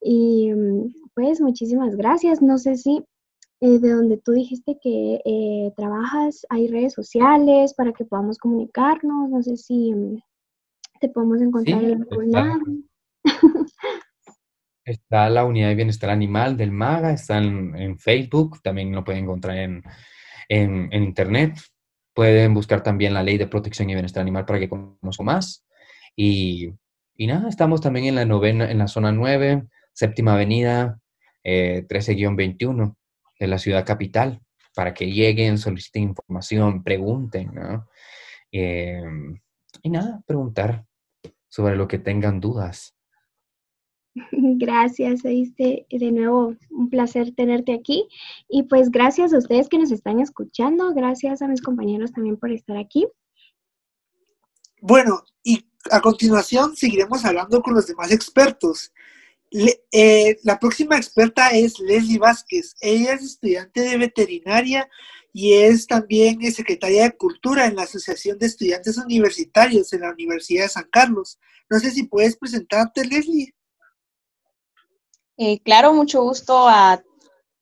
Y 0.00 0.50
pues 1.14 1.40
muchísimas 1.40 1.96
gracias. 1.96 2.40
No 2.42 2.58
sé 2.58 2.76
si 2.76 3.04
eh, 3.60 3.78
de 3.80 3.90
donde 3.90 4.18
tú 4.18 4.32
dijiste 4.32 4.78
que 4.80 5.20
eh, 5.24 5.72
trabajas, 5.76 6.46
hay 6.48 6.68
redes 6.68 6.94
sociales 6.94 7.74
para 7.74 7.92
que 7.92 8.04
podamos 8.04 8.38
comunicarnos. 8.38 9.30
No 9.30 9.42
sé 9.42 9.56
si 9.56 9.92
mm, 9.92 10.22
te 11.00 11.08
podemos 11.08 11.40
encontrar 11.40 11.82
en 11.82 12.02
algún 12.02 12.30
lado. 12.30 12.60
Está 14.84 15.28
la 15.28 15.44
unidad 15.44 15.68
de 15.68 15.74
bienestar 15.74 16.08
animal 16.08 16.56
del 16.56 16.72
MAGA, 16.72 17.12
está 17.12 17.36
en, 17.36 17.98
Facebook, 17.98 18.62
también 18.62 18.90
lo 18.94 19.04
pueden 19.04 19.24
encontrar 19.24 19.58
en, 19.58 19.82
Internet. 20.92 21.58
Pueden 22.14 22.54
buscar 22.54 22.82
también 22.82 23.12
la 23.12 23.22
ley 23.22 23.36
de 23.36 23.46
protección 23.46 23.90
y 23.90 23.92
bienestar 23.92 24.22
animal 24.22 24.46
para 24.46 24.58
que 24.58 24.70
conozcan 24.70 25.26
más. 25.26 25.66
Y, 26.16 26.72
nada, 27.18 27.50
estamos 27.50 27.82
también 27.82 28.06
en 28.06 28.14
la 28.14 28.24
novena, 28.24 28.70
en 28.70 28.78
la 28.78 28.88
zona 28.88 29.12
9, 29.12 29.66
séptima 29.98 30.34
avenida, 30.34 31.00
13-21 31.42 32.88
eh, 32.88 32.94
de 33.40 33.46
la 33.48 33.58
ciudad 33.58 33.84
capital, 33.84 34.40
para 34.72 34.94
que 34.94 35.10
lleguen, 35.10 35.58
soliciten 35.58 36.04
información, 36.04 36.84
pregunten, 36.84 37.52
¿no? 37.52 37.88
Eh, 38.52 39.02
y 39.82 39.90
nada, 39.90 40.22
preguntar 40.24 40.84
sobre 41.48 41.74
lo 41.74 41.88
que 41.88 41.98
tengan 41.98 42.38
dudas. 42.38 42.94
Gracias, 44.30 45.24
oíste. 45.24 45.86
De 45.90 46.12
nuevo, 46.12 46.54
un 46.70 46.90
placer 46.90 47.34
tenerte 47.34 47.74
aquí. 47.74 48.08
Y 48.48 48.64
pues 48.64 48.90
gracias 48.90 49.32
a 49.32 49.38
ustedes 49.38 49.68
que 49.68 49.78
nos 49.78 49.90
están 49.90 50.20
escuchando. 50.20 50.94
Gracias 50.94 51.42
a 51.42 51.48
mis 51.48 51.60
compañeros 51.60 52.12
también 52.12 52.36
por 52.36 52.52
estar 52.52 52.76
aquí. 52.76 53.08
Bueno, 54.80 55.24
y 55.42 55.68
a 55.90 56.00
continuación 56.00 56.76
seguiremos 56.76 57.24
hablando 57.24 57.60
con 57.62 57.74
los 57.74 57.86
demás 57.88 58.12
expertos. 58.12 58.92
Eh, 59.50 60.38
la 60.42 60.58
próxima 60.58 60.96
experta 60.96 61.50
es 61.50 61.78
Leslie 61.78 62.18
Vázquez. 62.18 62.74
Ella 62.80 63.14
es 63.14 63.22
estudiante 63.22 63.80
de 63.80 63.96
veterinaria 63.96 64.88
y 65.32 65.54
es 65.54 65.86
también 65.86 66.40
secretaria 66.52 67.04
de 67.04 67.16
Cultura 67.16 67.66
en 67.66 67.76
la 67.76 67.82
Asociación 67.82 68.38
de 68.38 68.46
Estudiantes 68.46 68.98
Universitarios 68.98 69.92
en 69.92 70.00
la 70.00 70.10
Universidad 70.10 70.64
de 70.64 70.70
San 70.70 70.88
Carlos. 70.90 71.38
No 71.70 71.78
sé 71.78 71.90
si 71.90 72.04
puedes 72.04 72.36
presentarte, 72.36 73.04
Leslie. 73.04 73.54
Eh, 75.36 75.60
claro, 75.60 75.92
mucho 75.92 76.22
gusto 76.22 76.68
a 76.68 77.02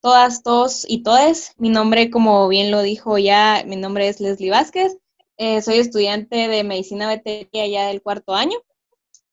todas, 0.01 0.43
todos 0.43 0.87
y 0.89 1.03
todes. 1.03 1.53
Mi 1.59 1.69
nombre, 1.69 2.11
como 2.11 2.49
bien 2.49 2.71
lo 2.71 2.83
dijo 2.83 3.19
ya, 3.19 3.65
mi 3.67 3.77
nombre 3.77 4.09
es 4.09 4.21
Leslie 4.21 4.51
Vázquez. 4.51 4.97
Eh, 5.37 5.61
soy 5.61 5.79
estudiante 5.79 6.49
de 6.49 6.65
medicina 6.65 7.09
veterinaria 7.09 7.67
ya 7.67 7.89
del 7.89 8.01
cuarto 8.01 8.35
año. 8.35 8.57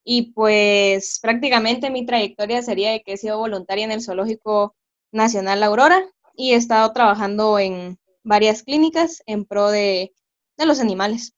Y 0.04 0.34
pues 0.34 1.20
prácticamente 1.22 1.90
mi 1.90 2.06
trayectoria 2.06 2.62
sería 2.62 2.92
de 2.92 3.02
que 3.02 3.14
he 3.14 3.18
sido 3.18 3.38
voluntaria 3.38 3.86
en 3.86 3.92
el 3.92 4.02
Zoológico 4.02 4.76
Nacional 5.12 5.64
Aurora 5.64 6.04
y 6.36 6.54
he 6.54 6.56
estado 6.56 6.92
trabajando 6.92 7.60
en 7.60 7.98
varias 8.24 8.64
clínicas 8.64 9.22
en 9.26 9.46
pro 9.46 9.70
de, 9.70 10.14
los 10.58 10.80
animales. 10.80 11.34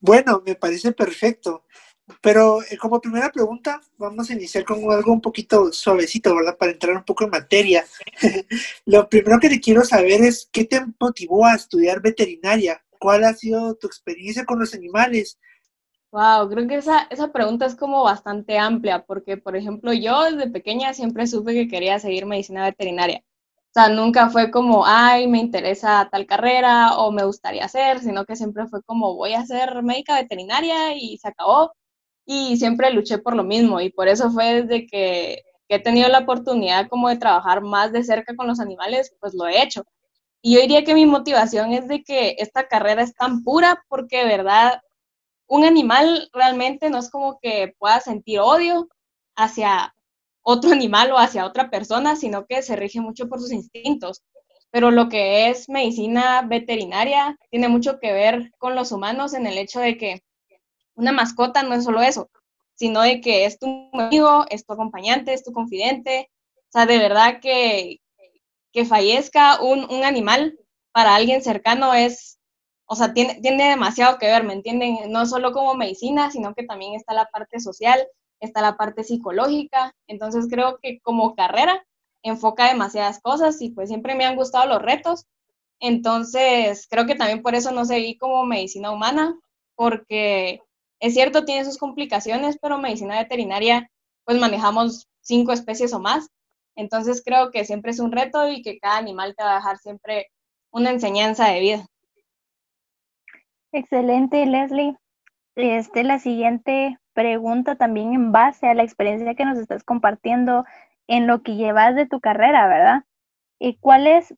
Bueno, 0.00 0.42
me 0.44 0.54
parece 0.56 0.92
perfecto. 0.92 1.64
Pero 2.20 2.62
eh, 2.62 2.76
como 2.76 3.00
primera 3.00 3.32
pregunta, 3.32 3.80
vamos 3.98 4.30
a 4.30 4.32
iniciar 4.32 4.64
con 4.64 4.78
algo 4.92 5.12
un 5.12 5.20
poquito 5.20 5.72
suavecito, 5.72 6.34
¿verdad? 6.36 6.56
Para 6.56 6.72
entrar 6.72 6.96
un 6.96 7.04
poco 7.04 7.24
en 7.24 7.30
materia. 7.30 7.84
Lo 8.84 9.08
primero 9.08 9.40
que 9.40 9.48
te 9.48 9.60
quiero 9.60 9.84
saber 9.84 10.22
es, 10.22 10.48
¿qué 10.52 10.64
te 10.64 10.80
motivó 11.00 11.46
a 11.46 11.56
estudiar 11.56 12.00
veterinaria? 12.00 12.84
¿Cuál 12.98 13.24
ha 13.24 13.34
sido 13.34 13.74
tu 13.74 13.88
experiencia 13.88 14.44
con 14.44 14.60
los 14.60 14.74
animales? 14.74 15.38
Wow, 16.16 16.48
creo 16.48 16.66
que 16.66 16.76
esa, 16.76 17.06
esa 17.10 17.30
pregunta 17.30 17.66
es 17.66 17.76
como 17.76 18.02
bastante 18.02 18.56
amplia, 18.58 19.04
porque, 19.04 19.36
por 19.36 19.54
ejemplo, 19.54 19.92
yo 19.92 20.22
desde 20.24 20.50
pequeña 20.50 20.94
siempre 20.94 21.26
supe 21.26 21.52
que 21.52 21.68
quería 21.68 21.98
seguir 21.98 22.24
medicina 22.24 22.64
veterinaria. 22.64 23.22
O 23.70 23.72
sea, 23.74 23.90
nunca 23.90 24.30
fue 24.30 24.50
como, 24.50 24.86
ay, 24.86 25.28
me 25.28 25.38
interesa 25.38 26.08
tal 26.10 26.24
carrera 26.26 26.96
o 26.96 27.12
me 27.12 27.24
gustaría 27.24 27.66
hacer, 27.66 28.00
sino 28.00 28.24
que 28.24 28.34
siempre 28.34 28.66
fue 28.66 28.82
como, 28.84 29.14
voy 29.14 29.34
a 29.34 29.44
ser 29.44 29.82
médica 29.82 30.14
veterinaria 30.14 30.94
y 30.96 31.18
se 31.18 31.28
acabó 31.28 31.72
y 32.24 32.56
siempre 32.56 32.90
luché 32.92 33.18
por 33.18 33.36
lo 33.36 33.44
mismo 33.44 33.80
y 33.82 33.90
por 33.90 34.08
eso 34.08 34.30
fue 34.30 34.62
desde 34.62 34.86
que, 34.86 35.42
he 35.68 35.80
tenido 35.82 36.08
la 36.08 36.20
oportunidad 36.20 36.88
como 36.88 37.08
de 37.10 37.16
trabajar 37.18 37.60
más 37.62 37.92
de 37.92 38.04
cerca 38.04 38.36
con 38.36 38.46
los 38.46 38.60
animales, 38.60 39.14
pues 39.20 39.34
lo 39.34 39.46
he 39.48 39.62
hecho. 39.62 39.84
Y 40.42 40.54
yo 40.54 40.60
diría 40.62 40.84
que 40.84 40.94
mi 40.94 41.06
motivación 41.06 41.72
es 41.74 41.88
de 41.88 42.02
que 42.04 42.36
esta 42.38 42.68
carrera 42.68 43.02
es 43.02 43.14
tan 43.14 43.42
pura 43.44 43.84
porque 43.88 44.18
de 44.18 44.26
verdad 44.26 44.80
un 45.48 45.64
animal 45.64 46.28
realmente 46.32 46.90
no 46.90 46.98
es 46.98 47.10
como 47.10 47.38
que 47.40 47.74
pueda 47.78 48.00
sentir 48.00 48.40
odio 48.40 48.88
hacia 49.36 49.94
otro 50.42 50.70
animal 50.72 51.10
o 51.12 51.18
hacia 51.18 51.46
otra 51.46 51.70
persona, 51.70 52.16
sino 52.16 52.46
que 52.46 52.62
se 52.62 52.76
rige 52.76 53.00
mucho 53.00 53.28
por 53.28 53.40
sus 53.40 53.52
instintos. 53.52 54.22
Pero 54.70 54.90
lo 54.90 55.08
que 55.08 55.48
es 55.48 55.68
medicina 55.68 56.42
veterinaria 56.42 57.38
tiene 57.50 57.68
mucho 57.68 57.98
que 58.00 58.12
ver 58.12 58.50
con 58.58 58.74
los 58.74 58.92
humanos 58.92 59.32
en 59.34 59.46
el 59.46 59.58
hecho 59.58 59.80
de 59.80 59.96
que 59.96 60.22
una 60.94 61.12
mascota 61.12 61.62
no 61.62 61.74
es 61.74 61.84
solo 61.84 62.02
eso, 62.02 62.30
sino 62.74 63.02
de 63.02 63.20
que 63.20 63.44
es 63.44 63.58
tu 63.58 63.90
amigo, 63.92 64.44
es 64.50 64.66
tu 64.66 64.72
acompañante, 64.72 65.32
es 65.32 65.44
tu 65.44 65.52
confidente. 65.52 66.30
O 66.68 66.72
sea, 66.72 66.86
de 66.86 66.98
verdad 66.98 67.40
que, 67.40 68.00
que 68.72 68.84
fallezca 68.84 69.62
un, 69.62 69.84
un 69.90 70.04
animal 70.04 70.58
para 70.92 71.14
alguien 71.14 71.42
cercano 71.42 71.94
es, 71.94 72.35
o 72.86 72.94
sea, 72.96 73.12
tiene, 73.12 73.40
tiene 73.40 73.70
demasiado 73.70 74.18
que 74.18 74.26
ver, 74.26 74.44
¿me 74.44 74.52
entienden? 74.54 75.10
No 75.10 75.26
solo 75.26 75.52
como 75.52 75.74
medicina, 75.74 76.30
sino 76.30 76.54
que 76.54 76.64
también 76.64 76.94
está 76.94 77.14
la 77.14 77.26
parte 77.26 77.60
social, 77.60 78.06
está 78.40 78.60
la 78.62 78.76
parte 78.76 79.04
psicológica. 79.04 79.94
Entonces 80.06 80.46
creo 80.50 80.78
que 80.80 81.00
como 81.00 81.34
carrera 81.34 81.84
enfoca 82.22 82.68
demasiadas 82.68 83.20
cosas 83.20 83.60
y 83.62 83.70
pues 83.70 83.88
siempre 83.88 84.14
me 84.14 84.24
han 84.24 84.36
gustado 84.36 84.66
los 84.68 84.82
retos. 84.82 85.26
Entonces 85.80 86.86
creo 86.88 87.06
que 87.06 87.14
también 87.16 87.42
por 87.42 87.54
eso 87.54 87.72
no 87.72 87.84
seguí 87.84 88.16
como 88.18 88.44
medicina 88.44 88.92
humana, 88.92 89.38
porque 89.74 90.60
es 91.00 91.14
cierto, 91.14 91.44
tiene 91.44 91.64
sus 91.64 91.78
complicaciones, 91.78 92.58
pero 92.60 92.78
medicina 92.78 93.18
veterinaria, 93.18 93.90
pues 94.24 94.38
manejamos 94.38 95.08
cinco 95.20 95.52
especies 95.52 95.92
o 95.92 96.00
más. 96.00 96.28
Entonces 96.76 97.22
creo 97.24 97.50
que 97.50 97.64
siempre 97.64 97.90
es 97.90 98.00
un 98.00 98.12
reto 98.12 98.48
y 98.48 98.62
que 98.62 98.78
cada 98.78 98.98
animal 98.98 99.34
te 99.36 99.44
va 99.44 99.54
a 99.54 99.56
dejar 99.56 99.78
siempre 99.78 100.28
una 100.70 100.90
enseñanza 100.90 101.48
de 101.48 101.60
vida. 101.60 101.86
Excelente, 103.72 104.44
Leslie. 104.46 104.96
Este, 105.54 106.04
la 106.04 106.18
siguiente 106.18 106.98
pregunta 107.14 107.76
también 107.76 108.12
en 108.14 108.32
base 108.32 108.68
a 108.68 108.74
la 108.74 108.82
experiencia 108.82 109.34
que 109.34 109.44
nos 109.44 109.58
estás 109.58 109.84
compartiendo 109.84 110.64
en 111.06 111.26
lo 111.26 111.42
que 111.42 111.56
llevas 111.56 111.94
de 111.94 112.06
tu 112.06 112.20
carrera, 112.20 112.68
¿verdad? 112.68 113.04
¿Y 113.58 113.76
cuáles 113.78 114.34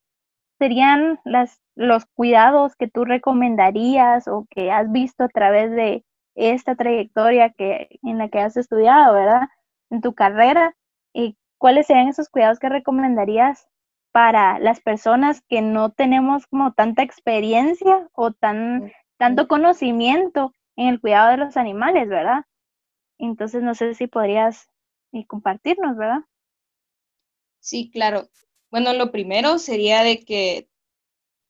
serían 0.59 1.21
las, 1.25 1.61
los 1.75 2.07
cuidados 2.07 2.77
que 2.77 2.89
tú 2.89 3.05
recomendarías 3.05 4.29
o 4.29 4.47
que 4.51 4.71
has 4.71 4.91
visto 4.93 5.25
a 5.25 5.29
través 5.29 5.71
de, 5.71 6.05
esta 6.39 6.77
trayectoria 6.77 7.51
que, 7.51 7.89
en 8.03 8.19
la 8.19 8.29
que 8.29 8.39
has 8.39 8.57
estudiado, 8.57 9.13
¿verdad? 9.15 9.49
En 9.91 10.01
tu 10.01 10.15
carrera. 10.15 10.75
¿Y 11.13 11.37
cuáles 11.59 11.87
serían 11.89 12.09
esos 12.09 12.29
cuidados 12.29 12.61
que 12.61 12.69
recomendarías 12.69 13.67
para 14.13 14.59
las 14.61 14.81
personas 14.81 15.43
que 15.49 15.63
no 15.63 15.91
tenemos 15.91 16.47
como 16.47 16.73
tanta 16.73 17.03
experiencia 17.03 18.09
o 18.13 18.33
tan, 18.33 18.93
tanto 19.19 19.49
conocimiento 19.49 20.55
en 20.77 20.89
el 20.89 21.01
cuidado 21.01 21.31
de 21.31 21.37
los 21.39 21.57
animales, 21.57 22.09
¿verdad? 22.09 22.45
Entonces, 23.19 23.63
no 23.63 23.75
sé 23.75 23.95
si 23.95 24.07
podrías 24.07 24.69
eh, 25.13 25.27
compartirnos, 25.27 25.97
¿verdad? 25.97 26.21
Sí, 27.61 27.91
claro. 27.91 28.29
Bueno, 28.71 28.93
lo 28.95 29.11
primero 29.11 29.59
sería 29.59 30.03
de 30.03 30.21
que 30.21 30.69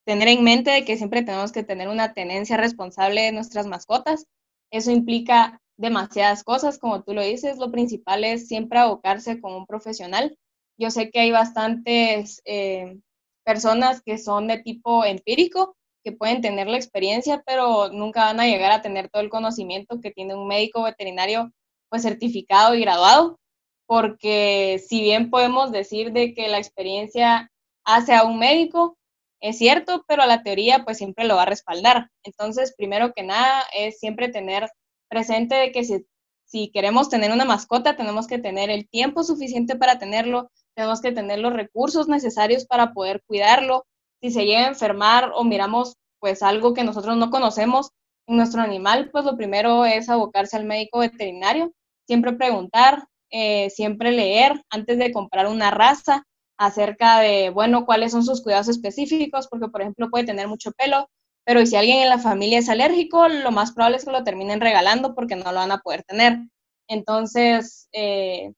tener 0.05 0.29
en 0.29 0.43
mente 0.45 0.71
de 0.71 0.85
que 0.85 0.97
siempre 0.97 1.23
tenemos 1.23 1.53
que 1.53 1.63
tener 1.65 1.89
una 1.89 2.15
tenencia 2.15 2.57
responsable 2.57 3.23
de 3.23 3.33
nuestras 3.33 3.67
mascotas, 3.67 4.27
eso 4.71 4.91
implica 4.91 5.61
demasiadas 5.77 6.45
cosas, 6.45 6.79
como 6.79 7.03
tú 7.03 7.15
lo 7.15 7.23
dices. 7.23 7.59
Lo 7.59 7.71
principal 7.71 8.25
es 8.25 8.49
siempre 8.49 8.79
abocarse 8.79 9.41
con 9.41 9.55
un 9.55 9.67
profesional. 9.67 10.37
Yo 10.77 10.91
sé 10.91 11.11
que 11.11 11.21
hay 11.21 11.31
bastantes 11.31 12.43
eh, 12.45 12.99
personas 13.45 14.03
que 14.03 14.19
son 14.19 14.49
de 14.49 14.59
tipo 14.59 15.05
empírico, 15.05 15.77
que 16.05 16.13
pueden 16.13 16.41
tener 16.41 16.69
la 16.69 16.77
experiencia, 16.77 17.43
pero 17.47 17.91
nunca 17.91 18.25
van 18.25 18.41
a 18.41 18.47
llegar 18.47 18.73
a 18.73 18.83
tener 18.83 19.09
todo 19.09 19.23
el 19.23 19.31
conocimiento 19.31 20.01
que 20.01 20.11
tiene 20.11 20.35
un 20.35 20.47
médico 20.47 20.83
veterinario 20.83 21.53
pues 21.91 22.03
certificado 22.03 22.75
y 22.75 22.81
graduado, 22.81 23.39
porque 23.87 24.83
si 24.87 25.01
bien 25.01 25.31
podemos 25.31 25.73
decir 25.73 26.13
de 26.13 26.35
que 26.35 26.49
la 26.49 26.59
experiencia 26.59 27.51
hace 27.85 28.15
a 28.15 28.25
un 28.25 28.39
médico, 28.39 28.99
es 29.41 29.59
cierto, 29.59 30.05
pero 30.09 30.27
la 30.27 30.43
teoría 30.43 30.85
pues 30.85 30.99
siempre 30.99 31.25
lo 31.25 31.37
va 31.37 31.43
a 31.43 31.47
respaldar. 31.47 32.11
Entonces, 32.25 32.75
primero 32.77 33.13
que 33.15 33.23
nada, 33.23 33.65
es 33.73 33.99
siempre 33.99 34.29
tener 34.29 34.69
presente 35.09 35.55
de 35.55 35.73
que 35.73 35.85
si, 35.85 36.07
si 36.45 36.71
queremos 36.71 37.09
tener 37.09 37.33
una 37.33 37.45
mascota, 37.45 37.97
tenemos 37.97 38.27
que 38.27 38.39
tener 38.39 38.71
el 38.71 38.89
tiempo 38.89 39.23
suficiente 39.23 39.77
para 39.77 39.99
tenerlo, 39.99 40.51
tenemos 40.75 41.01
que 41.01 41.13
tener 41.13 41.39
los 41.39 41.53
recursos 41.53 42.09
necesarios 42.09 42.67
para 42.67 42.93
poder 42.93 43.23
cuidarlo. 43.27 43.87
Si 44.21 44.31
se 44.31 44.45
llega 44.45 44.65
a 44.65 44.69
enfermar 44.69 45.33
o 45.35 45.45
miramos 45.45 45.95
pues 46.21 46.43
algo 46.43 46.75
que 46.75 46.85
nosotros 46.85 47.17
no 47.17 47.31
conocemos 47.31 47.91
en 48.27 48.37
nuestro 48.37 48.61
animal, 48.61 49.11
pues 49.11 49.25
lo 49.25 49.37
primero 49.37 49.85
es 49.85 50.09
abocarse 50.09 50.57
al 50.57 50.65
médico 50.65 50.99
veterinario, 50.99 51.73
siempre 52.07 52.33
preguntar, 52.33 53.05
eh, 53.31 53.71
siempre 53.71 54.13
leer 54.13 54.61
antes 54.71 54.99
de 54.99 55.13
comprar 55.13 55.47
una 55.47 55.71
raza 55.71 56.25
acerca 56.59 57.21
de, 57.21 57.51
bueno, 57.51 57.87
cuáles 57.87 58.13
son 58.13 58.25
sus 58.25 58.43
cuidados 58.43 58.69
específicos, 58.69 59.49
porque 59.49 59.69
por 59.69 59.81
ejemplo 59.81 60.11
puede 60.11 60.25
tener 60.27 60.49
mucho 60.49 60.73
pelo, 60.73 61.09
pero 61.45 61.65
si 61.65 61.77
alguien 61.77 61.99
en 61.99 62.09
la 62.09 62.19
familia 62.19 62.59
es 62.59 62.69
alérgico, 62.69 63.29
lo 63.29 63.51
más 63.53 63.73
probable 63.73 63.99
es 63.99 64.05
que 64.05 64.11
lo 64.11 64.25
terminen 64.25 64.61
regalando 64.61 65.15
porque 65.15 65.37
no 65.37 65.53
lo 65.53 65.59
van 65.59 65.73
a 65.73 65.79
poder 65.79 66.03
tener. 66.05 66.41
Entonces, 66.89 67.89
eh, 67.93 68.53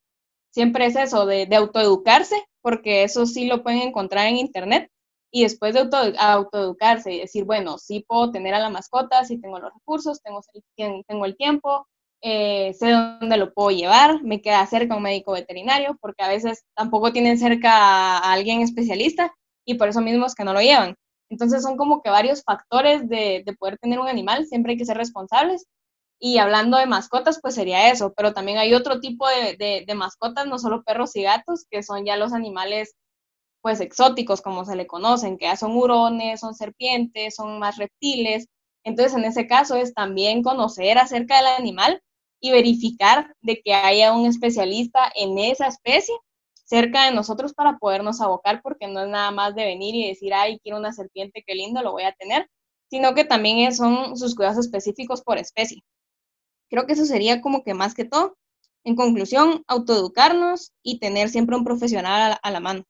siempre 0.51 0.87
es 0.87 0.97
eso, 0.97 1.27
de, 1.27 1.47
de, 1.47 1.57
autoeducarse, 1.57 2.37
porque 2.63 3.05
eso 3.05 3.27
sí 3.27 3.47
lo 3.47 3.63
pueden 3.63 3.83
encontrar 3.83 4.27
en 4.27 4.39
internet, 4.39 4.91
y 5.31 5.43
después 5.43 5.75
de 5.75 5.81
auto, 5.81 5.97
autoeducarse 6.19 7.13
y 7.13 7.21
decir, 7.21 7.45
bueno, 7.45 7.79
sí 7.79 8.05
puedo 8.07 8.31
tener 8.31 8.55
a 8.55 8.61
la 8.61 8.71
mascota, 8.71 9.25
sí 9.25 9.41
tengo 9.41 9.59
los 9.59 9.73
recursos, 9.73 10.21
tengo, 10.23 10.41
tengo 11.07 11.25
el 11.25 11.37
tiempo, 11.37 11.87
eh, 12.23 12.75
sé 12.75 12.91
dónde 12.91 13.37
lo 13.37 13.53
puedo 13.53 13.71
llevar, 13.71 14.23
me 14.23 14.43
queda 14.43 14.67
cerca 14.67 14.97
un 14.97 15.03
médico 15.03 15.33
veterinario, 15.33 15.97
porque 16.01 16.23
a 16.23 16.29
veces 16.29 16.65
tampoco 16.75 17.13
tienen 17.13 17.39
cerca 17.39 18.19
a 18.19 18.33
alguien 18.33 18.61
especialista 18.61 19.33
y 19.65 19.75
por 19.75 19.89
eso 19.89 20.01
mismo 20.01 20.27
es 20.27 20.35
que 20.35 20.45
no 20.45 20.53
lo 20.53 20.61
llevan. 20.61 20.97
Entonces 21.31 21.63
son 21.63 21.77
como 21.77 22.03
que 22.03 22.11
varios 22.11 22.43
factores 22.43 23.09
de, 23.09 23.43
de 23.47 23.53
poder 23.55 23.79
tener 23.79 24.01
un 24.01 24.09
animal, 24.09 24.47
siempre 24.47 24.73
hay 24.73 24.79
que 24.79 24.85
ser 24.85 24.97
responsables. 24.97 25.67
Y 26.23 26.39
hablando 26.39 26.77
de 26.77 26.87
mascotas, 26.87 27.39
pues 27.41 27.55
sería 27.55 27.91
eso, 27.91 28.13
pero 28.15 28.35
también 28.35 28.59
hay 28.59 28.75
otro 28.75 29.01
tipo 29.01 29.27
de, 29.29 29.57
de, 29.57 29.85
de 29.87 29.95
mascotas, 29.95 30.47
no 30.47 30.59
solo 30.59 30.83
perros 30.83 31.17
y 31.17 31.23
gatos, 31.23 31.65
que 31.71 31.83
son 31.83 32.05
ya 32.05 32.17
los 32.17 32.33
animales 32.35 32.95
pues 33.63 33.81
exóticos, 33.81 34.41
como 34.43 34.65
se 34.65 34.77
le 34.77 34.87
conocen, 34.87 35.39
que 35.39 35.55
son 35.57 35.77
hurones, 35.77 36.41
son 36.41 36.55
serpientes, 36.55 37.35
son 37.35 37.59
más 37.59 37.77
reptiles. 37.77 38.49
Entonces, 38.85 39.17
en 39.17 39.25
ese 39.25 39.47
caso 39.47 39.77
es 39.77 39.95
también 39.95 40.43
conocer 40.43 40.99
acerca 40.99 41.37
del 41.39 41.47
animal 41.59 42.03
y 42.41 42.51
verificar 42.51 43.35
de 43.43 43.61
que 43.63 43.75
haya 43.75 44.13
un 44.15 44.27
especialista 44.27 45.11
en 45.15 45.39
esa 45.39 45.67
especie 45.67 46.15
cerca 46.65 47.07
de 47.07 47.13
nosotros 47.13 47.53
para 47.53 47.79
podernos 47.79 48.21
abocar, 48.21 48.63
porque 48.63 48.87
no 48.87 49.03
es 49.03 49.09
nada 49.09 49.33
más 49.33 49.55
de 49.57 49.65
venir 49.65 49.95
y 49.95 50.07
decir, 50.09 50.33
ay, 50.33 50.61
quiero 50.63 50.79
una 50.79 50.93
serpiente, 50.93 51.43
qué 51.45 51.55
lindo, 51.55 51.83
lo 51.83 51.93
voy 51.93 52.05
a 52.05 52.13
tener, 52.13 52.49
sino 52.89 53.13
que 53.15 53.25
también 53.25 53.75
son 53.75 54.17
sus 54.17 54.35
cuidados 54.37 54.59
específicos 54.59 55.23
por 55.23 55.39
especie. 55.39 55.83
Creo 56.71 56.87
que 56.87 56.93
eso 56.93 57.05
sería 57.05 57.41
como 57.41 57.65
que 57.65 57.75
más 57.75 57.95
que 57.95 58.05
todo. 58.05 58.37
En 58.85 58.95
conclusión, 58.97 59.65
autoeducarnos 59.67 60.73
y 60.83 61.01
tener 61.01 61.29
siempre 61.29 61.57
un 61.57 61.65
profesional 61.65 62.39
a 62.41 62.51
la, 62.51 62.61
mano. 62.61 62.85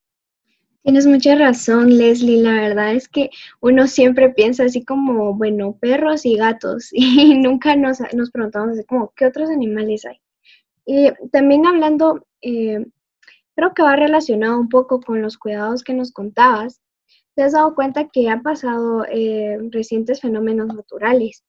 Tienes 0.83 1.07
mucha 1.07 1.35
razón, 1.35 1.99
Leslie. 1.99 2.43
La 2.43 2.53
verdad 2.53 2.95
es 2.95 3.07
que 3.09 3.31
uno 3.61 3.87
siempre 3.87 4.31
piensa 4.31 4.65
así 4.65 4.83
como, 4.85 5.35
bueno, 5.35 5.77
perros 5.79 6.25
y 6.25 6.37
gatos, 6.37 6.89
y 6.93 7.37
nunca 7.39 7.77
nos, 7.77 8.01
nos 8.15 8.31
preguntamos 8.31 8.71
así 8.71 8.85
como, 8.85 9.13
¿qué 9.15 9.27
otros 9.27 9.51
animales 9.51 10.07
hay? 10.07 10.21
Y 10.87 11.11
también 11.31 11.67
hablando, 11.67 12.27
eh, 12.41 12.85
creo 13.55 13.75
que 13.75 13.83
va 13.83 13.97
relacionado 13.97 14.59
un 14.59 14.69
poco 14.69 15.01
con 15.01 15.21
los 15.23 15.37
cuidados 15.37 15.85
que 15.85 15.95
nos 15.95 16.13
contabas. 16.13 16.81
Te 17.35 17.43
has 17.43 17.53
dado 17.53 17.75
cuenta 17.75 18.09
que 18.09 18.29
han 18.29 18.43
pasado 18.43 19.05
eh, 19.05 19.59
recientes 19.71 20.21
fenómenos 20.21 20.75
naturales, 20.75 21.45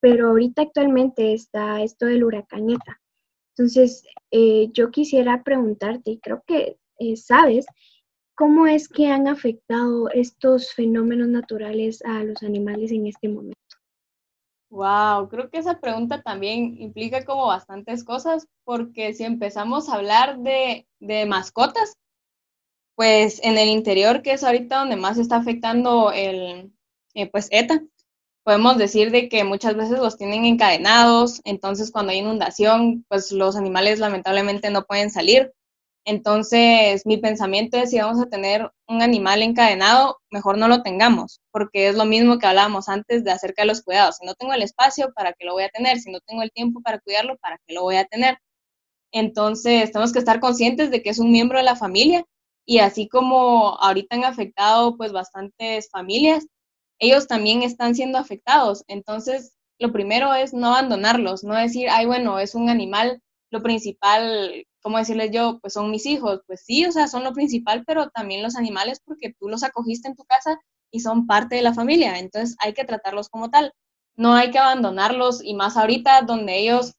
pero 0.00 0.28
ahorita 0.28 0.62
actualmente 0.62 1.32
está 1.34 1.82
esto 1.82 2.06
del 2.06 2.24
huracán 2.24 2.70
ETA. 2.70 3.00
Entonces, 3.56 4.04
eh, 4.30 4.68
yo 4.72 4.90
quisiera 4.92 5.42
preguntarte, 5.42 6.12
y 6.12 6.20
creo 6.20 6.44
que 6.46 6.78
sabes, 7.16 7.66
¿Cómo 8.38 8.68
es 8.68 8.88
que 8.88 9.08
han 9.08 9.26
afectado 9.26 10.08
estos 10.10 10.72
fenómenos 10.72 11.26
naturales 11.26 12.00
a 12.04 12.22
los 12.22 12.40
animales 12.44 12.92
en 12.92 13.08
este 13.08 13.28
momento? 13.28 13.58
Wow, 14.70 15.28
creo 15.28 15.50
que 15.50 15.58
esa 15.58 15.80
pregunta 15.80 16.22
también 16.22 16.80
implica 16.80 17.24
como 17.24 17.48
bastantes 17.48 18.04
cosas, 18.04 18.46
porque 18.62 19.12
si 19.12 19.24
empezamos 19.24 19.88
a 19.88 19.94
hablar 19.94 20.38
de, 20.38 20.86
de 21.00 21.26
mascotas, 21.26 21.94
pues 22.94 23.40
en 23.42 23.58
el 23.58 23.70
interior, 23.70 24.22
que 24.22 24.34
es 24.34 24.44
ahorita 24.44 24.78
donde 24.78 24.94
más 24.94 25.18
está 25.18 25.34
afectando 25.34 26.12
el, 26.12 26.72
eh, 27.14 27.28
pues 27.32 27.48
ETA, 27.50 27.82
podemos 28.44 28.78
decir 28.78 29.10
de 29.10 29.28
que 29.28 29.42
muchas 29.42 29.74
veces 29.74 29.98
los 29.98 30.16
tienen 30.16 30.44
encadenados, 30.44 31.40
entonces 31.42 31.90
cuando 31.90 32.12
hay 32.12 32.18
inundación, 32.18 33.04
pues 33.08 33.32
los 33.32 33.56
animales 33.56 33.98
lamentablemente 33.98 34.70
no 34.70 34.84
pueden 34.84 35.10
salir 35.10 35.52
entonces, 36.08 37.04
mi 37.04 37.18
pensamiento 37.18 37.76
es, 37.76 37.90
si 37.90 37.98
vamos 37.98 38.18
a 38.18 38.30
tener 38.30 38.72
un 38.86 39.02
animal 39.02 39.42
encadenado, 39.42 40.16
mejor 40.30 40.56
no 40.56 40.66
lo 40.66 40.82
tengamos, 40.82 41.42
porque 41.50 41.86
es 41.88 41.96
lo 41.96 42.06
mismo 42.06 42.38
que 42.38 42.46
hablábamos 42.46 42.88
antes 42.88 43.24
de 43.24 43.30
acerca 43.30 43.60
de 43.60 43.66
los 43.66 43.82
cuidados. 43.82 44.16
Si 44.16 44.24
no 44.24 44.34
tengo 44.34 44.54
el 44.54 44.62
espacio, 44.62 45.12
¿para 45.14 45.34
qué 45.34 45.44
lo 45.44 45.52
voy 45.52 45.64
a 45.64 45.68
tener? 45.68 45.98
Si 46.00 46.10
no 46.10 46.20
tengo 46.20 46.40
el 46.40 46.50
tiempo 46.50 46.80
para 46.80 46.98
cuidarlo, 46.98 47.36
¿para 47.36 47.58
qué 47.66 47.74
lo 47.74 47.82
voy 47.82 47.96
a 47.96 48.06
tener? 48.06 48.38
Entonces, 49.12 49.92
tenemos 49.92 50.14
que 50.14 50.20
estar 50.20 50.40
conscientes 50.40 50.90
de 50.90 51.02
que 51.02 51.10
es 51.10 51.18
un 51.18 51.30
miembro 51.30 51.58
de 51.58 51.64
la 51.64 51.76
familia 51.76 52.24
y 52.66 52.78
así 52.78 53.06
como 53.06 53.76
ahorita 53.78 54.16
han 54.16 54.24
afectado 54.24 54.96
pues 54.96 55.12
bastantes 55.12 55.90
familias, 55.90 56.46
ellos 56.98 57.26
también 57.26 57.62
están 57.62 57.94
siendo 57.94 58.16
afectados. 58.16 58.82
Entonces, 58.88 59.58
lo 59.78 59.92
primero 59.92 60.32
es 60.32 60.54
no 60.54 60.68
abandonarlos, 60.68 61.44
no 61.44 61.54
decir, 61.54 61.88
ay, 61.90 62.06
bueno, 62.06 62.38
es 62.38 62.54
un 62.54 62.70
animal, 62.70 63.20
lo 63.50 63.62
principal 63.62 64.64
¿cómo 64.88 64.96
decirles 64.96 65.30
yo? 65.30 65.58
Pues 65.60 65.74
son 65.74 65.90
mis 65.90 66.06
hijos. 66.06 66.40
Pues 66.46 66.62
sí, 66.64 66.86
o 66.86 66.92
sea, 66.92 67.08
son 67.08 67.22
lo 67.22 67.34
principal, 67.34 67.84
pero 67.86 68.08
también 68.08 68.42
los 68.42 68.56
animales 68.56 69.02
porque 69.04 69.34
tú 69.38 69.46
los 69.46 69.62
acogiste 69.62 70.08
en 70.08 70.16
tu 70.16 70.24
casa 70.24 70.58
y 70.90 71.00
son 71.00 71.26
parte 71.26 71.56
de 71.56 71.62
la 71.62 71.74
familia. 71.74 72.18
Entonces 72.18 72.56
hay 72.58 72.72
que 72.72 72.84
tratarlos 72.84 73.28
como 73.28 73.50
tal. 73.50 73.74
No 74.16 74.32
hay 74.32 74.50
que 74.50 74.58
abandonarlos 74.58 75.44
y 75.44 75.52
más 75.52 75.76
ahorita 75.76 76.22
donde 76.22 76.56
ellos, 76.56 76.94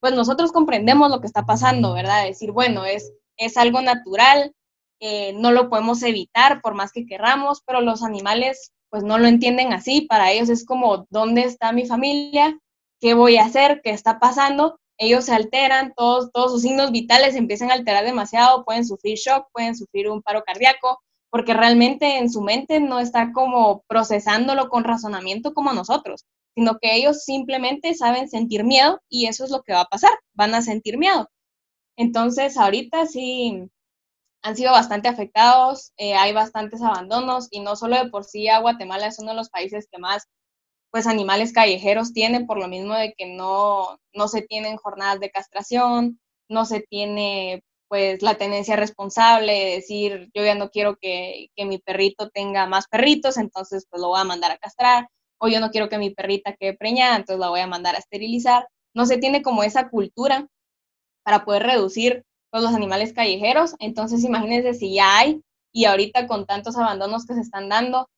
pues 0.00 0.14
nosotros 0.14 0.50
comprendemos 0.50 1.12
lo 1.12 1.20
que 1.20 1.28
está 1.28 1.46
pasando, 1.46 1.94
¿verdad? 1.94 2.24
Decir, 2.24 2.50
bueno, 2.50 2.84
es, 2.86 3.12
es 3.36 3.56
algo 3.56 3.80
natural, 3.82 4.52
eh, 4.98 5.32
no 5.34 5.52
lo 5.52 5.70
podemos 5.70 6.02
evitar 6.02 6.60
por 6.60 6.74
más 6.74 6.90
que 6.90 7.06
querramos, 7.06 7.62
pero 7.64 7.80
los 7.82 8.02
animales 8.02 8.72
pues 8.90 9.04
no 9.04 9.16
lo 9.16 9.28
entienden 9.28 9.72
así. 9.72 10.00
Para 10.08 10.32
ellos 10.32 10.48
es 10.48 10.66
como, 10.66 11.06
¿dónde 11.08 11.42
está 11.42 11.70
mi 11.70 11.86
familia? 11.86 12.58
¿Qué 13.00 13.14
voy 13.14 13.36
a 13.36 13.44
hacer? 13.44 13.80
¿Qué 13.84 13.90
está 13.90 14.18
pasando? 14.18 14.80
Ellos 15.02 15.24
se 15.24 15.34
alteran, 15.34 15.92
todos, 15.96 16.30
todos 16.32 16.52
sus 16.52 16.62
signos 16.62 16.92
vitales 16.92 17.34
empiezan 17.34 17.70
a 17.70 17.74
alterar 17.74 18.04
demasiado, 18.04 18.64
pueden 18.64 18.86
sufrir 18.86 19.18
shock, 19.18 19.48
pueden 19.52 19.76
sufrir 19.76 20.08
un 20.08 20.22
paro 20.22 20.44
cardíaco, 20.44 21.02
porque 21.28 21.54
realmente 21.54 22.18
en 22.18 22.30
su 22.30 22.40
mente 22.40 22.78
no 22.78 23.00
está 23.00 23.32
como 23.32 23.82
procesándolo 23.88 24.68
con 24.68 24.84
razonamiento 24.84 25.54
como 25.54 25.72
nosotros, 25.72 26.24
sino 26.54 26.78
que 26.78 26.94
ellos 26.94 27.24
simplemente 27.24 27.94
saben 27.94 28.28
sentir 28.28 28.62
miedo 28.62 29.00
y 29.08 29.26
eso 29.26 29.44
es 29.44 29.50
lo 29.50 29.62
que 29.62 29.72
va 29.72 29.80
a 29.80 29.88
pasar, 29.88 30.12
van 30.34 30.54
a 30.54 30.62
sentir 30.62 30.98
miedo. 30.98 31.28
Entonces, 31.96 32.56
ahorita 32.56 33.06
sí 33.06 33.68
han 34.42 34.56
sido 34.56 34.70
bastante 34.70 35.08
afectados, 35.08 35.92
eh, 35.96 36.14
hay 36.14 36.32
bastantes 36.32 36.80
abandonos 36.80 37.48
y 37.50 37.58
no 37.58 37.74
solo 37.74 37.96
de 37.96 38.08
por 38.08 38.24
sí 38.24 38.46
Guatemala 38.60 39.08
es 39.08 39.18
uno 39.18 39.32
de 39.32 39.36
los 39.36 39.50
países 39.50 39.88
que 39.90 39.98
más 39.98 40.28
pues 40.92 41.06
animales 41.06 41.52
callejeros 41.52 42.12
tienen 42.12 42.46
por 42.46 42.58
lo 42.58 42.68
mismo 42.68 42.94
de 42.94 43.14
que 43.14 43.26
no, 43.26 43.98
no 44.12 44.28
se 44.28 44.42
tienen 44.42 44.76
jornadas 44.76 45.18
de 45.20 45.30
castración, 45.30 46.20
no 46.48 46.66
se 46.66 46.80
tiene 46.80 47.64
pues 47.88 48.22
la 48.22 48.36
tenencia 48.36 48.76
responsable 48.76 49.52
de 49.52 49.70
decir 49.76 50.30
yo 50.34 50.44
ya 50.44 50.54
no 50.54 50.70
quiero 50.70 50.96
que, 50.96 51.48
que, 51.56 51.64
mi 51.64 51.78
perrito 51.78 52.30
tenga 52.30 52.66
más 52.66 52.88
perritos, 52.88 53.38
entonces 53.38 53.86
pues 53.90 54.00
lo 54.02 54.08
voy 54.08 54.20
a 54.20 54.24
mandar 54.24 54.50
a 54.50 54.58
castrar, 54.58 55.08
o 55.38 55.48
yo 55.48 55.60
no 55.60 55.70
quiero 55.70 55.88
que 55.88 55.98
mi 55.98 56.10
perrita 56.10 56.54
quede 56.54 56.76
preñada, 56.76 57.16
entonces 57.16 57.40
la 57.40 57.48
voy 57.48 57.60
a 57.60 57.66
mandar 57.66 57.94
a 57.94 57.98
esterilizar. 57.98 58.68
No 58.94 59.06
se 59.06 59.18
tiene 59.18 59.42
como 59.42 59.62
esa 59.64 59.88
cultura 59.88 60.46
para 61.24 61.44
poder 61.44 61.64
reducir 61.64 62.24
pues, 62.50 62.62
los 62.62 62.74
animales 62.74 63.12
callejeros, 63.12 63.74
entonces 63.78 64.24
imagínense 64.24 64.74
si 64.74 64.94
ya 64.94 65.18
hay 65.18 65.42
y 65.72 65.86
ahorita 65.86 66.26
con 66.26 66.46
tantos 66.46 66.76
abandonos 66.76 67.26
que 67.26 67.34
se 67.34 67.40
están 67.40 67.68
dando, 67.68 68.08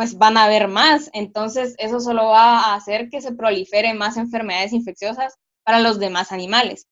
pues 0.00 0.16
van 0.16 0.38
a 0.38 0.44
haber 0.44 0.66
más. 0.66 1.10
Entonces, 1.12 1.74
eso 1.76 2.00
solo 2.00 2.28
va 2.28 2.58
a 2.58 2.74
hacer 2.74 3.10
que 3.10 3.20
se 3.20 3.34
proliferen 3.34 3.98
más 3.98 4.16
enfermedades 4.16 4.72
infecciosas 4.72 5.34
para 5.62 5.78
los 5.78 5.98
demás 5.98 6.32
animales. 6.32 6.86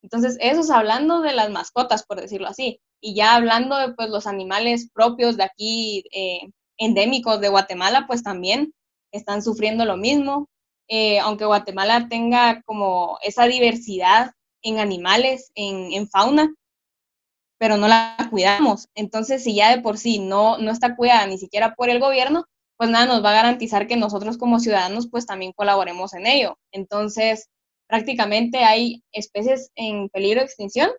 Entonces, 0.00 0.36
eso 0.40 0.60
es 0.60 0.70
hablando 0.70 1.22
de 1.22 1.32
las 1.32 1.50
mascotas, 1.50 2.04
por 2.04 2.20
decirlo 2.20 2.46
así. 2.46 2.78
Y 3.00 3.16
ya 3.16 3.34
hablando 3.34 3.76
de 3.78 3.92
pues, 3.94 4.10
los 4.10 4.28
animales 4.28 4.88
propios 4.94 5.36
de 5.36 5.42
aquí, 5.42 6.04
eh, 6.12 6.52
endémicos 6.76 7.40
de 7.40 7.48
Guatemala, 7.48 8.04
pues 8.06 8.22
también 8.22 8.72
están 9.10 9.42
sufriendo 9.42 9.84
lo 9.84 9.96
mismo. 9.96 10.48
Eh, 10.86 11.18
aunque 11.18 11.46
Guatemala 11.46 12.06
tenga 12.08 12.62
como 12.62 13.18
esa 13.22 13.46
diversidad 13.46 14.34
en 14.62 14.78
animales, 14.78 15.50
en, 15.56 15.92
en 15.92 16.08
fauna, 16.08 16.54
pero 17.58 17.76
no 17.76 17.88
la 17.88 18.16
cuidamos. 18.30 18.88
Entonces, 18.94 19.42
si 19.42 19.56
ya 19.56 19.74
de 19.74 19.82
por 19.82 19.98
sí 19.98 20.20
no, 20.20 20.58
no 20.58 20.70
está 20.70 20.94
cuidada 20.94 21.26
ni 21.26 21.38
siquiera 21.38 21.74
por 21.74 21.90
el 21.90 21.98
gobierno, 21.98 22.46
pues 22.82 22.90
nada 22.90 23.06
nos 23.06 23.24
va 23.24 23.30
a 23.30 23.34
garantizar 23.34 23.86
que 23.86 23.94
nosotros 23.94 24.38
como 24.38 24.58
ciudadanos 24.58 25.06
pues 25.08 25.24
también 25.24 25.52
colaboremos 25.52 26.14
en 26.14 26.26
ello. 26.26 26.58
Entonces, 26.72 27.48
prácticamente 27.86 28.64
hay 28.64 29.04
especies 29.12 29.70
en 29.76 30.08
peligro 30.08 30.40
de 30.40 30.46
extinción 30.46 30.90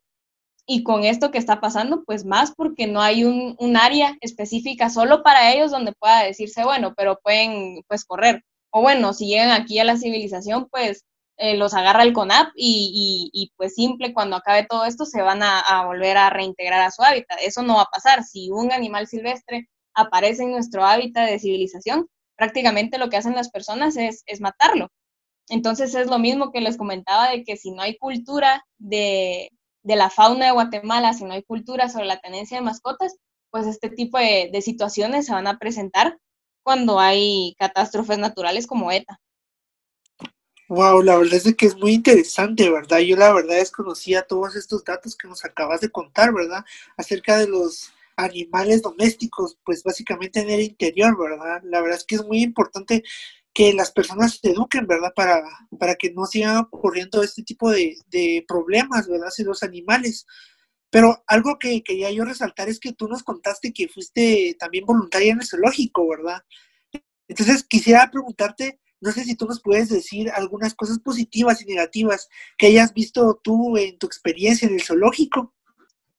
y 0.65 0.83
con 0.83 1.03
esto 1.03 1.29
que 1.29 1.39
está 1.39 1.59
pasando, 1.59 2.05
pues 2.05 2.23
más 2.23 2.53
porque 2.55 2.87
no 2.87 3.01
hay 3.01 3.25
un, 3.25 3.57
un, 3.59 3.75
área 3.75 4.15
específica 4.21 4.89
solo 4.89 5.23
para 5.23 5.51
ellos 5.51 5.71
donde 5.71 5.91
pueda 5.91 6.23
decirse, 6.23 6.63
bueno, 6.63 6.93
pero 6.95 7.19
pueden 7.21 7.83
pues 7.89 8.05
correr. 8.05 8.45
O 8.71 8.81
bueno, 8.81 9.11
si 9.11 9.27
llegan 9.27 9.51
aquí 9.51 9.77
a 9.79 9.83
la 9.83 9.97
civilización, 9.97 10.69
pues 10.71 11.03
eh, 11.35 11.57
los 11.57 11.73
agarra 11.73 12.03
el 12.03 12.13
CONAP 12.13 12.53
y, 12.55 13.29
y, 13.33 13.51
pues 13.57 13.75
simple, 13.75 14.13
cuando 14.13 14.37
acabe 14.37 14.65
todo 14.69 14.85
esto, 14.85 15.03
se 15.05 15.21
van 15.21 15.43
a, 15.43 15.59
a, 15.59 15.85
volver 15.85 16.15
a 16.15 16.29
reintegrar 16.29 16.79
a 16.79 16.91
su 16.91 17.03
hábitat. 17.03 17.39
Eso 17.41 17.61
no 17.61 17.75
va 17.75 17.81
a 17.81 17.91
pasar. 17.91 18.23
Si 18.23 18.49
un 18.51 18.71
animal 18.71 19.07
silvestre 19.07 19.67
aparece 19.93 20.43
en 20.43 20.51
nuestro 20.51 20.85
hábitat 20.85 21.29
de 21.29 21.39
civilización, 21.39 22.07
prácticamente 22.35 22.97
lo 22.97 23.09
que 23.09 23.17
hacen 23.17 23.35
las 23.35 23.49
personas 23.49 23.97
es, 23.97 24.23
es 24.25 24.41
matarlo. 24.41 24.89
Entonces 25.49 25.93
es 25.95 26.07
lo 26.07 26.19
mismo 26.19 26.51
que 26.51 26.61
les 26.61 26.77
comentaba 26.77 27.29
de 27.29 27.43
que 27.43 27.57
si 27.57 27.71
no 27.71 27.81
hay 27.81 27.97
cultura 27.97 28.65
de, 28.77 29.51
de 29.83 29.95
la 29.95 30.09
fauna 30.09 30.45
de 30.45 30.51
Guatemala, 30.51 31.13
si 31.13 31.25
no 31.25 31.33
hay 31.33 31.43
cultura 31.43 31.89
sobre 31.89 32.05
la 32.05 32.19
tenencia 32.19 32.57
de 32.57 32.63
mascotas, 32.63 33.15
pues 33.51 33.67
este 33.67 33.89
tipo 33.89 34.17
de, 34.17 34.49
de 34.51 34.61
situaciones 34.61 35.25
se 35.25 35.33
van 35.33 35.47
a 35.47 35.59
presentar 35.59 36.17
cuando 36.63 36.99
hay 36.99 37.55
catástrofes 37.59 38.17
naturales 38.17 38.65
como 38.67 38.91
ETA. 38.91 39.19
Wow, 40.69 41.03
la 41.03 41.17
verdad 41.17 41.41
es 41.45 41.55
que 41.55 41.65
es 41.65 41.75
muy 41.75 41.93
interesante, 41.93 42.69
¿verdad? 42.69 42.99
Yo 42.99 43.17
la 43.17 43.33
verdad 43.33 43.57
desconocía 43.57 44.23
todos 44.23 44.55
estos 44.55 44.83
datos 44.83 45.15
que 45.15 45.27
nos 45.27 45.43
acabas 45.43 45.81
de 45.81 45.89
contar, 45.89 46.33
¿verdad? 46.33 46.63
Acerca 46.97 47.37
de 47.37 47.47
los 47.47 47.91
animales 48.17 48.81
domésticos, 48.81 49.57
pues 49.63 49.83
básicamente 49.83 50.41
en 50.41 50.49
el 50.49 50.61
interior, 50.61 51.17
¿verdad? 51.17 51.61
La 51.63 51.81
verdad 51.81 51.97
es 51.97 52.05
que 52.05 52.15
es 52.15 52.23
muy 52.23 52.41
importante 52.41 53.03
que 53.53 53.73
las 53.73 53.91
personas 53.91 54.39
se 54.41 54.51
eduquen, 54.51 54.87
¿verdad? 54.87 55.13
Para, 55.15 55.43
para 55.79 55.95
que 55.95 56.11
no 56.11 56.25
sigan 56.25 56.57
ocurriendo 56.57 57.21
este 57.21 57.43
tipo 57.43 57.69
de, 57.69 57.97
de 58.07 58.43
problemas, 58.47 59.07
¿verdad? 59.07 59.29
Si 59.29 59.43
los 59.43 59.63
animales. 59.63 60.25
Pero 60.89 61.23
algo 61.27 61.57
que 61.59 61.83
quería 61.83 62.11
yo 62.11 62.25
resaltar 62.25 62.69
es 62.69 62.79
que 62.79 62.93
tú 62.93 63.07
nos 63.07 63.23
contaste 63.23 63.73
que 63.73 63.87
fuiste 63.87 64.55
también 64.59 64.85
voluntaria 64.85 65.31
en 65.31 65.41
el 65.41 65.47
zoológico, 65.47 66.07
¿verdad? 66.07 66.41
Entonces 67.27 67.63
quisiera 67.63 68.09
preguntarte, 68.11 68.79
no 69.01 69.11
sé 69.11 69.23
si 69.23 69.35
tú 69.35 69.45
nos 69.45 69.61
puedes 69.61 69.89
decir 69.89 70.29
algunas 70.31 70.75
cosas 70.75 70.99
positivas 70.99 71.61
y 71.61 71.65
negativas 71.65 72.29
que 72.57 72.67
hayas 72.67 72.93
visto 72.93 73.39
tú 73.43 73.77
en 73.77 73.97
tu 73.97 74.07
experiencia 74.07 74.67
en 74.67 74.75
el 74.75 74.83
zoológico. 74.83 75.53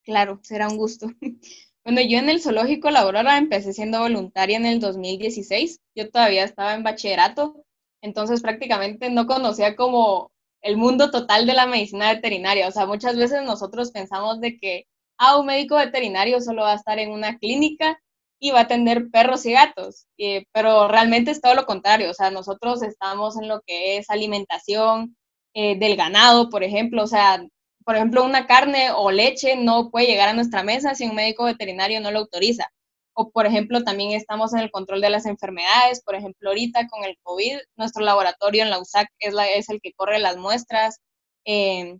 Claro, 0.03 0.40
será 0.42 0.68
un 0.68 0.76
gusto. 0.76 1.11
Bueno, 1.85 2.01
yo 2.01 2.18
en 2.18 2.30
el 2.30 2.41
zoológico 2.41 2.91
La 2.91 3.01
Aurora 3.01 3.37
empecé 3.37 3.74
siendo 3.74 4.01
voluntaria 4.01 4.57
en 4.57 4.64
el 4.64 4.80
2016. 4.80 5.80
Yo 5.95 6.11
todavía 6.11 6.45
estaba 6.45 6.74
en 6.74 6.82
bachillerato, 6.82 7.62
entonces 8.01 8.41
prácticamente 8.41 9.11
no 9.11 9.26
conocía 9.26 9.76
como 9.76 10.30
el 10.62 10.78
mundo 10.78 11.11
total 11.11 11.47
de 11.47 11.53
la 11.53 11.66
medicina 11.66 12.12
veterinaria. 12.12 12.68
O 12.68 12.72
sea, 12.72 12.87
muchas 12.87 13.16
veces 13.16 13.43
nosotros 13.45 13.91
pensamos 13.91 14.41
de 14.41 14.59
que, 14.59 14.87
ah, 15.18 15.39
un 15.39 15.47
médico 15.47 15.76
veterinario 15.76 16.41
solo 16.41 16.62
va 16.62 16.72
a 16.72 16.76
estar 16.76 16.99
en 16.99 17.11
una 17.11 17.39
clínica 17.39 17.99
y 18.39 18.51
va 18.51 18.61
a 18.61 18.62
atender 18.62 19.11
perros 19.11 19.45
y 19.47 19.53
gatos, 19.53 20.07
pero 20.53 20.89
realmente 20.89 21.30
es 21.32 21.41
todo 21.43 21.55
lo 21.55 21.66
contrario. 21.66 22.11
O 22.11 22.14
sea, 22.14 22.30
nosotros 22.30 22.82
estamos 22.82 23.37
en 23.37 23.47
lo 23.49 23.61
que 23.66 23.99
es 23.99 24.09
alimentación 24.11 25.16
eh, 25.55 25.78
del 25.78 25.97
ganado, 25.97 26.49
por 26.51 26.64
ejemplo. 26.64 27.03
O 27.05 27.07
sea, 27.07 27.47
por 27.85 27.97
ejemplo, 27.97 28.24
una 28.24 28.47
carne 28.47 28.91
o 28.93 29.11
leche 29.11 29.57
no 29.57 29.91
puede 29.91 30.07
llegar 30.07 30.28
a 30.28 30.32
nuestra 30.32 30.62
mesa 30.62 30.95
si 30.95 31.05
un 31.05 31.14
médico 31.14 31.45
veterinario 31.45 32.01
no 32.01 32.11
lo 32.11 32.20
autoriza. 32.20 32.66
O, 33.14 33.30
por 33.30 33.47
ejemplo, 33.47 33.85
también 33.85 34.12
estamos 34.12 34.55
en 34.55 34.61
el 34.61 34.70
control 34.70 35.01
de 35.01 35.11
las 35.11 35.26
enfermedades. 35.26 36.03
Por 36.03 36.14
ejemplo, 36.16 36.51
ahorita 36.51 36.89
con 36.89 37.05
el 37.05 37.16
COVID, 37.22 37.59
nuestro 37.76 38.03
laboratorio 38.05 38.62
en 38.62 38.70
la 38.70 38.80
USAC 38.80 39.09
es, 39.20 39.35
la, 39.35 39.47
es 39.49 39.68
el 39.68 39.80
que 39.80 39.93
corre 39.93 40.18
las 40.18 40.37
muestras, 40.37 41.01
eh, 41.45 41.99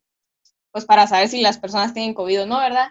pues 0.73 0.87
para 0.87 1.07
saber 1.07 1.29
si 1.29 1.41
las 1.41 1.59
personas 1.59 1.95
tienen 1.95 2.15
COVID 2.15 2.43
o 2.43 2.47
no, 2.47 2.59
¿verdad? 2.59 2.89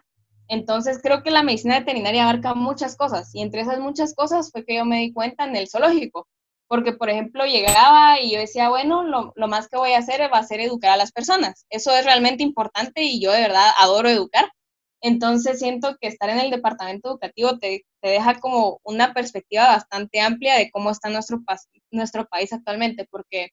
Entonces, 0.47 0.99
creo 1.01 1.23
que 1.23 1.31
la 1.31 1.43
medicina 1.43 1.79
veterinaria 1.79 2.23
abarca 2.23 2.53
muchas 2.53 2.95
cosas 2.95 3.33
y 3.33 3.41
entre 3.41 3.61
esas 3.61 3.79
muchas 3.79 4.13
cosas 4.15 4.51
fue 4.51 4.65
que 4.65 4.75
yo 4.75 4.85
me 4.85 4.99
di 4.99 5.13
cuenta 5.13 5.45
en 5.45 5.55
el 5.55 5.69
zoológico 5.69 6.27
porque, 6.73 6.93
por 6.93 7.11
ejemplo, 7.11 7.45
llegaba 7.45 8.19
y 8.19 8.31
yo 8.31 8.39
decía, 8.39 8.67
bueno, 8.67 9.03
lo, 9.03 9.31
lo, 9.35 9.47
más 9.47 9.67
que 9.67 9.77
voy 9.77 9.93
a 9.93 9.99
hacer 9.99 10.21
va 10.33 10.39
a 10.39 10.43
ser 10.43 10.59
educar 10.59 10.89
a 10.89 10.97
las 10.97 11.11
personas. 11.11 11.67
Eso 11.69 11.95
es 11.95 12.03
realmente 12.03 12.41
importante 12.41 13.03
y 13.03 13.21
yo 13.21 13.31
de 13.31 13.41
verdad 13.41 13.69
adoro 13.77 14.09
educar. 14.09 14.51
Entonces 14.99 15.59
siento 15.59 15.95
que 16.01 16.07
estar 16.07 16.31
en 16.31 16.39
el 16.39 16.49
departamento 16.49 17.09
educativo 17.09 17.59
te, 17.59 17.85
te 18.01 18.09
deja 18.09 18.39
como 18.39 18.79
una 18.83 19.13
perspectiva 19.13 19.67
bastante 19.67 20.19
amplia 20.19 20.55
de 20.55 20.71
cómo 20.71 20.89
está 20.89 21.11
nuestro, 21.11 21.43
nuestro 21.91 22.25
país 22.25 22.51
actualmente, 22.51 23.07
porque 23.07 23.49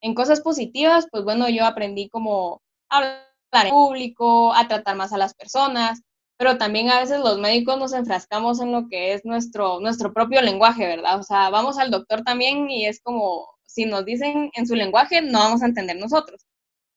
en 0.00 0.14
cosas 0.14 0.40
positivas, 0.40 1.08
pues 1.10 1.24
bueno, 1.24 1.50
yo 1.50 1.66
aprendí 1.66 2.08
como 2.08 2.62
a 2.88 2.96
hablar 2.96 3.66
en 3.66 3.68
público, 3.68 4.54
a 4.54 4.66
tratar 4.66 4.96
más 4.96 5.12
a 5.12 5.18
las 5.18 5.34
personas, 5.34 6.00
pero 6.36 6.58
también 6.58 6.90
a 6.90 7.00
veces 7.00 7.20
los 7.20 7.38
médicos 7.38 7.78
nos 7.78 7.92
enfrascamos 7.92 8.60
en 8.60 8.72
lo 8.72 8.88
que 8.88 9.14
es 9.14 9.24
nuestro, 9.24 9.80
nuestro 9.80 10.12
propio 10.12 10.42
lenguaje, 10.42 10.86
¿verdad? 10.86 11.18
O 11.18 11.22
sea, 11.22 11.50
vamos 11.50 11.78
al 11.78 11.90
doctor 11.90 12.22
también 12.22 12.70
y 12.70 12.86
es 12.86 13.00
como, 13.02 13.46
si 13.66 13.86
nos 13.86 14.04
dicen 14.04 14.50
en 14.54 14.66
su 14.66 14.74
lenguaje, 14.74 15.22
no 15.22 15.38
vamos 15.38 15.62
a 15.62 15.66
entender 15.66 15.96
nosotros. 15.96 16.44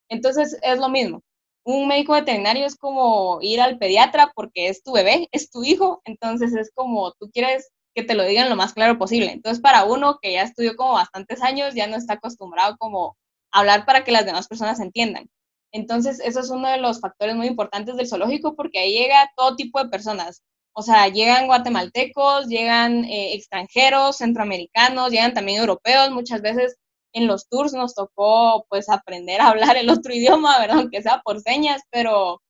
Entonces, 0.10 0.58
es 0.62 0.80
lo 0.80 0.90
mismo. 0.90 1.22
Un 1.66 1.88
médico 1.88 2.14
veterinario 2.14 2.66
es 2.66 2.76
como 2.76 3.40
ir 3.42 3.62
al 3.62 3.78
pediatra 3.80 4.32
porque 4.36 4.70
es 4.70 4.84
tu 4.84 4.94
bebé, 4.94 5.28
es 5.32 5.50
tu 5.52 5.64
hijo, 5.64 6.02
entonces 6.06 6.54
es 6.56 6.72
como 6.74 7.12
tú 7.14 7.30
quieres 7.32 7.72
que 7.96 8.04
te 8.04 8.16
lo 8.16 8.24
digan 8.24 8.50
lo 8.50 8.56
más 8.58 8.74
claro 8.74 8.98
posible. 9.00 9.32
Entonces, 9.32 9.62
para 9.62 9.86
uno 9.86 10.20
que 10.22 10.34
ya 10.34 10.44
estudió 10.44 10.76
como 10.76 10.94
bastantes 10.94 11.42
años, 11.42 11.76
ya 11.76 11.88
no 11.88 11.96
está 11.98 12.16
acostumbrado 12.16 12.76
como 12.78 13.18
hablar 13.52 13.86
para 13.86 14.04
que 14.04 14.12
las 14.12 14.26
demás 14.26 14.48
personas 14.48 14.80
entiendan. 14.82 15.30
Entonces, 15.72 16.20
eso 16.20 16.40
es 16.40 16.50
uno 16.50 16.70
de 16.70 16.78
los 16.78 17.02
factores 17.02 17.36
muy 17.36 17.48
importantes 17.48 17.96
del 17.96 18.08
zoológico 18.08 18.56
porque 18.56 18.80
ahí 18.80 18.94
llega 18.94 19.32
todo 19.36 19.56
tipo 19.56 19.84
de 19.84 19.90
personas. 19.90 20.44
O 20.74 20.82
sea, 20.82 21.08
llegan 21.08 21.48
guatemaltecos, 21.48 22.48
llegan 22.48 23.06
eh, 23.06 23.34
extranjeros, 23.34 24.18
centroamericanos, 24.18 25.12
llegan 25.12 25.34
también 25.34 25.60
europeos. 25.60 26.12
Muchas 26.12 26.42
veces 26.42 26.76
en 27.14 27.28
los 27.28 27.48
tours 27.48 27.74
nos 27.74 27.96
tocó 27.96 28.66
pues 28.70 28.90
aprender 28.90 29.42
a 29.42 29.50
hablar 29.50 29.78
el 29.78 29.90
otro 29.90 30.14
idioma, 30.16 30.60
¿verdad? 30.60 30.80
Aunque 30.80 31.02
sea 31.02 31.22
por 31.24 31.42
señas, 31.42 31.82
pero, 31.92 32.42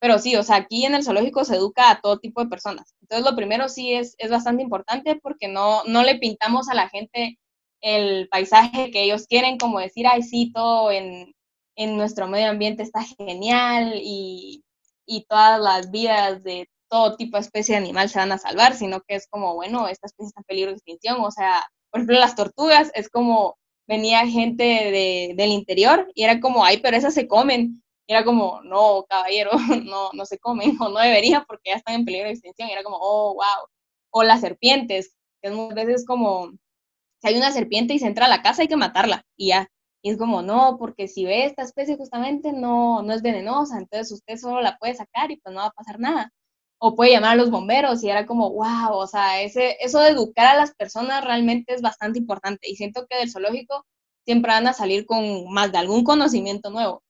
pero 0.00 0.18
sí, 0.18 0.36
o 0.36 0.42
sea, 0.42 0.56
aquí 0.56 0.84
en 0.86 0.94
el 0.94 1.04
zoológico 1.04 1.44
se 1.44 1.56
educa 1.56 1.90
a 1.90 2.00
todo 2.00 2.18
tipo 2.18 2.42
de 2.42 2.50
personas. 2.50 2.94
Entonces, 3.02 3.30
lo 3.30 3.36
primero 3.36 3.68
sí 3.68 3.94
es, 3.94 4.14
es 4.18 4.30
bastante 4.30 4.62
importante 4.62 5.16
porque 5.16 5.48
no, 5.48 5.82
no 5.84 6.02
le 6.02 6.18
pintamos 6.18 6.68
a 6.68 6.74
la 6.74 6.88
gente 6.88 7.38
el 7.82 8.28
paisaje 8.28 8.90
que 8.90 9.04
ellos 9.04 9.26
quieren, 9.26 9.58
como 9.58 9.80
decir, 9.80 10.06
ay, 10.06 10.22
sí, 10.22 10.52
todo 10.52 10.92
en, 10.92 11.34
en 11.76 11.96
nuestro 11.96 12.28
medio 12.28 12.50
ambiente 12.50 12.82
está 12.82 13.02
genial 13.02 13.94
y, 13.96 14.64
y 15.06 15.24
todas 15.26 15.60
las 15.60 15.90
vidas 15.90 16.42
de 16.42 16.68
todo 16.88 17.16
tipo 17.16 17.36
de 17.36 17.42
especie 17.42 17.76
animal 17.76 18.08
se 18.10 18.18
van 18.18 18.32
a 18.32 18.38
salvar, 18.38 18.74
sino 18.74 19.00
que 19.02 19.14
es 19.14 19.26
como, 19.28 19.54
bueno, 19.54 19.88
esta 19.88 20.06
especie 20.06 20.28
está 20.28 20.40
en 20.40 20.44
peligro 20.44 20.70
de 20.70 20.76
extinción. 20.76 21.20
O 21.20 21.30
sea, 21.30 21.64
por 21.90 22.00
ejemplo, 22.00 22.18
las 22.18 22.34
tortugas 22.34 22.90
es 22.94 23.08
como 23.08 23.56
venía 23.86 24.26
gente 24.26 24.62
de, 24.64 25.34
del 25.36 25.50
interior 25.50 26.10
y 26.14 26.22
era 26.22 26.40
como, 26.40 26.64
ay, 26.64 26.78
pero 26.78 26.96
esas 26.96 27.14
se 27.14 27.26
comen. 27.26 27.82
Y 28.06 28.12
era 28.12 28.24
como, 28.24 28.60
no, 28.62 29.04
caballero, 29.08 29.50
no, 29.84 30.10
no 30.12 30.26
se 30.26 30.38
comen 30.38 30.76
o 30.80 30.88
no 30.88 30.98
deberían 30.98 31.44
porque 31.46 31.70
ya 31.70 31.76
están 31.76 31.94
en 31.94 32.04
peligro 32.04 32.26
de 32.26 32.32
extinción. 32.32 32.68
Y 32.68 32.72
era 32.72 32.82
como, 32.82 32.98
oh, 33.00 33.34
wow. 33.34 33.68
O 34.10 34.22
las 34.22 34.40
serpientes, 34.40 35.16
que 35.42 35.50
muchas 35.50 35.86
veces 35.86 36.04
como, 36.06 36.50
si 37.20 37.28
hay 37.28 37.36
una 37.36 37.52
serpiente 37.52 37.94
y 37.94 37.98
se 37.98 38.06
entra 38.06 38.26
a 38.26 38.28
la 38.28 38.42
casa 38.42 38.62
hay 38.62 38.68
que 38.68 38.76
matarla 38.76 39.24
y 39.36 39.48
ya. 39.48 39.68
Y 40.02 40.10
es 40.10 40.18
como, 40.18 40.42
no, 40.42 40.76
porque 40.78 41.08
si 41.08 41.24
ve 41.24 41.44
esta 41.44 41.62
especie 41.62 41.96
justamente 41.96 42.52
no, 42.52 43.02
no 43.02 43.12
es 43.12 43.22
venenosa, 43.22 43.78
entonces 43.78 44.12
usted 44.12 44.36
solo 44.38 44.60
la 44.62 44.78
puede 44.78 44.94
sacar 44.94 45.30
y 45.30 45.36
pues 45.36 45.54
no 45.54 45.60
va 45.60 45.66
a 45.68 45.72
pasar 45.72 46.00
nada. 46.00 46.32
O 46.78 46.94
puede 46.96 47.12
llamar 47.12 47.32
a 47.32 47.36
los 47.36 47.50
bomberos 47.50 48.02
y 48.02 48.08
era 48.10 48.26
como, 48.26 48.50
wow, 48.52 48.94
o 48.94 49.06
sea, 49.06 49.42
ese, 49.42 49.76
eso 49.80 50.00
de 50.00 50.10
educar 50.10 50.46
a 50.48 50.56
las 50.56 50.74
personas 50.74 51.24
realmente 51.24 51.74
es 51.74 51.82
bastante 51.82 52.18
importante. 52.18 52.70
Y 52.70 52.76
siento 52.76 53.06
que 53.08 53.18
del 53.18 53.30
zoológico 53.30 53.84
siempre 54.24 54.52
van 54.52 54.66
a 54.66 54.72
salir 54.72 55.06
con 55.06 55.52
más 55.52 55.72
de 55.72 55.78
algún 55.78 56.04
conocimiento 56.04 56.70
nuevo. 56.70 57.02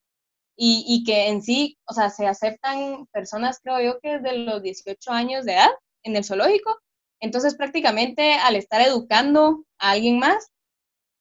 Y, 0.57 0.85
y 0.89 1.05
que 1.05 1.29
en 1.29 1.43
sí, 1.43 1.79
o 1.87 1.95
sea, 1.95 2.11
se 2.11 2.27
aceptan 2.27 3.07
personas, 3.13 3.61
creo 3.63 3.81
yo, 3.81 4.01
que 4.01 4.19
desde 4.19 4.39
los 4.39 4.63
18 4.63 5.11
años 5.13 5.45
de 5.47 5.55
edad 5.55 5.71
en 6.03 6.17
el 6.17 6.25
zoológico. 6.25 6.77
Entonces, 7.21 7.55
prácticamente 7.55 8.35
al 8.35 8.57
estar 8.57 8.81
educando 8.83 9.65
a 9.79 9.93
alguien 9.93 10.19
más, 10.19 10.51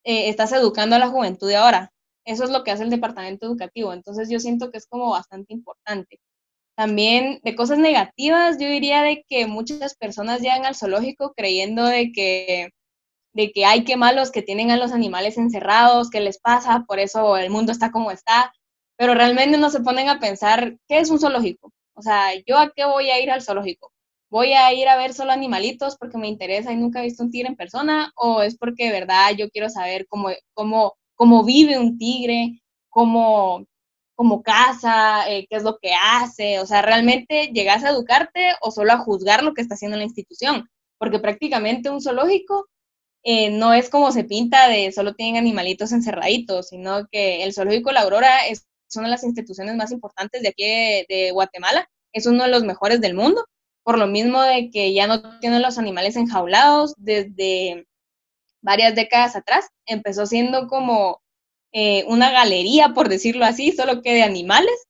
eh, 0.04 0.30
estás 0.30 0.52
educando 0.54 0.96
a 0.96 1.00
la 1.00 1.10
juventud 1.10 1.48
de 1.48 1.58
ahora. 1.58 1.92
Eso 2.26 2.44
es 2.44 2.52
lo 2.52 2.64
que 2.64 2.72
hace 2.72 2.84
el 2.84 2.90
departamento 2.90 3.46
educativo. 3.48 3.94
Entonces 3.94 4.30
yo 4.30 4.40
siento 4.40 4.72
que 4.72 4.78
es 4.78 4.88
como 4.88 5.10
bastante 5.12 5.54
importante. 5.54 6.20
También 6.76 7.42
de 7.44 7.56
cosas 7.56 7.80
negativas, 7.80 8.58
yo 8.60 8.68
diría 8.70 9.04
de 9.04 9.26
que 9.28 9.48
muchas 9.48 9.96
personas 9.96 10.42
llegan 10.42 10.66
al 10.66 10.76
zoológico 10.76 11.34
creyendo 11.36 11.86
de 11.86 12.12
que, 12.14 12.70
de 13.34 13.52
que 13.52 13.66
hay 13.66 13.84
que 13.84 13.98
malos 13.98 14.32
que 14.32 14.42
tienen 14.44 14.72
a 14.72 14.78
los 14.78 14.92
animales 14.94 15.38
encerrados, 15.38 16.10
¿qué 16.10 16.22
les 16.22 16.40
pasa? 16.40 16.86
Por 16.88 17.00
eso 17.00 17.38
el 17.38 17.50
mundo 17.50 17.72
está 17.72 17.92
como 17.92 18.12
está. 18.12 18.54
Pero 18.98 19.14
realmente 19.16 19.58
no 19.58 19.70
se 19.70 19.82
ponen 19.82 20.10
a 20.10 20.20
pensar, 20.20 20.78
¿qué 20.88 21.00
es 21.00 21.10
un 21.10 21.20
zoológico? 21.20 21.74
O 21.96 22.02
sea, 22.02 22.34
¿yo 22.48 22.58
a 22.58 22.72
qué 22.76 22.86
voy 22.86 23.10
a 23.12 23.22
ir 23.22 23.32
al 23.32 23.42
zoológico? 23.42 23.89
¿Voy 24.30 24.54
a 24.54 24.74
ir 24.74 24.88
a 24.88 24.98
ver 24.98 25.14
solo 25.14 25.32
animalitos 25.32 25.98
porque 25.98 26.18
me 26.18 26.28
interesa 26.28 26.72
y 26.72 26.78
nunca 26.78 27.00
he 27.00 27.06
visto 27.06 27.24
un 27.24 27.32
tigre 27.32 27.50
en 27.50 27.56
persona? 27.56 28.12
¿O 28.16 28.42
es 28.42 28.58
porque 28.58 28.86
de 28.86 28.92
verdad 28.92 29.32
yo 29.38 29.50
quiero 29.50 29.70
saber 29.70 30.08
cómo, 30.08 30.30
cómo, 30.54 30.98
cómo 31.16 31.44
vive 31.44 31.80
un 31.80 31.98
tigre, 31.98 32.62
cómo, 32.90 33.66
cómo 34.16 34.44
caza, 34.44 35.30
eh, 35.30 35.48
qué 35.50 35.56
es 35.58 35.64
lo 35.64 35.80
que 35.80 35.94
hace? 35.94 36.60
O 36.60 36.66
sea, 36.66 36.82
¿realmente 36.82 37.52
llegas 37.54 37.84
a 37.84 37.90
educarte 37.90 38.54
o 38.62 38.72
solo 38.72 38.94
a 38.94 39.00
juzgar 39.00 39.44
lo 39.44 39.54
que 39.54 39.62
está 39.62 39.76
haciendo 39.76 39.98
la 39.98 40.04
institución? 40.04 40.70
Porque 41.00 41.20
prácticamente 41.20 41.90
un 41.90 42.02
zoológico 42.02 42.68
eh, 43.24 43.50
no 43.50 43.74
es 43.74 43.90
como 43.90 44.12
se 44.12 44.24
pinta 44.24 44.68
de 44.70 44.92
solo 44.92 45.14
tienen 45.14 45.38
animalitos 45.38 45.92
encerraditos, 45.92 46.70
sino 46.70 47.08
que 47.12 47.44
el 47.44 47.54
Zoológico 47.54 47.92
La 47.92 48.02
Aurora 48.02 48.48
es 48.48 48.66
una 48.96 49.06
de 49.08 49.12
las 49.12 49.24
instituciones 49.24 49.76
más 49.76 49.92
importantes 49.92 50.42
de 50.42 50.50
aquí 50.50 50.64
de, 50.64 51.32
Guatemala, 51.32 51.88
es 52.14 52.26
uno 52.26 52.44
de 52.44 52.50
los 52.50 52.64
mejores 52.64 53.02
del 53.02 53.14
mundo, 53.14 53.46
por 53.84 53.98
lo 53.98 54.08
mismo 54.08 54.42
de 54.42 54.70
que 54.72 54.94
ya 54.94 55.08
no 55.08 55.40
tienen 55.40 55.62
los 55.62 55.78
animales 55.78 56.16
enjaulados 56.16 56.94
desde 56.98 57.88
varias 58.62 58.96
décadas 58.96 59.36
atrás, 59.36 59.70
empezó 59.86 60.26
siendo 60.26 60.68
como 60.68 61.22
eh, 61.72 62.04
una 62.08 62.32
galería, 62.32 62.94
por 62.94 63.10
decirlo 63.10 63.46
así, 63.46 63.72
solo 63.72 64.02
que 64.02 64.14
de 64.14 64.24
animales, 64.24 64.88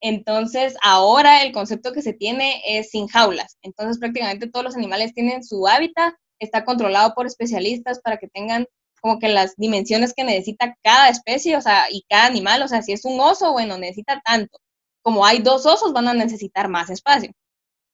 entonces, 0.00 0.76
ahora 0.82 1.42
el 1.42 1.52
concepto 1.52 1.92
que 1.92 2.02
se 2.02 2.12
tiene 2.12 2.62
es 2.64 2.90
sin 2.90 3.08
jaulas. 3.08 3.58
Entonces, 3.62 3.98
prácticamente 3.98 4.48
todos 4.48 4.64
los 4.64 4.76
animales 4.76 5.12
tienen 5.14 5.42
su 5.42 5.66
hábitat 5.66 6.14
está 6.38 6.64
controlado 6.64 7.14
por 7.14 7.26
especialistas 7.26 8.00
para 8.00 8.16
que 8.18 8.28
tengan 8.28 8.66
como 9.00 9.18
que 9.18 9.28
las 9.28 9.56
dimensiones 9.56 10.12
que 10.14 10.24
necesita 10.24 10.76
cada 10.82 11.08
especie, 11.08 11.56
o 11.56 11.60
sea, 11.60 11.86
y 11.90 12.04
cada 12.08 12.26
animal, 12.26 12.62
o 12.62 12.68
sea, 12.68 12.82
si 12.82 12.92
es 12.92 13.04
un 13.04 13.18
oso, 13.20 13.52
bueno, 13.52 13.78
necesita 13.78 14.20
tanto. 14.24 14.58
Como 15.02 15.24
hay 15.24 15.38
dos 15.40 15.66
osos, 15.66 15.92
van 15.92 16.08
a 16.08 16.14
necesitar 16.14 16.68
más 16.68 16.90
espacio. 16.90 17.30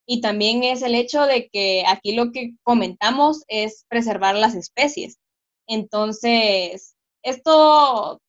Y 0.07 0.21
también 0.21 0.63
es 0.65 0.83
el 0.83 0.95
hecho 0.95 1.27
de 1.27 1.49
que 1.49 1.85
aquí 1.87 2.15
lo 2.15 2.31
que 2.33 2.55
comentamos 2.63 3.45
es 3.49 3.85
preservar 3.89 4.35
las 4.37 4.55
especies. 4.55 5.19
Entonces, 5.67 6.95
esto, 7.23 8.21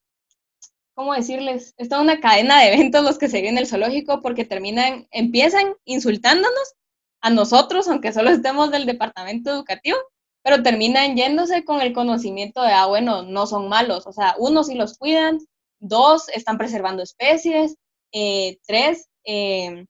¿cómo 0.94 1.14
decirles? 1.14 1.74
Es 1.76 1.90
una 1.90 2.20
cadena 2.20 2.60
de 2.60 2.72
eventos 2.72 3.04
los 3.04 3.18
que 3.18 3.28
se 3.28 3.42
ven 3.42 3.52
en 3.52 3.58
el 3.58 3.66
zoológico 3.66 4.22
porque 4.22 4.44
terminan, 4.44 5.06
empiezan 5.10 5.74
insultándonos 5.84 6.74
a 7.20 7.30
nosotros, 7.30 7.88
aunque 7.88 8.12
solo 8.12 8.30
estemos 8.30 8.70
del 8.70 8.86
departamento 8.86 9.50
educativo, 9.50 9.98
pero 10.42 10.62
terminan 10.62 11.16
yéndose 11.16 11.64
con 11.64 11.80
el 11.80 11.92
conocimiento 11.92 12.62
de, 12.62 12.72
ah, 12.72 12.86
bueno, 12.86 13.22
no 13.22 13.46
son 13.46 13.68
malos. 13.68 14.06
O 14.06 14.12
sea, 14.12 14.34
uno, 14.38 14.64
si 14.64 14.74
los 14.74 14.96
cuidan, 14.96 15.38
dos, 15.80 16.28
están 16.30 16.56
preservando 16.58 17.02
especies, 17.02 17.76
eh, 18.12 18.58
tres, 18.66 19.08
eh, 19.24 19.86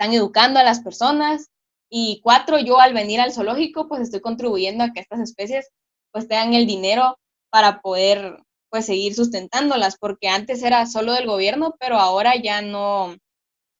están 0.00 0.14
educando 0.14 0.58
a 0.58 0.62
las 0.62 0.80
personas, 0.80 1.50
y 1.90 2.20
cuatro, 2.22 2.58
yo 2.58 2.80
al 2.80 2.94
venir 2.94 3.20
al 3.20 3.34
zoológico, 3.34 3.86
pues 3.86 4.00
estoy 4.00 4.20
contribuyendo 4.20 4.82
a 4.82 4.92
que 4.92 5.00
estas 5.00 5.20
especies 5.20 5.68
pues 6.10 6.26
tengan 6.26 6.54
el 6.54 6.66
dinero 6.66 7.18
para 7.50 7.82
poder 7.82 8.38
pues 8.70 8.86
seguir 8.86 9.14
sustentándolas, 9.14 9.98
porque 9.98 10.28
antes 10.28 10.62
era 10.62 10.86
solo 10.86 11.12
del 11.12 11.26
gobierno, 11.26 11.74
pero 11.78 11.98
ahora 11.98 12.34
ya 12.40 12.62
no, 12.62 13.14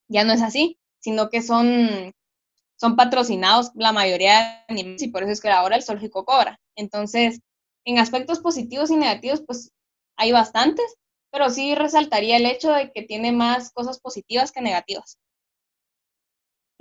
ya 0.09 0.25
no 0.25 0.33
es 0.35 0.43
así, 0.43 0.77
sino 0.99 1.31
que 1.31 1.41
son 1.43 2.13
son 2.77 2.97
patrocinados 2.97 3.71
la 3.75 3.93
mayoría 3.93 4.65
de 4.69 4.75
animales 4.75 5.03
y 5.03 5.09
por 5.09 5.23
eso 5.23 5.33
es 5.33 5.41
que 5.41 5.51
ahora 5.51 5.77
el 5.77 5.83
zoológico 5.83 6.25
cobra. 6.25 6.59
Entonces, 6.77 7.41
en 7.87 7.99
aspectos 7.99 8.41
positivos 8.41 8.91
y 8.91 8.97
negativos, 8.97 9.43
pues 9.47 9.71
hay 10.17 10.33
bastantes, 10.33 10.97
pero 11.31 11.51
sí 11.51 11.75
resaltaría 11.75 12.37
el 12.37 12.47
hecho 12.47 12.73
de 12.73 12.91
que 12.93 13.03
tiene 13.03 13.33
más 13.33 13.71
cosas 13.73 14.01
positivas 14.01 14.53
que 14.53 14.63
negativas. 14.63 15.19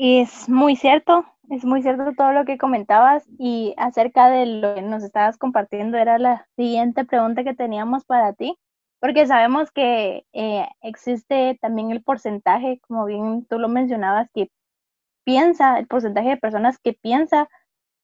Es 0.01 0.47
muy 0.47 0.77
cierto, 0.77 1.25
es 1.49 1.65
muy 1.65 1.81
cierto 1.81 2.13
todo 2.15 2.31
lo 2.31 2.45
que 2.45 2.57
comentabas 2.57 3.27
y 3.37 3.73
acerca 3.75 4.29
de 4.29 4.45
lo 4.45 4.75
que 4.75 4.81
nos 4.81 5.03
estabas 5.03 5.37
compartiendo 5.37 5.97
era 5.97 6.17
la 6.17 6.47
siguiente 6.55 7.03
pregunta 7.03 7.43
que 7.43 7.53
teníamos 7.53 8.05
para 8.05 8.31
ti, 8.31 8.57
porque 9.01 9.27
sabemos 9.27 9.71
que 9.71 10.25
eh, 10.31 10.69
existe 10.81 11.59
también 11.61 11.91
el 11.91 12.01
porcentaje, 12.01 12.79
como 12.87 13.03
bien 13.07 13.45
tú 13.49 13.59
lo 13.59 13.67
mencionabas, 13.67 14.29
que 14.33 14.49
piensa, 15.25 15.77
el 15.77 15.87
porcentaje 15.87 16.29
de 16.29 16.37
personas 16.37 16.77
que 16.79 16.93
piensa 16.93 17.49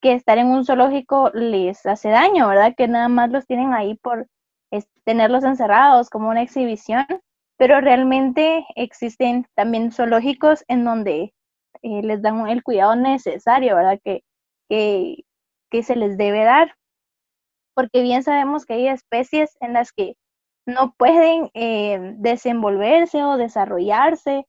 que 0.02 0.12
estar 0.12 0.36
en 0.36 0.48
un 0.48 0.66
zoológico 0.66 1.30
les 1.32 1.86
hace 1.86 2.10
daño, 2.10 2.46
¿verdad? 2.46 2.74
Que 2.76 2.88
nada 2.88 3.08
más 3.08 3.30
los 3.30 3.46
tienen 3.46 3.72
ahí 3.72 3.94
por 3.94 4.26
tenerlos 5.04 5.44
encerrados 5.44 6.10
como 6.10 6.28
una 6.28 6.42
exhibición, 6.42 7.06
pero 7.56 7.80
realmente 7.80 8.66
existen 8.74 9.46
también 9.54 9.92
zoológicos 9.92 10.62
en 10.68 10.84
donde 10.84 11.32
eh, 11.82 12.02
les 12.02 12.22
dan 12.22 12.48
el 12.48 12.62
cuidado 12.62 12.96
necesario, 12.96 13.76
¿verdad? 13.76 13.98
Que, 14.04 14.22
que, 14.68 15.16
que 15.70 15.82
se 15.82 15.96
les 15.96 16.16
debe 16.16 16.44
dar, 16.44 16.74
porque 17.74 18.02
bien 18.02 18.22
sabemos 18.22 18.64
que 18.66 18.74
hay 18.74 18.88
especies 18.88 19.56
en 19.60 19.74
las 19.74 19.92
que 19.92 20.14
no 20.66 20.94
pueden 20.98 21.50
eh, 21.54 22.14
desenvolverse 22.18 23.22
o 23.22 23.36
desarrollarse 23.36 24.46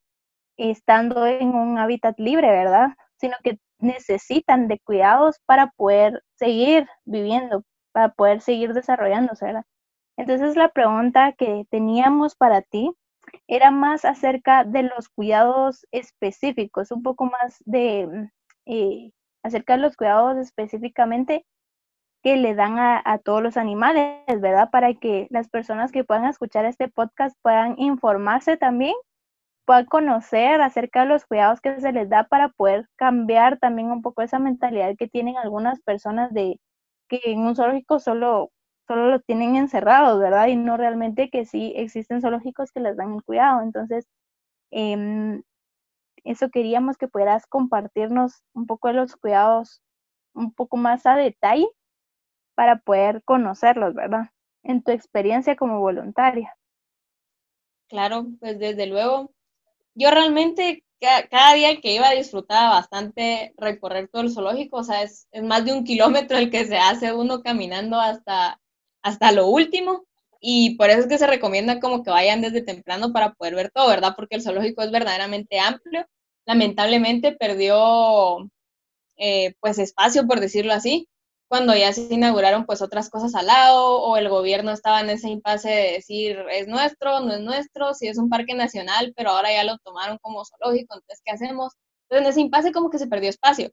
estando 0.57 1.25
en 1.27 1.49
un 1.49 1.77
hábitat 1.77 2.19
libre, 2.19 2.49
¿verdad? 2.49 2.89
Sino 3.17 3.35
que 3.43 3.59
necesitan 3.79 4.67
de 4.67 4.79
cuidados 4.79 5.37
para 5.45 5.67
poder 5.77 6.23
seguir 6.35 6.87
viviendo, 7.05 7.63
para 7.91 8.09
poder 8.09 8.41
seguir 8.41 8.73
desarrollándose, 8.73 9.45
¿verdad? 9.45 9.65
Entonces 10.17 10.55
la 10.55 10.69
pregunta 10.69 11.33
que 11.33 11.65
teníamos 11.69 12.35
para 12.35 12.61
ti 12.63 12.91
era 13.47 13.71
más 13.71 14.05
acerca 14.05 14.63
de 14.63 14.83
los 14.83 15.09
cuidados 15.09 15.85
específicos, 15.91 16.91
un 16.91 17.03
poco 17.03 17.25
más 17.25 17.57
de 17.65 18.07
mm, 18.07 18.29
eh, 18.65 19.11
acerca 19.43 19.75
de 19.75 19.81
los 19.81 19.95
cuidados 19.95 20.37
específicamente 20.37 21.45
que 22.23 22.37
le 22.37 22.55
dan 22.55 22.79
a, 22.79 23.01
a, 23.05 23.19
todos 23.19 23.43
los 23.43 23.57
animales, 23.57 24.41
¿verdad? 24.41 24.69
Para 24.71 24.93
que 24.95 25.27
las 25.29 25.49
personas 25.49 25.91
que 25.91 26.03
puedan 26.03 26.25
escuchar 26.25 26.65
este 26.65 26.89
podcast 26.89 27.37
puedan 27.41 27.75
informarse 27.79 28.57
también 28.57 28.95
puedan 29.67 29.85
conocer 29.85 30.61
acerca 30.61 31.01
de 31.01 31.07
los 31.07 31.25
cuidados 31.25 31.59
que 31.59 31.79
se 31.81 31.91
les 31.91 32.09
da 32.09 32.23
para 32.23 32.49
poder 32.49 32.87
cambiar 32.95 33.59
también 33.59 33.91
un 33.91 34.01
poco 34.01 34.21
esa 34.21 34.39
mentalidad 34.39 34.95
que 34.97 35.09
tienen 35.09 35.37
algunas 35.37 35.81
personas 35.81 36.33
de 36.33 36.59
que 37.09 37.19
en 37.25 37.41
un 37.41 37.55
zoológico 37.55 37.99
solo, 37.99 38.49
solo 38.87 39.09
los 39.11 39.25
tienen 39.25 39.55
encerrados, 39.55 40.19
¿verdad? 40.19 40.47
Y 40.47 40.55
no 40.55 40.77
realmente 40.77 41.29
que 41.29 41.45
sí 41.45 41.73
existen 41.75 42.21
zoológicos 42.21 42.71
que 42.71 42.79
les 42.79 42.97
dan 42.97 43.13
el 43.13 43.23
cuidado. 43.23 43.61
Entonces, 43.61 44.07
em, 44.71 45.43
eso 46.23 46.49
queríamos 46.49 46.97
que 46.97 47.07
pudieras 47.07 47.45
compartirnos 47.47 48.43
un 48.53 48.65
poco 48.67 48.87
de 48.89 48.95
los 48.95 49.15
cuidados 49.15 49.81
un 50.33 50.53
poco 50.53 50.77
más 50.77 51.05
a 51.05 51.15
detalle 51.15 51.67
para 52.55 52.77
poder 52.79 53.23
conocerlos, 53.23 53.93
¿verdad? 53.93 54.31
En 54.63 54.83
tu 54.83 54.91
experiencia 54.91 55.55
como 55.55 55.79
voluntaria. 55.79 56.55
Claro, 57.87 58.27
pues 58.39 58.59
desde 58.59 58.87
luego, 58.87 59.31
yo 59.95 60.11
realmente 60.11 60.83
cada, 60.99 61.53
día 61.53 61.79
que 61.79 61.93
iba 61.93 62.09
disfrutaba 62.11 62.69
bastante 62.69 63.53
recorrer 63.57 64.09
todo 64.09 64.23
el 64.23 64.31
zoológico, 64.31 64.77
o 64.77 64.83
sea, 64.83 65.03
es, 65.03 65.27
más 65.43 65.65
de 65.65 65.73
un 65.73 65.83
kilómetro 65.83 66.37
el 66.37 66.49
que 66.49 66.65
se 66.65 66.77
hace 66.77 67.13
uno 67.13 67.41
caminando 67.41 67.99
hasta, 67.99 68.59
hasta 69.01 69.31
lo 69.31 69.47
último. 69.47 70.05
Y 70.39 70.75
por 70.77 70.89
eso 70.89 71.01
es 71.01 71.07
que 71.07 71.17
se 71.17 71.27
recomienda 71.27 71.79
como 71.79 72.03
que 72.03 72.11
vayan 72.11 72.41
desde 72.41 72.61
temprano 72.61 73.11
para 73.13 73.33
poder 73.33 73.55
ver 73.55 73.71
todo, 73.71 73.87
¿verdad? 73.89 74.13
Porque 74.15 74.35
el 74.35 74.43
zoológico 74.43 74.83
es 74.83 74.91
verdaderamente 74.91 75.59
amplio. 75.59 76.05
Lamentablemente 76.45 77.33
perdió 77.33 78.49
eh, 79.17 79.55
pues 79.59 79.79
espacio, 79.79 80.27
por 80.27 80.39
decirlo 80.39 80.73
así 80.73 81.07
cuando 81.47 81.75
ya 81.75 81.93
se 81.93 82.13
inauguraron 82.13 82.65
pues 82.65 82.81
otras 82.81 83.09
cosas 83.09 83.33
al 83.35 83.47
lado 83.47 84.01
o 84.01 84.17
el 84.17 84.29
gobierno 84.29 84.71
estaba 84.71 85.01
en 85.01 85.09
ese 85.09 85.29
impasse 85.29 85.69
de 85.69 85.91
decir 85.93 86.37
es 86.51 86.67
nuestro, 86.67 87.21
no 87.21 87.33
es 87.33 87.41
nuestro, 87.41 87.93
si 87.93 88.07
es 88.07 88.17
un 88.17 88.29
parque 88.29 88.53
nacional, 88.53 89.13
pero 89.15 89.31
ahora 89.31 89.51
ya 89.51 89.63
lo 89.63 89.77
tomaron 89.79 90.17
como 90.21 90.43
zoológico, 90.45 90.95
entonces 90.95 91.21
¿qué 91.23 91.31
hacemos? 91.31 91.73
Entonces 92.03 92.25
en 92.25 92.31
ese 92.31 92.41
impasse 92.41 92.71
como 92.73 92.89
que 92.89 92.99
se 92.99 93.07
perdió 93.07 93.29
espacio. 93.29 93.69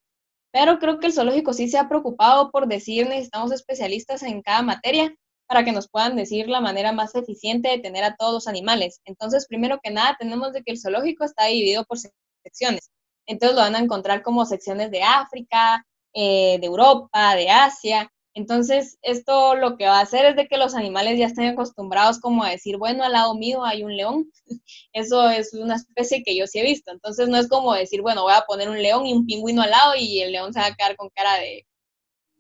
Pero 0.55 0.79
creo 0.79 1.01
que 1.01 1.09
el 1.09 1.13
zoológico 1.13 1.53
sí 1.53 1.69
se 1.69 1.79
ha 1.79 1.89
preocupado 1.89 2.53
por 2.53 2.69
decir 2.69 3.09
necesitamos 3.09 3.51
especialistas 3.51 4.23
en 4.23 4.41
cada 4.41 4.63
materia 4.63 5.13
para 5.49 5.65
que 5.65 5.73
nos 5.73 5.89
puedan 5.89 6.15
decir 6.15 6.49
la 6.49 6.61
manera 6.61 6.93
más 6.93 7.17
eficiente 7.17 7.71
de 7.71 7.81
tener 7.81 8.05
a 8.05 8.15
todos 8.15 8.33
los 8.35 8.47
animales. 8.47 9.01
Entonces, 9.05 9.49
primero 9.49 9.81
que 9.83 9.91
nada, 9.91 10.17
tenemos 10.17 10.53
de 10.53 10.63
que 10.63 10.71
el 10.71 10.81
zoológico 10.81 11.25
está 11.25 11.47
dividido 11.47 11.85
por 11.85 11.99
secciones. 12.45 12.93
Entonces 13.27 13.57
lo 13.57 13.63
van 13.63 13.75
a 13.75 13.81
encontrar 13.81 14.23
como 14.23 14.47
secciones 14.47 14.93
de 14.93 15.03
África, 15.03 15.85
eh, 16.13 16.59
de 16.61 16.67
Europa, 16.67 17.35
de 17.35 17.51
Asia. 17.51 18.09
Entonces, 18.35 18.99
esto 19.03 19.55
lo 19.55 19.77
que 19.77 19.87
va 19.87 19.99
a 20.01 20.03
hacer 20.03 20.27
es 20.27 20.37
de 20.37 20.49
que 20.49 20.59
los 20.59 20.75
animales 20.75 21.19
ya 21.19 21.27
estén 21.27 21.47
acostumbrados 21.47 22.19
como 22.19 22.43
a 22.43 22.51
decir, 22.51 22.77
bueno, 22.79 23.05
al 23.05 23.13
lado 23.13 23.35
mío 23.37 23.65
hay 23.65 23.85
un 23.85 23.97
león. 23.97 24.31
Eso 24.93 25.31
es 25.31 25.55
una 25.55 25.77
especie 25.77 26.25
que 26.25 26.37
yo 26.37 26.47
sí 26.47 26.59
he 26.59 26.65
visto. 26.65 26.91
Entonces, 26.93 27.29
no 27.29 27.39
es 27.39 27.49
como 27.49 27.73
decir, 27.75 28.03
bueno, 28.03 28.23
voy 28.23 28.35
a 28.35 28.43
poner 28.43 28.69
un 28.69 28.83
león 28.83 29.07
y 29.07 29.13
un 29.15 29.25
pingüino 29.27 29.63
al 29.63 29.71
lado 29.71 29.95
y 29.97 30.21
el 30.21 30.33
león 30.33 30.53
se 30.53 30.61
va 30.61 30.67
a 30.67 30.75
quedar 30.75 30.97
con 30.97 31.11
cara 31.11 31.35
de, 31.37 31.65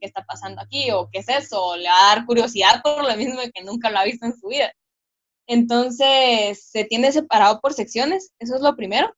¿qué 0.01 0.07
está 0.07 0.25
pasando 0.25 0.61
aquí? 0.63 0.91
¿O 0.91 1.09
qué 1.13 1.21
es 1.21 1.29
eso? 1.29 1.65
O 1.65 1.77
le 1.77 1.89
va 1.89 2.13
a 2.13 2.17
dar 2.17 2.27
curiosidad 2.27 2.83
por 2.83 3.05
lo 3.05 3.17
mismo 3.17 3.41
que 3.55 3.63
nunca 3.63 3.91
lo 3.91 3.99
ha 3.99 4.05
visto 4.05 4.27
en 4.27 4.37
su 4.37 4.49
vida. 4.49 4.73
Entonces, 5.47 6.71
se 6.71 6.85
tiene 6.85 7.13
separado 7.13 7.61
por 7.61 7.75
secciones, 7.75 8.33
eso 8.39 8.57
es 8.57 8.63
lo 8.63 8.77
primero. 8.77 9.15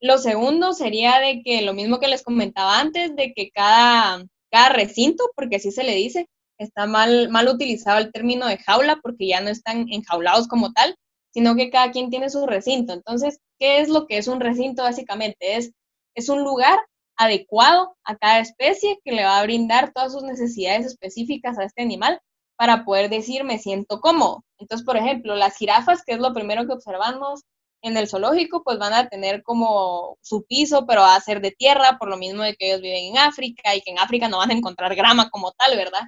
Lo 0.00 0.18
segundo 0.18 0.72
sería 0.74 1.18
de 1.20 1.42
que 1.44 1.62
lo 1.62 1.74
mismo 1.74 2.00
que 2.00 2.08
les 2.08 2.22
comentaba 2.22 2.80
antes, 2.80 3.14
de 3.16 3.32
que 3.34 3.50
cada, 3.52 4.24
cada 4.52 4.68
recinto, 4.68 5.24
porque 5.34 5.56
así 5.56 5.72
se 5.72 5.82
le 5.82 5.94
dice, 5.94 6.28
está 6.58 6.86
mal, 6.86 7.30
mal 7.30 7.48
utilizado 7.48 7.98
el 7.98 8.12
término 8.12 8.46
de 8.46 8.58
jaula 8.58 9.00
porque 9.02 9.26
ya 9.26 9.40
no 9.40 9.48
están 9.48 9.86
enjaulados 9.90 10.46
como 10.46 10.72
tal, 10.72 10.94
sino 11.32 11.56
que 11.56 11.70
cada 11.70 11.90
quien 11.90 12.10
tiene 12.10 12.30
su 12.30 12.46
recinto. 12.46 12.92
Entonces, 12.92 13.40
¿qué 13.58 13.80
es 13.80 13.88
lo 13.88 14.06
que 14.06 14.18
es 14.18 14.28
un 14.28 14.40
recinto 14.40 14.82
básicamente? 14.82 15.56
Es, 15.56 15.72
es 16.14 16.28
un 16.28 16.44
lugar 16.44 16.78
adecuado 17.16 17.96
a 18.04 18.16
cada 18.16 18.40
especie 18.40 18.98
que 19.04 19.12
le 19.12 19.24
va 19.24 19.38
a 19.38 19.42
brindar 19.42 19.92
todas 19.92 20.12
sus 20.12 20.22
necesidades 20.22 20.86
específicas 20.86 21.58
a 21.58 21.64
este 21.64 21.82
animal 21.82 22.20
para 22.56 22.84
poder 22.84 23.08
decir 23.10 23.44
me 23.44 23.58
siento 23.58 24.00
cómodo. 24.00 24.44
Entonces, 24.58 24.84
por 24.84 24.96
ejemplo, 24.96 25.34
las 25.34 25.56
jirafas, 25.56 26.02
que 26.04 26.12
es 26.12 26.20
lo 26.20 26.32
primero 26.32 26.66
que 26.66 26.72
observamos 26.72 27.40
en 27.82 27.96
el 27.96 28.08
zoológico, 28.08 28.62
pues 28.62 28.78
van 28.78 28.92
a 28.94 29.08
tener 29.08 29.42
como 29.42 30.16
su 30.22 30.44
piso, 30.44 30.86
pero 30.86 31.02
va 31.02 31.16
a 31.16 31.20
ser 31.20 31.40
de 31.40 31.50
tierra, 31.50 31.98
por 31.98 32.08
lo 32.08 32.16
mismo 32.16 32.42
de 32.42 32.54
que 32.54 32.68
ellos 32.68 32.80
viven 32.80 33.04
en 33.06 33.18
África 33.18 33.74
y 33.74 33.82
que 33.82 33.90
en 33.90 33.98
África 33.98 34.28
no 34.28 34.38
van 34.38 34.50
a 34.50 34.54
encontrar 34.54 34.94
grama 34.94 35.30
como 35.30 35.52
tal, 35.52 35.76
¿verdad? 35.76 36.02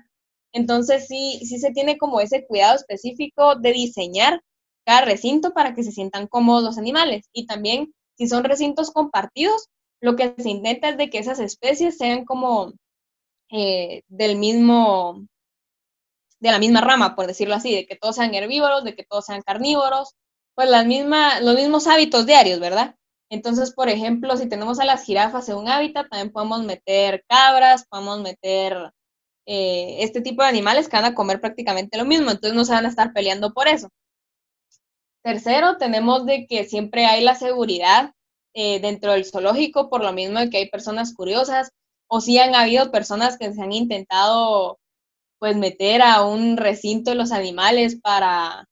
Entonces 0.52 1.08
sí, 1.08 1.40
sí 1.44 1.58
se 1.58 1.72
tiene 1.72 1.98
como 1.98 2.20
ese 2.20 2.46
cuidado 2.46 2.76
específico 2.76 3.56
de 3.56 3.72
diseñar 3.72 4.40
cada 4.84 5.02
recinto 5.02 5.52
para 5.52 5.74
que 5.74 5.82
se 5.82 5.92
sientan 5.92 6.28
cómodos 6.28 6.62
los 6.62 6.78
animales. 6.78 7.26
Y 7.32 7.46
también, 7.46 7.92
si 8.16 8.28
son 8.28 8.44
recintos 8.44 8.92
compartidos, 8.92 9.68
lo 10.00 10.16
que 10.16 10.34
se 10.38 10.50
intenta 10.50 10.90
es 10.90 10.96
de 10.96 11.10
que 11.10 11.18
esas 11.18 11.40
especies 11.40 11.96
sean 11.98 12.24
como 12.24 12.72
eh, 13.50 14.02
del 14.08 14.36
mismo, 14.36 15.26
de 16.38 16.50
la 16.52 16.58
misma 16.58 16.82
rama, 16.82 17.16
por 17.16 17.26
decirlo 17.26 17.54
así, 17.54 17.74
de 17.74 17.86
que 17.86 17.96
todos 17.96 18.16
sean 18.16 18.34
herbívoros, 18.34 18.84
de 18.84 18.94
que 18.94 19.04
todos 19.04 19.24
sean 19.24 19.42
carnívoros, 19.42 20.14
pues 20.54 20.68
las 20.70 20.86
mismas, 20.86 21.42
los 21.42 21.54
mismos 21.54 21.86
hábitos 21.86 22.26
diarios, 22.26 22.60
¿verdad? 22.60 22.96
Entonces, 23.30 23.72
por 23.72 23.88
ejemplo, 23.88 24.36
si 24.36 24.48
tenemos 24.48 24.78
a 24.80 24.84
las 24.84 25.04
jirafas 25.04 25.48
en 25.48 25.56
un 25.56 25.68
hábitat, 25.68 26.08
también 26.08 26.32
podemos 26.32 26.62
meter 26.64 27.24
cabras, 27.28 27.86
podemos 27.88 28.20
meter 28.20 28.92
eh, 29.46 29.96
este 30.00 30.20
tipo 30.20 30.42
de 30.42 30.48
animales 30.48 30.88
que 30.88 30.96
van 30.96 31.06
a 31.06 31.14
comer 31.14 31.40
prácticamente 31.40 31.98
lo 31.98 32.04
mismo, 32.04 32.30
entonces 32.30 32.54
no 32.54 32.64
se 32.64 32.72
van 32.72 32.86
a 32.86 32.88
estar 32.90 33.12
peleando 33.12 33.52
por 33.52 33.68
eso. 33.68 33.88
Tercero, 35.22 35.78
tenemos 35.78 36.26
de 36.26 36.46
que 36.46 36.64
siempre 36.64 37.06
hay 37.06 37.24
la 37.24 37.34
seguridad 37.34 38.12
eh, 38.54 38.78
dentro 38.80 39.12
del 39.12 39.24
zoológico, 39.24 39.88
por 39.90 40.02
lo 40.04 40.12
mismo 40.12 40.38
de 40.38 40.50
que 40.50 40.58
hay 40.58 40.70
personas 40.70 41.14
curiosas, 41.14 41.70
o 42.08 42.20
si 42.20 42.38
han 42.38 42.54
habido 42.54 42.92
personas 42.92 43.38
que 43.38 43.52
se 43.52 43.62
han 43.62 43.72
intentado 43.72 44.78
pues 45.38 45.56
meter 45.56 46.02
a 46.02 46.24
un 46.24 46.56
recinto 46.56 47.10
de 47.10 47.16
los 47.16 47.32
animales 47.32 48.00
para, 48.00 48.66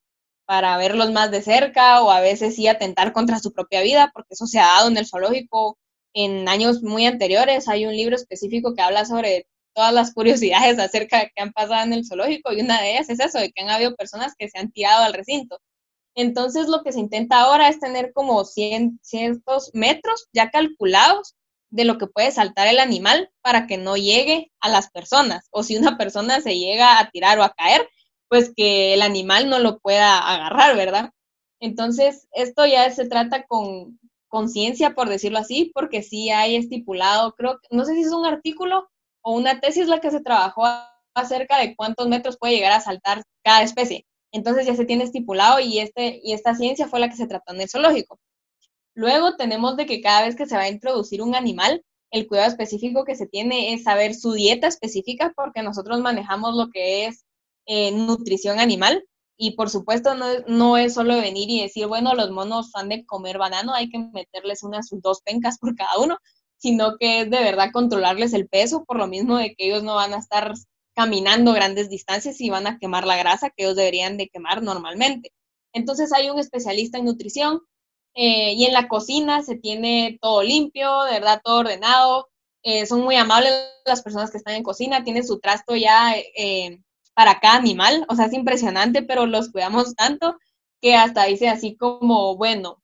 para 0.46 0.76
verlos 0.76 1.12
más 1.12 1.30
de 1.30 1.42
cerca 1.42 2.02
o 2.02 2.10
a 2.10 2.20
veces 2.20 2.56
sí 2.56 2.68
atentar 2.68 3.12
contra 3.12 3.38
su 3.38 3.52
propia 3.52 3.82
vida, 3.82 4.10
porque 4.14 4.34
eso 4.34 4.46
se 4.46 4.58
ha 4.58 4.66
dado 4.66 4.88
en 4.88 4.96
el 4.96 5.06
zoológico 5.06 5.78
en 6.14 6.48
años 6.48 6.82
muy 6.82 7.06
anteriores. 7.06 7.68
Hay 7.68 7.86
un 7.86 7.96
libro 7.96 8.16
específico 8.16 8.74
que 8.74 8.82
habla 8.82 9.04
sobre 9.04 9.46
todas 9.74 9.92
las 9.92 10.12
curiosidades 10.14 10.78
acerca 10.78 11.20
de 11.20 11.32
qué 11.34 11.42
han 11.42 11.52
pasado 11.52 11.84
en 11.84 11.92
el 11.92 12.06
zoológico 12.06 12.52
y 12.52 12.60
una 12.60 12.80
de 12.80 12.92
ellas 12.92 13.10
es 13.10 13.20
eso, 13.20 13.38
de 13.38 13.52
que 13.52 13.62
han 13.62 13.70
habido 13.70 13.94
personas 13.96 14.34
que 14.36 14.48
se 14.48 14.58
han 14.58 14.70
tirado 14.72 15.04
al 15.04 15.14
recinto. 15.14 15.58
Entonces 16.14 16.68
lo 16.68 16.82
que 16.82 16.92
se 16.92 17.00
intenta 17.00 17.40
ahora 17.40 17.68
es 17.68 17.80
tener 17.80 18.12
como 18.12 18.44
100, 18.44 19.00
cientos 19.02 19.70
metros 19.72 20.28
ya 20.32 20.50
calculados 20.50 21.34
de 21.70 21.86
lo 21.86 21.96
que 21.96 22.06
puede 22.06 22.30
saltar 22.30 22.68
el 22.68 22.78
animal 22.78 23.30
para 23.40 23.66
que 23.66 23.78
no 23.78 23.96
llegue 23.96 24.52
a 24.60 24.68
las 24.68 24.90
personas. 24.90 25.46
O 25.50 25.62
si 25.62 25.76
una 25.76 25.96
persona 25.96 26.40
se 26.42 26.58
llega 26.58 26.98
a 26.98 27.10
tirar 27.10 27.38
o 27.38 27.42
a 27.42 27.54
caer, 27.54 27.88
pues 28.32 28.50
que 28.56 28.94
el 28.94 29.02
animal 29.02 29.50
no 29.50 29.58
lo 29.58 29.78
pueda 29.78 30.16
agarrar, 30.16 30.74
¿verdad? 30.74 31.10
Entonces, 31.60 32.28
esto 32.32 32.64
ya 32.64 32.90
se 32.90 33.06
trata 33.06 33.44
con 33.46 34.00
conciencia, 34.28 34.94
por 34.94 35.10
decirlo 35.10 35.38
así, 35.38 35.70
porque 35.74 36.02
sí 36.02 36.30
hay 36.30 36.56
estipulado, 36.56 37.34
creo, 37.34 37.60
no 37.70 37.84
sé 37.84 37.92
si 37.92 38.00
es 38.00 38.10
un 38.10 38.24
artículo 38.24 38.88
o 39.20 39.34
una 39.34 39.60
tesis 39.60 39.86
la 39.86 40.00
que 40.00 40.10
se 40.10 40.22
trabajó 40.22 40.64
acerca 41.14 41.58
de 41.58 41.76
cuántos 41.76 42.08
metros 42.08 42.38
puede 42.38 42.54
llegar 42.54 42.72
a 42.72 42.80
saltar 42.80 43.22
cada 43.44 43.64
especie. 43.64 44.06
Entonces 44.32 44.64
ya 44.64 44.76
se 44.76 44.86
tiene 44.86 45.04
estipulado 45.04 45.60
y, 45.60 45.80
este, 45.80 46.18
y 46.24 46.32
esta 46.32 46.54
ciencia 46.54 46.88
fue 46.88 47.00
la 47.00 47.10
que 47.10 47.16
se 47.16 47.26
trató 47.26 47.52
en 47.52 47.60
el 47.60 47.68
zoológico. 47.68 48.18
Luego 48.94 49.36
tenemos 49.36 49.76
de 49.76 49.84
que 49.84 50.00
cada 50.00 50.22
vez 50.22 50.36
que 50.36 50.46
se 50.46 50.56
va 50.56 50.62
a 50.62 50.70
introducir 50.70 51.20
un 51.20 51.34
animal, 51.34 51.84
el 52.10 52.26
cuidado 52.26 52.48
específico 52.48 53.04
que 53.04 53.14
se 53.14 53.26
tiene 53.26 53.74
es 53.74 53.82
saber 53.82 54.14
su 54.14 54.32
dieta 54.32 54.68
específica 54.68 55.34
porque 55.36 55.62
nosotros 55.62 56.00
manejamos 56.00 56.56
lo 56.56 56.70
que 56.70 57.04
es 57.04 57.26
eh, 57.66 57.92
nutrición 57.92 58.60
animal 58.60 59.04
y 59.36 59.52
por 59.56 59.70
supuesto 59.70 60.14
no, 60.14 60.26
no, 60.46 60.76
es 60.76 60.94
solo 60.94 61.16
venir 61.16 61.50
y 61.50 61.62
decir, 61.62 61.86
bueno, 61.86 62.14
los 62.14 62.30
monos 62.30 62.70
han 62.74 62.88
de 62.88 63.04
comer 63.04 63.38
banano, 63.38 63.74
hay 63.74 63.88
que 63.90 63.98
meterles 63.98 64.62
unas 64.62 64.88
dos 64.90 65.22
pencas 65.22 65.58
por 65.58 65.74
cada 65.74 65.98
uno, 65.98 66.18
sino 66.58 66.96
que 66.96 67.22
es 67.22 67.30
de 67.30 67.42
verdad 67.42 67.70
controlarles 67.72 68.34
el 68.34 68.48
peso, 68.48 68.84
por 68.84 68.98
lo 68.98 69.08
mismo 69.08 69.36
de 69.36 69.54
que 69.54 69.66
ellos 69.66 69.82
no 69.82 69.96
van 69.96 70.14
a 70.14 70.18
estar 70.18 70.54
caminando 70.94 71.52
grandes 71.52 71.88
distancias 71.88 72.40
y 72.40 72.50
van 72.50 72.66
a 72.66 72.78
quemar 72.78 73.06
la 73.06 73.16
grasa 73.16 73.50
que 73.50 73.64
ellos 73.64 73.76
deberían 73.76 74.16
de 74.16 74.28
quemar 74.28 74.62
normalmente. 74.62 75.32
Entonces 75.72 76.12
hay 76.12 76.30
un 76.30 76.38
especialista 76.38 76.98
en 76.98 77.06
nutrición 77.06 77.60
eh, 78.14 78.52
y 78.52 78.66
en 78.66 78.72
la 78.74 78.88
cocina 78.88 79.42
se 79.42 79.56
tiene 79.56 80.18
todo 80.20 80.42
limpio, 80.42 81.02
de 81.04 81.12
verdad 81.12 81.40
todo 81.42 81.60
ordenado. 81.60 82.28
Eh, 82.62 82.86
son 82.86 83.00
muy 83.00 83.16
amables 83.16 83.52
las 83.84 84.02
personas 84.02 84.30
que 84.30 84.38
están 84.38 84.54
en 84.54 84.62
cocina, 84.62 85.02
tienen 85.02 85.26
su 85.26 85.40
trasto 85.40 85.74
ya 85.74 86.14
eh, 86.36 86.78
para 87.14 87.40
cada 87.40 87.56
animal, 87.56 88.04
o 88.08 88.16
sea, 88.16 88.26
es 88.26 88.32
impresionante, 88.32 89.02
pero 89.02 89.26
los 89.26 89.50
cuidamos 89.50 89.94
tanto 89.94 90.36
que 90.80 90.96
hasta 90.96 91.24
dice 91.24 91.48
así 91.48 91.76
como, 91.76 92.36
bueno, 92.36 92.82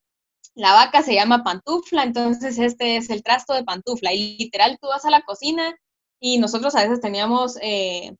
la 0.54 0.72
vaca 0.74 1.02
se 1.02 1.14
llama 1.14 1.44
pantufla, 1.44 2.02
entonces 2.02 2.58
este 2.58 2.96
es 2.96 3.10
el 3.10 3.22
trasto 3.22 3.54
de 3.54 3.64
pantufla. 3.64 4.12
Y 4.12 4.36
literal, 4.38 4.78
tú 4.80 4.88
vas 4.88 5.04
a 5.04 5.10
la 5.10 5.22
cocina 5.22 5.76
y 6.20 6.38
nosotros 6.38 6.74
a 6.74 6.82
veces 6.82 7.00
teníamos 7.00 7.58
eh, 7.62 8.16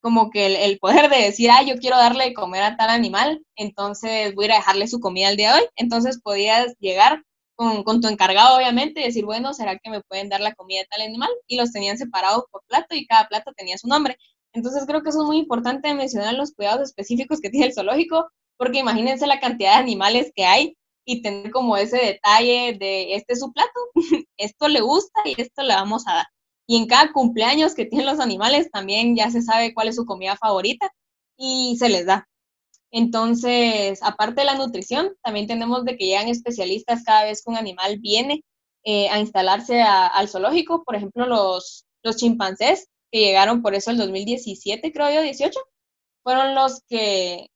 como 0.00 0.30
que 0.30 0.64
el, 0.64 0.78
poder 0.78 1.10
de 1.10 1.18
decir, 1.18 1.50
ah, 1.50 1.62
yo 1.62 1.76
quiero 1.76 1.96
darle 1.96 2.24
de 2.26 2.34
comer 2.34 2.62
a 2.62 2.76
tal 2.76 2.90
animal, 2.90 3.44
entonces 3.56 4.34
voy 4.34 4.46
a 4.46 4.54
dejarle 4.56 4.88
su 4.88 5.00
comida 5.00 5.30
el 5.30 5.36
día 5.36 5.54
de 5.54 5.60
hoy. 5.60 5.68
Entonces 5.76 6.20
podías 6.22 6.74
llegar 6.78 7.24
con, 7.56 7.84
con, 7.84 8.00
tu 8.00 8.08
encargado, 8.08 8.56
obviamente, 8.56 9.00
y 9.02 9.04
decir, 9.04 9.26
bueno, 9.26 9.52
¿será 9.54 9.78
que 9.78 9.90
me 9.90 10.00
pueden 10.02 10.30
dar 10.30 10.40
la 10.40 10.54
comida 10.54 10.80
de 10.80 10.86
tal 10.86 11.02
animal? 11.02 11.30
Y 11.46 11.56
los 11.56 11.72
tenían 11.72 11.98
separados 11.98 12.44
por 12.50 12.62
plato 12.66 12.94
y 12.94 13.06
cada 13.06 13.28
plato 13.28 13.52
tenía 13.54 13.76
su 13.78 13.88
nombre. 13.88 14.16
Entonces 14.52 14.84
creo 14.86 15.02
que 15.02 15.10
eso 15.10 15.22
es 15.22 15.26
muy 15.26 15.38
importante 15.38 15.92
mencionar 15.94 16.34
los 16.34 16.52
cuidados 16.52 16.88
específicos 16.88 17.40
que 17.40 17.50
tiene 17.50 17.66
el 17.66 17.74
zoológico, 17.74 18.28
porque 18.56 18.80
imagínense 18.80 19.26
la 19.26 19.40
cantidad 19.40 19.76
de 19.76 19.82
animales 19.82 20.32
que 20.34 20.44
hay 20.44 20.76
y 21.04 21.22
tener 21.22 21.50
como 21.50 21.76
ese 21.76 21.96
detalle 21.96 22.76
de 22.78 23.14
este 23.14 23.34
es 23.34 23.40
su 23.40 23.52
plato, 23.52 23.80
esto 24.36 24.68
le 24.68 24.80
gusta 24.80 25.20
y 25.24 25.40
esto 25.40 25.62
le 25.62 25.74
vamos 25.74 26.06
a 26.06 26.14
dar. 26.14 26.26
Y 26.66 26.76
en 26.76 26.86
cada 26.86 27.12
cumpleaños 27.12 27.74
que 27.74 27.86
tienen 27.86 28.06
los 28.06 28.20
animales 28.20 28.70
también 28.70 29.16
ya 29.16 29.30
se 29.30 29.42
sabe 29.42 29.74
cuál 29.74 29.88
es 29.88 29.96
su 29.96 30.06
comida 30.06 30.36
favorita 30.36 30.90
y 31.36 31.76
se 31.78 31.88
les 31.88 32.06
da. 32.06 32.28
Entonces, 32.92 34.00
aparte 34.02 34.40
de 34.40 34.46
la 34.46 34.56
nutrición, 34.56 35.16
también 35.22 35.46
tenemos 35.46 35.84
de 35.84 35.96
que 35.96 36.06
llegan 36.06 36.28
especialistas 36.28 37.04
cada 37.04 37.24
vez 37.24 37.42
que 37.42 37.50
un 37.50 37.56
animal 37.56 37.98
viene 37.98 38.44
eh, 38.84 39.08
a 39.08 39.18
instalarse 39.20 39.82
al 39.82 40.28
zoológico, 40.28 40.84
por 40.84 40.96
ejemplo, 40.96 41.26
los, 41.26 41.86
los 42.02 42.16
chimpancés 42.16 42.88
que 43.10 43.20
llegaron 43.20 43.62
por 43.62 43.74
eso 43.74 43.90
el 43.90 43.98
2017, 43.98 44.92
creo 44.92 45.10
yo, 45.10 45.22
18, 45.22 45.58
fueron 46.22 46.54
los 46.54 46.82
que, 46.88 47.48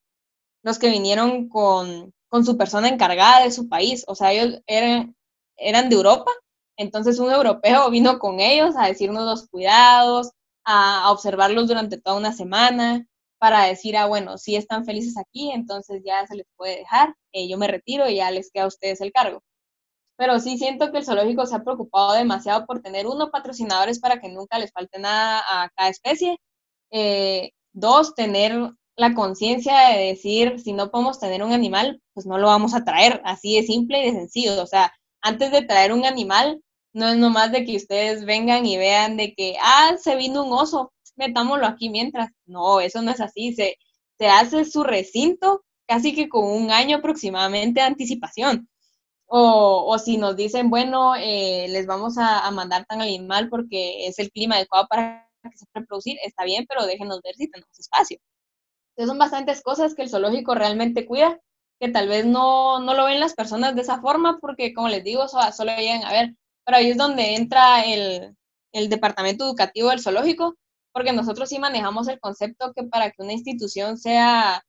los 0.63 0.79
que 0.79 0.89
vinieron 0.89 1.49
con, 1.49 2.13
con 2.29 2.45
su 2.45 2.57
persona 2.57 2.89
encargada 2.89 3.43
de 3.43 3.51
su 3.51 3.69
país. 3.69 4.03
O 4.07 4.15
sea, 4.15 4.33
ellos 4.33 4.61
eran, 4.67 5.15
eran 5.57 5.89
de 5.89 5.95
Europa, 5.95 6.31
entonces 6.77 7.19
un 7.19 7.31
europeo 7.31 7.89
vino 7.91 8.19
con 8.19 8.39
ellos 8.39 8.75
a 8.77 8.87
decirnos 8.87 9.25
los 9.25 9.47
cuidados, 9.49 10.31
a, 10.65 11.11
observarlos 11.11 11.67
durante 11.67 11.99
toda 11.99 12.17
una 12.17 12.33
semana, 12.33 13.05
para 13.37 13.65
decir, 13.65 13.97
ah, 13.97 14.07
bueno, 14.07 14.37
si 14.37 14.55
están 14.55 14.85
felices 14.85 15.17
aquí, 15.17 15.51
entonces 15.51 16.01
ya 16.05 16.25
se 16.27 16.35
les 16.35 16.47
puede 16.55 16.77
dejar, 16.77 17.15
eh, 17.33 17.47
yo 17.47 17.57
me 17.57 17.67
retiro 17.67 18.09
y 18.09 18.17
ya 18.17 18.31
les 18.31 18.51
queda 18.51 18.63
a 18.65 18.67
ustedes 18.67 19.01
el 19.01 19.11
cargo. 19.11 19.43
Pero 20.17 20.39
sí 20.39 20.57
siento 20.57 20.91
que 20.91 20.99
el 20.99 21.05
zoológico 21.05 21.45
se 21.45 21.55
ha 21.55 21.63
preocupado 21.63 22.13
demasiado 22.13 22.65
por 22.65 22.81
tener, 22.81 23.07
uno, 23.07 23.31
patrocinadores 23.31 23.99
para 23.99 24.19
que 24.19 24.29
nunca 24.29 24.59
les 24.59 24.71
falte 24.71 24.99
nada 24.99 25.43
a 25.49 25.69
cada 25.75 25.89
especie, 25.89 26.37
eh, 26.91 27.51
dos, 27.73 28.15
tener 28.15 28.71
la 28.95 29.13
conciencia 29.13 29.89
de 29.89 30.05
decir, 30.07 30.59
si 30.59 30.73
no 30.73 30.89
podemos 30.91 31.19
tener 31.19 31.43
un 31.43 31.51
animal, 31.53 32.01
pues 32.13 32.25
no 32.25 32.37
lo 32.37 32.47
vamos 32.47 32.73
a 32.73 32.85
traer, 32.85 33.21
así 33.25 33.55
de 33.55 33.63
simple 33.63 33.99
y 34.01 34.05
de 34.05 34.17
sencillo. 34.17 34.61
O 34.63 34.67
sea, 34.67 34.93
antes 35.21 35.51
de 35.51 35.63
traer 35.63 35.91
un 35.93 36.05
animal, 36.05 36.61
no 36.93 37.09
es 37.09 37.17
nomás 37.17 37.51
de 37.51 37.65
que 37.65 37.75
ustedes 37.75 38.25
vengan 38.25 38.65
y 38.65 38.77
vean 38.77 39.17
de 39.17 39.33
que, 39.33 39.57
ah, 39.61 39.95
se 40.01 40.15
vino 40.15 40.43
un 40.45 40.53
oso, 40.53 40.93
metámoslo 41.17 41.65
aquí 41.65 41.89
mientras. 41.89 42.31
No, 42.45 42.79
eso 42.79 43.01
no 43.01 43.11
es 43.11 43.19
así. 43.21 43.53
Se, 43.53 43.77
se 44.17 44.27
hace 44.27 44.65
su 44.65 44.83
recinto 44.83 45.63
casi 45.87 46.15
que 46.15 46.29
con 46.29 46.45
un 46.45 46.71
año 46.71 46.97
aproximadamente 46.97 47.81
de 47.81 47.87
anticipación. 47.87 48.69
O, 49.27 49.97
si 49.99 50.17
nos 50.17 50.35
dicen, 50.35 50.69
bueno, 50.69 51.15
eh, 51.15 51.67
les 51.69 51.87
vamos 51.87 52.17
a, 52.17 52.49
mandar 52.51 52.85
tan 52.85 53.01
animal 53.01 53.49
porque 53.49 54.07
es 54.07 54.19
el 54.19 54.31
clima 54.31 54.55
adecuado 54.55 54.87
para 54.87 55.29
que 55.43 55.57
se 55.57 55.65
pueda 55.71 55.85
producir, 55.85 56.17
está 56.23 56.43
bien, 56.43 56.65
pero 56.67 56.85
déjenos 56.85 57.21
ver 57.23 57.35
si 57.35 57.49
tenemos 57.49 57.79
espacio. 57.79 58.19
Entonces 58.91 59.09
son 59.09 59.19
bastantes 59.19 59.61
cosas 59.61 59.95
que 59.95 60.03
el 60.03 60.09
zoológico 60.09 60.55
realmente 60.55 61.05
cuida 61.05 61.39
que 61.79 61.89
tal 61.89 62.07
vez 62.07 62.25
no, 62.25 62.79
no 62.79 62.93
lo 62.93 63.05
ven 63.05 63.19
las 63.19 63.33
personas 63.33 63.75
de 63.75 63.81
esa 63.81 63.99
forma 64.01 64.39
porque, 64.39 64.73
como 64.73 64.89
les 64.89 65.03
digo, 65.03 65.27
solo 65.27 65.75
llegan 65.77 66.05
a 66.05 66.11
ver. 66.11 66.35
Pero 66.65 66.77
ahí 66.77 66.89
es 66.91 66.97
donde 66.97 67.35
entra 67.35 67.83
el, 67.85 68.35
el 68.71 68.89
departamento 68.89 69.45
educativo 69.45 69.89
del 69.89 70.01
zoológico, 70.01 70.55
porque 70.93 71.13
nosotros 71.13 71.49
sí 71.49 71.59
manejamos 71.59 72.07
el 72.07 72.19
concepto 72.19 72.73
que 72.73 72.83
para 72.83 73.11
que 73.11 73.21
una 73.21 73.33
institución 73.33 73.97
sea 73.97 74.63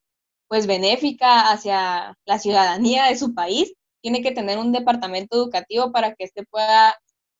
pues 0.48 0.66
benéfica 0.66 1.50
hacia 1.50 2.16
la 2.24 2.38
ciudadanía 2.38 3.06
de 3.06 3.16
su 3.16 3.34
país, 3.34 3.72
tiene 4.06 4.22
que 4.22 4.30
tener 4.30 4.56
un 4.56 4.70
departamento 4.70 5.36
educativo 5.36 5.90
para 5.90 6.14
que 6.14 6.22
éste 6.22 6.44
pueda 6.44 6.94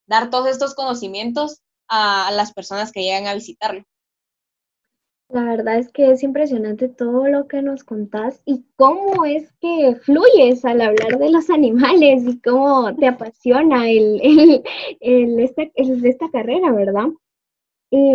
dar 0.08 0.30
todos 0.30 0.48
estos 0.48 0.74
conocimientos 0.74 1.62
a, 1.88 2.32
las 2.32 2.52
personas 2.52 2.90
que 2.90 3.02
llegan 3.02 3.28
a 3.28 3.34
visitarlo. 3.34 3.84
La 5.28 5.44
verdad 5.44 5.78
es 5.78 5.92
que 5.92 6.10
es 6.10 6.24
impresionante 6.24 6.88
todo 6.88 7.28
lo 7.28 7.46
que 7.46 7.62
nos 7.62 7.84
contás 7.84 8.42
y 8.44 8.64
cómo 8.74 9.24
es 9.24 9.52
que 9.60 9.94
fluyes 9.94 10.64
al 10.64 10.80
hablar 10.80 11.20
de 11.20 11.30
los 11.30 11.50
animales 11.50 12.24
y 12.26 12.40
cómo 12.40 12.92
te 12.96 13.06
apasiona 13.06 13.88
el, 13.88 14.20
esta, 14.98 15.70
esta, 15.76 16.28
carrera, 16.32 16.72
¿verdad? 16.72 17.06
Y 17.92 18.14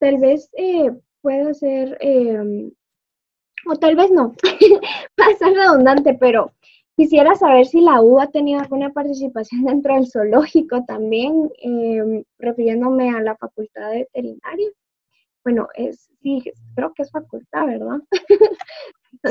tal 0.00 0.16
vez 0.16 0.48
eh, 0.56 0.92
puedo 1.20 1.52
ser, 1.52 1.98
em, 2.00 2.70
o 3.66 3.76
tal 3.76 3.96
vez 3.96 4.10
no, 4.10 4.34
va 5.20 5.26
a 5.26 5.36
ser 5.36 5.52
redundante, 5.52 6.14
pero 6.14 6.54
quisiera 6.96 7.34
saber 7.34 7.66
si 7.66 7.80
la 7.80 8.00
U 8.00 8.18
ha 8.18 8.28
tenido 8.28 8.60
alguna 8.60 8.92
participación 8.92 9.64
dentro 9.64 9.94
del 9.94 10.10
zoológico 10.10 10.84
también, 10.84 11.50
em, 11.58 12.24
refiriéndome 12.38 13.10
a 13.10 13.20
la 13.20 13.36
facultad 13.36 13.90
de 13.90 13.98
veterinaria. 13.98 14.70
Bueno, 15.44 15.68
es, 15.74 16.08
sí, 16.22 16.42
creo 16.74 16.92
que 16.94 17.02
es 17.02 17.10
facultad, 17.10 17.66
¿verdad? 17.66 17.98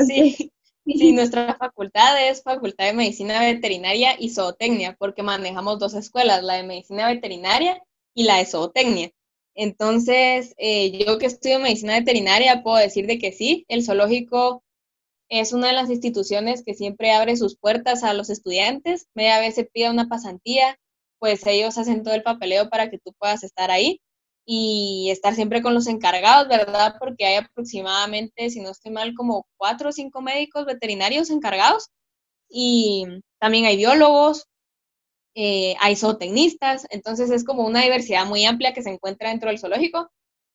sí. 0.06 0.52
Sí, 0.86 1.12
nuestra 1.12 1.56
facultad 1.56 2.28
es 2.28 2.44
Facultad 2.44 2.86
de 2.86 2.92
Medicina 2.92 3.40
Veterinaria 3.40 4.14
y 4.20 4.30
Zootecnia, 4.30 4.94
porque 4.96 5.24
manejamos 5.24 5.80
dos 5.80 5.94
escuelas, 5.94 6.44
la 6.44 6.54
de 6.54 6.62
Medicina 6.62 7.08
Veterinaria 7.08 7.82
y 8.14 8.22
la 8.22 8.36
de 8.36 8.46
Zootecnia. 8.46 9.10
Entonces, 9.56 10.54
eh, 10.58 11.04
yo 11.04 11.18
que 11.18 11.26
estudio 11.26 11.58
Medicina 11.58 11.98
Veterinaria 11.98 12.62
puedo 12.62 12.76
decir 12.76 13.08
de 13.08 13.18
que 13.18 13.32
sí, 13.32 13.64
el 13.66 13.82
zoológico 13.82 14.62
es 15.28 15.52
una 15.52 15.68
de 15.68 15.72
las 15.72 15.90
instituciones 15.90 16.62
que 16.64 16.74
siempre 16.74 17.12
abre 17.12 17.36
sus 17.36 17.56
puertas 17.56 18.04
a 18.04 18.14
los 18.14 18.30
estudiantes. 18.30 19.06
Media 19.14 19.40
vez 19.40 19.54
se 19.54 19.64
pide 19.64 19.90
una 19.90 20.08
pasantía, 20.08 20.78
pues 21.18 21.46
ellos 21.46 21.78
hacen 21.78 22.02
todo 22.02 22.14
el 22.14 22.22
papeleo 22.22 22.68
para 22.70 22.90
que 22.90 22.98
tú 22.98 23.12
puedas 23.18 23.42
estar 23.42 23.70
ahí 23.70 24.00
y 24.46 25.08
estar 25.10 25.34
siempre 25.34 25.62
con 25.62 25.74
los 25.74 25.88
encargados, 25.88 26.48
¿verdad? 26.48 26.96
Porque 27.00 27.26
hay 27.26 27.36
aproximadamente, 27.36 28.50
si 28.50 28.60
no 28.60 28.70
estoy 28.70 28.92
mal, 28.92 29.14
como 29.14 29.46
cuatro 29.56 29.88
o 29.90 29.92
cinco 29.92 30.22
médicos 30.22 30.66
veterinarios 30.66 31.30
encargados 31.30 31.90
y 32.48 33.04
también 33.40 33.64
hay 33.66 33.76
biólogos, 33.76 34.46
eh, 35.34 35.76
hay 35.80 35.96
zootecnistas, 35.96 36.86
entonces 36.90 37.30
es 37.30 37.44
como 37.44 37.66
una 37.66 37.82
diversidad 37.82 38.26
muy 38.26 38.44
amplia 38.46 38.72
que 38.72 38.82
se 38.82 38.90
encuentra 38.90 39.30
dentro 39.30 39.50
del 39.50 39.58
zoológico. 39.58 40.10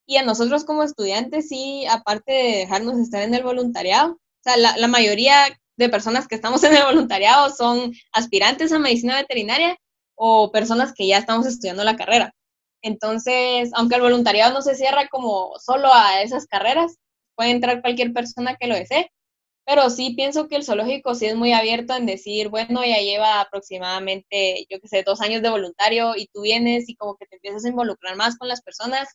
Y 0.07 0.17
a 0.17 0.24
nosotros 0.24 0.65
como 0.65 0.84
estudiantes, 0.84 1.49
sí, 1.49 1.86
aparte 1.88 2.32
de 2.32 2.57
dejarnos 2.59 2.97
estar 2.99 3.22
en 3.22 3.36
el 3.36 3.43
voluntariado, 3.43 4.19
o 4.41 4.49
sea, 4.49 4.57
la, 4.57 4.87
mayoría 4.87 5.35
de 5.77 5.89
personas 5.89 6.27
que 6.27 6.35
estamos 6.35 6.63
en 6.63 6.75
el 6.75 6.83
voluntariado 6.83 7.49
son 7.53 7.93
aspirantes 8.11 8.71
a 8.71 8.79
medicina 8.79 9.15
veterinaria 9.15 9.77
o 10.15 10.51
personas 10.51 10.93
que 10.93 11.07
ya 11.07 11.17
estamos 11.19 11.45
estudiando 11.45 11.83
la 11.83 11.95
carrera. 11.95 12.33
Entonces, 12.81 13.71
aunque 13.75 13.95
el 13.95 14.01
voluntariado 14.01 14.53
no 14.53 14.61
se 14.63 14.75
cierra 14.75 15.07
como 15.09 15.53
solo 15.59 15.93
a 15.93 16.21
esas 16.23 16.47
carreras, 16.47 16.97
puede 17.35 17.51
entrar 17.51 17.81
cualquier 17.81 18.13
persona 18.13 18.55
que 18.55 18.67
lo 18.67 18.75
desee, 18.75 19.11
pero 19.65 19.89
sí 19.91 20.13
pienso 20.15 20.47
que 20.47 20.55
el 20.55 20.65
zoológico 20.65 21.13
sí 21.15 21.27
es 21.27 21.35
muy 21.35 21.53
abierto 21.53 21.95
en 21.95 22.05
decir, 22.07 22.49
bueno, 22.49 22.83
ya 22.83 22.97
lleva 22.99 23.41
aproximadamente, 23.41 24.65
yo 24.69 24.79
qué 24.79 24.87
sé, 24.87 25.03
dos 25.03 25.21
años 25.21 25.43
de 25.43 25.51
voluntario 25.51 26.15
y 26.15 26.27
tú 26.27 26.41
vienes 26.41 26.89
y 26.89 26.95
como 26.95 27.15
que 27.15 27.27
te 27.27 27.35
empiezas 27.35 27.65
a 27.65 27.69
involucrar 27.69 28.15
más 28.15 28.37
con 28.37 28.47
las 28.47 28.61
personas. 28.61 29.07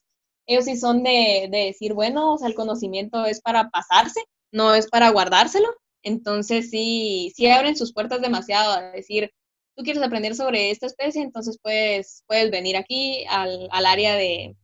Ellos 0.47 0.65
sí 0.67 0.77
son 0.77 1.03
de, 1.03 1.49
de 1.51 1.59
decir, 1.67 1.95
bueno, 1.95 2.35
o 2.35 2.39
sea, 2.39 2.49
el 2.49 2.55
conocimiento 2.55 3.27
es 3.27 3.41
para 3.41 3.71
pasarse, 3.71 4.21
no 4.53 4.75
es 4.75 4.89
para 4.89 5.11
guardárselo. 5.11 5.69
Entonces 6.03 6.71
sí, 6.71 7.33
sí 7.35 7.49
abren 7.49 7.77
sus 7.77 7.93
puertas 7.93 8.21
demasiado 8.21 8.73
a 8.73 8.93
decir, 8.93 9.33
tú 9.77 9.85
quieres 9.85 10.03
aprender 10.03 10.35
sobre 10.35 10.71
esta 10.71 10.87
especie, 10.87 11.23
entonces 11.23 11.59
puedes, 11.63 12.25
puedes 12.27 12.51
venir 12.51 12.77
aquí 12.77 13.25
al, 13.29 13.69
área 13.71 14.15
de, 14.15 14.57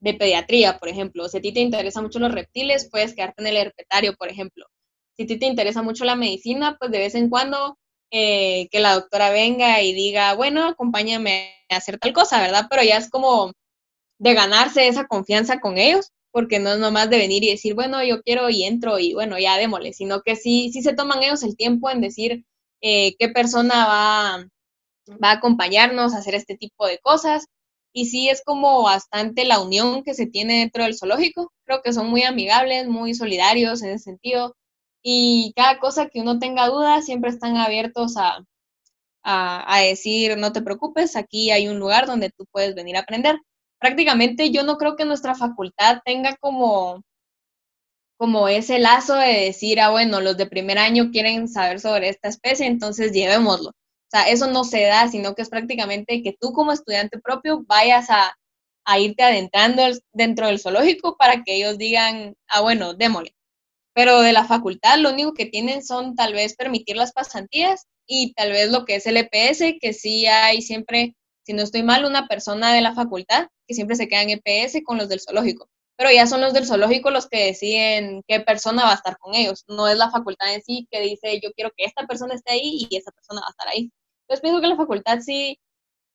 pediatría, 0.00 0.78
por 0.78 0.88
ejemplo. 0.88 1.28
Si 1.28 1.38
a 1.38 1.40
ti 1.40 1.52
te 1.52 1.60
interesan 1.60 2.04
mucho 2.04 2.18
los 2.18 2.32
reptiles, 2.32 2.88
puedes 2.90 3.14
quedarte 3.14 3.42
en 3.42 3.48
el 3.48 3.56
herpetario, 3.56 4.14
por 4.14 4.28
ejemplo. 4.28 4.66
Si 5.16 5.24
a 5.24 5.26
ti 5.26 5.38
te 5.38 5.46
interesa 5.46 5.82
mucho 5.82 6.04
la 6.04 6.16
medicina, 6.16 6.76
pues 6.78 6.90
de 6.90 6.98
vez 6.98 7.14
en 7.14 7.30
cuando 7.30 7.78
eh, 8.10 8.68
que 8.70 8.80
la 8.80 8.94
doctora 8.94 9.30
venga 9.30 9.82
y 9.82 9.92
diga, 9.92 10.34
bueno, 10.34 10.68
acompáñame 10.68 11.54
a 11.70 11.76
hacer 11.76 11.98
tal 11.98 12.12
cosa, 12.12 12.40
¿verdad? 12.40 12.66
Pero 12.70 12.82
ya 12.82 12.98
es 12.98 13.10
como 13.10 13.52
de 14.18 14.34
ganarse 14.34 14.86
esa 14.86 15.06
confianza 15.06 15.60
con 15.60 15.78
ellos, 15.78 16.12
porque 16.36 16.58
no 16.58 16.74
es 16.74 16.78
nomás 16.78 17.08
de 17.08 17.16
venir 17.16 17.42
y 17.44 17.50
decir, 17.50 17.72
bueno, 17.74 18.04
yo 18.04 18.20
quiero 18.20 18.50
y 18.50 18.64
entro 18.64 18.98
y 18.98 19.14
bueno, 19.14 19.38
ya 19.38 19.56
démosle, 19.56 19.94
sino 19.94 20.20
que 20.20 20.36
sí, 20.36 20.70
sí 20.70 20.82
se 20.82 20.92
toman 20.92 21.22
ellos 21.22 21.42
el 21.42 21.56
tiempo 21.56 21.88
en 21.88 22.02
decir, 22.02 22.44
eh, 22.82 23.16
qué 23.18 23.30
persona 23.30 23.86
va, 23.86 24.46
va 25.12 25.30
a 25.30 25.32
acompañarnos 25.32 26.12
a 26.12 26.18
hacer 26.18 26.34
este 26.34 26.54
tipo 26.58 26.86
de 26.86 26.98
cosas. 26.98 27.46
Y 27.94 28.04
sí 28.06 28.28
es 28.28 28.42
como 28.44 28.82
bastante 28.82 29.46
la 29.46 29.60
unión 29.60 30.02
que 30.04 30.12
se 30.12 30.26
tiene 30.26 30.58
dentro 30.58 30.84
del 30.84 30.94
zoológico. 30.98 31.50
Creo 31.64 31.80
que 31.82 31.94
son 31.94 32.10
muy 32.10 32.22
amigables, 32.24 32.86
muy 32.86 33.14
solidarios 33.14 33.82
en 33.82 33.92
ese 33.92 34.04
sentido. 34.04 34.54
Y 35.02 35.54
cada 35.56 35.78
cosa 35.78 36.08
que 36.10 36.20
uno 36.20 36.38
tenga 36.38 36.68
dudas, 36.68 37.06
siempre 37.06 37.30
están 37.30 37.56
abiertos 37.56 38.18
a, 38.18 38.44
a, 39.22 39.80
decir, 39.80 40.36
no 40.36 40.52
te 40.52 40.60
preocupes, 40.60 41.16
aquí 41.16 41.50
hay 41.50 41.68
un 41.68 41.78
lugar 41.78 42.06
donde 42.06 42.28
tú 42.28 42.44
puedes 42.52 42.74
venir 42.74 42.96
a 42.98 43.00
aprender. 43.00 43.38
Prácticamente 43.78 44.50
yo 44.50 44.62
no 44.62 44.76
creo 44.78 44.96
que 44.96 45.04
nuestra 45.04 45.34
facultad 45.34 46.00
tenga 46.04 46.36
como 46.36 47.02
como 48.16 48.48
ese 48.48 48.78
lazo 48.78 49.14
de 49.14 49.44
decir, 49.46 49.80
ah, 49.80 49.90
bueno, 49.90 50.20
los 50.20 50.36
de 50.36 50.46
primer 50.46 50.78
año 50.78 51.10
quieren 51.10 51.48
saber 51.48 51.80
sobre 51.80 52.08
esta 52.08 52.28
especie, 52.28 52.66
entonces 52.66 53.12
llevémoslo. 53.12 53.70
O 53.70 54.10
sea, 54.10 54.28
eso 54.28 54.46
no 54.48 54.64
se 54.64 54.82
da, 54.82 55.08
sino 55.08 55.34
que 55.34 55.42
es 55.42 55.50
prácticamente 55.50 56.22
que 56.22 56.34
tú 56.40 56.52
como 56.52 56.72
estudiante 56.72 57.18
propio 57.18 57.64
vayas 57.66 58.08
a, 58.10 58.34
a 58.86 58.98
irte 58.98 59.22
adentrando 59.22 59.82
dentro 60.12 60.46
del 60.46 60.60
zoológico 60.60 61.16
para 61.16 61.42
que 61.44 61.56
ellos 61.56 61.78
digan, 61.78 62.34
ah, 62.48 62.62
bueno, 62.62 62.94
démosle. 62.94 63.34
Pero 63.94 64.20
de 64.22 64.32
la 64.32 64.44
facultad 64.44 64.98
lo 64.98 65.10
único 65.12 65.34
que 65.34 65.46
tienen 65.46 65.84
son 65.84 66.14
tal 66.16 66.34
vez 66.34 66.56
permitir 66.56 66.96
las 66.96 67.12
pasantías 67.12 67.86
y 68.06 68.32
tal 68.34 68.52
vez 68.52 68.70
lo 68.70 68.84
que 68.84 68.96
es 68.96 69.06
el 69.06 69.16
EPS, 69.18 69.78
que 69.80 69.92
sí 69.92 70.26
hay 70.26 70.62
siempre, 70.62 71.16
si 71.44 71.52
no 71.54 71.62
estoy 71.62 71.82
mal, 71.82 72.04
una 72.04 72.28
persona 72.28 72.72
de 72.72 72.82
la 72.82 72.94
facultad 72.94 73.48
que 73.66 73.74
siempre 73.74 73.96
se 73.96 74.08
queda 74.08 74.22
en 74.22 74.30
EPS 74.30 74.82
con 74.84 74.98
los 74.98 75.08
del 75.08 75.20
zoológico 75.20 75.68
pero 75.96 76.10
ya 76.12 76.26
son 76.26 76.40
los 76.42 76.52
del 76.52 76.66
zoológico 76.66 77.10
los 77.10 77.26
que 77.28 77.46
deciden 77.46 78.22
qué 78.28 78.40
persona 78.40 78.84
va 78.84 78.92
a 78.92 78.96
estar 78.96 79.18
con 79.18 79.34
ellos. 79.34 79.64
No 79.66 79.88
es 79.88 79.96
la 79.96 80.10
facultad 80.10 80.54
en 80.54 80.62
sí 80.62 80.86
que 80.90 81.00
dice 81.00 81.40
yo 81.42 81.52
quiero 81.52 81.70
que 81.76 81.84
esta 81.84 82.06
persona 82.06 82.34
esté 82.34 82.52
ahí 82.52 82.86
y 82.90 82.96
esa 82.96 83.10
persona 83.12 83.40
va 83.40 83.48
a 83.48 83.50
estar 83.50 83.68
ahí. 83.68 83.90
Entonces 84.22 84.42
pienso 84.42 84.60
que 84.60 84.66
la 84.68 84.76
facultad 84.76 85.20
sí 85.20 85.58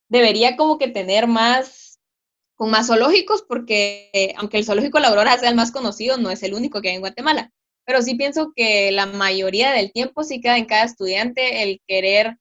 debería 0.09 0.55
como 0.55 0.77
que 0.77 0.87
tener 0.87 1.27
más, 1.27 1.99
con 2.55 2.69
más 2.69 2.87
zoológicos, 2.87 3.43
porque 3.43 4.35
aunque 4.37 4.57
el 4.57 4.65
zoológico 4.65 4.99
La 4.99 5.07
Aurora 5.09 5.37
sea 5.39 5.49
el 5.49 5.55
más 5.55 5.71
conocido, 5.71 6.17
no 6.17 6.29
es 6.29 6.43
el 6.43 6.53
único 6.53 6.81
que 6.81 6.89
hay 6.89 6.95
en 6.95 7.01
Guatemala. 7.01 7.51
Pero 7.85 8.01
sí 8.03 8.15
pienso 8.15 8.53
que 8.55 8.91
la 8.91 9.07
mayoría 9.07 9.71
del 9.71 9.91
tiempo 9.91 10.23
sí 10.23 10.41
queda 10.41 10.57
en 10.57 10.65
cada 10.65 10.83
estudiante 10.83 11.63
el 11.63 11.81
querer 11.87 12.37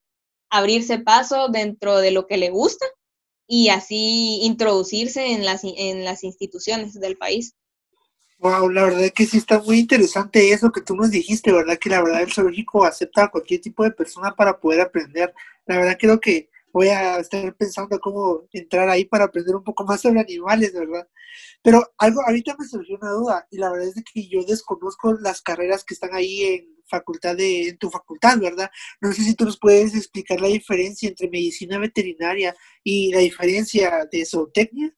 abrirse 0.51 0.99
paso 0.99 1.49
dentro 1.49 1.99
de 1.99 2.11
lo 2.11 2.27
que 2.27 2.37
le 2.37 2.51
gusta 2.51 2.85
y 3.53 3.69
así 3.69 4.39
introducirse 4.43 5.33
en 5.33 5.45
las, 5.45 5.63
en 5.65 6.05
las 6.05 6.23
instituciones 6.23 6.95
del 6.95 7.17
país. 7.17 7.57
Wow, 8.39 8.71
la 8.71 8.85
verdad 8.85 9.11
que 9.13 9.27
sí 9.27 9.39
está 9.39 9.59
muy 9.59 9.81
interesante 9.81 10.53
eso 10.53 10.71
que 10.71 10.81
tú 10.81 10.95
nos 10.95 11.11
dijiste, 11.11 11.53
¿verdad? 11.53 11.77
Que 11.77 11.91
la 11.91 12.01
verdad 12.01 12.23
el 12.23 12.33
zoológico 12.33 12.85
acepta 12.85 13.25
a 13.25 13.29
cualquier 13.29 13.61
tipo 13.61 13.83
de 13.83 13.91
persona 13.91 14.37
para 14.37 14.61
poder 14.61 14.81
aprender. 14.81 15.35
La 15.67 15.79
verdad 15.79 15.97
creo 15.99 16.21
que 16.21 16.49
voy 16.73 16.89
a 16.89 17.19
estar 17.19 17.55
pensando 17.57 17.99
cómo 18.01 18.49
entrar 18.53 18.89
ahí 18.89 19.05
para 19.05 19.25
aprender 19.25 19.57
un 19.57 19.65
poco 19.65 19.85
más 19.85 20.01
sobre 20.01 20.21
animales, 20.21 20.73
¿verdad? 20.73 21.09
Pero 21.63 21.93
algo, 21.99 22.23
ahorita 22.27 22.57
me 22.59 22.67
surgió 22.67 22.97
una 23.01 23.11
duda 23.11 23.47
y 23.51 23.59
la 23.59 23.71
verdad 23.71 23.89
es 23.89 24.05
que 24.13 24.29
yo 24.29 24.43
desconozco 24.45 25.13
las 25.15 25.43
carreras 25.43 25.85
que 25.85 25.95
están 25.95 26.15
ahí 26.15 26.43
en 26.43 26.81
facultad 26.91 27.37
de, 27.37 27.69
en 27.69 27.79
tu 27.79 27.89
facultad, 27.91 28.39
¿verdad? 28.39 28.71
No 29.01 29.13
sé 29.13 29.23
si 29.23 29.35
tú 29.35 29.45
nos 29.45 29.59
puedes 29.59 29.95
explicar 29.95 30.41
la 30.41 30.49
diferencia 30.49 31.09
entre 31.09 31.31
medicina 31.31 31.79
veterinaria 31.79 32.55
y 32.83 33.13
la 33.13 33.21
diferencia 33.21 34.09
de 34.11 34.27
zootecnia. 34.27 34.95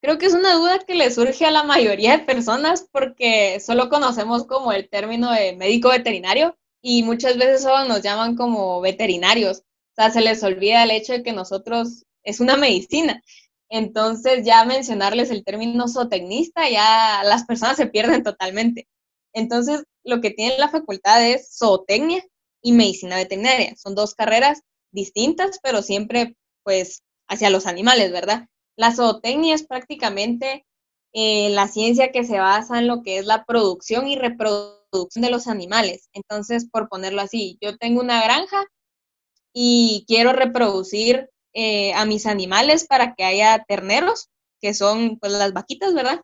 Creo 0.00 0.18
que 0.18 0.26
es 0.26 0.34
una 0.34 0.54
duda 0.54 0.78
que 0.80 0.94
le 0.94 1.10
surge 1.10 1.46
a 1.46 1.50
la 1.50 1.62
mayoría 1.64 2.18
de 2.18 2.24
personas 2.24 2.86
porque 2.92 3.58
solo 3.60 3.88
conocemos 3.88 4.46
como 4.46 4.72
el 4.72 4.88
término 4.88 5.32
de 5.32 5.56
médico 5.56 5.88
veterinario 5.88 6.56
y 6.82 7.02
muchas 7.02 7.38
veces 7.38 7.62
solo 7.62 7.86
nos 7.86 8.02
llaman 8.02 8.36
como 8.36 8.82
veterinarios. 8.82 9.62
O 9.96 10.02
sea, 10.02 10.10
se 10.10 10.20
les 10.20 10.42
olvida 10.42 10.82
el 10.82 10.90
hecho 10.90 11.12
de 11.12 11.22
que 11.22 11.32
nosotros 11.32 12.04
es 12.24 12.40
una 12.40 12.56
medicina. 12.56 13.22
Entonces 13.68 14.44
ya 14.44 14.64
mencionarles 14.64 15.30
el 15.30 15.44
término 15.44 15.86
zootecnista, 15.88 16.68
ya 16.68 17.22
las 17.24 17.44
personas 17.44 17.76
se 17.76 17.86
pierden 17.86 18.24
totalmente. 18.24 18.88
Entonces, 19.32 19.84
lo 20.04 20.20
que 20.20 20.30
tiene 20.30 20.58
la 20.58 20.68
facultad 20.68 21.24
es 21.24 21.56
zootecnia 21.56 22.24
y 22.60 22.72
medicina 22.72 23.16
veterinaria. 23.16 23.74
Son 23.76 23.94
dos 23.94 24.14
carreras 24.14 24.62
distintas, 24.90 25.60
pero 25.62 25.82
siempre 25.82 26.36
pues 26.64 27.02
hacia 27.28 27.50
los 27.50 27.66
animales, 27.66 28.10
¿verdad? 28.10 28.48
La 28.76 28.92
zootecnia 28.92 29.54
es 29.54 29.64
prácticamente 29.64 30.66
eh, 31.12 31.50
la 31.50 31.68
ciencia 31.68 32.10
que 32.10 32.24
se 32.24 32.40
basa 32.40 32.78
en 32.80 32.88
lo 32.88 33.02
que 33.02 33.18
es 33.18 33.26
la 33.26 33.44
producción 33.44 34.08
y 34.08 34.16
reproducción 34.16 35.22
de 35.22 35.30
los 35.30 35.46
animales. 35.46 36.08
Entonces, 36.12 36.68
por 36.68 36.88
ponerlo 36.88 37.22
así, 37.22 37.58
yo 37.60 37.76
tengo 37.76 38.00
una 38.00 38.24
granja 38.24 38.64
y 39.54 40.04
quiero 40.08 40.32
reproducir 40.34 41.30
eh, 41.54 41.94
a 41.94 42.04
mis 42.04 42.26
animales 42.26 42.86
para 42.86 43.14
que 43.14 43.24
haya 43.24 43.64
terneros, 43.66 44.28
que 44.60 44.74
son 44.74 45.18
pues 45.18 45.32
las 45.32 45.52
vaquitas, 45.54 45.94
¿verdad? 45.94 46.20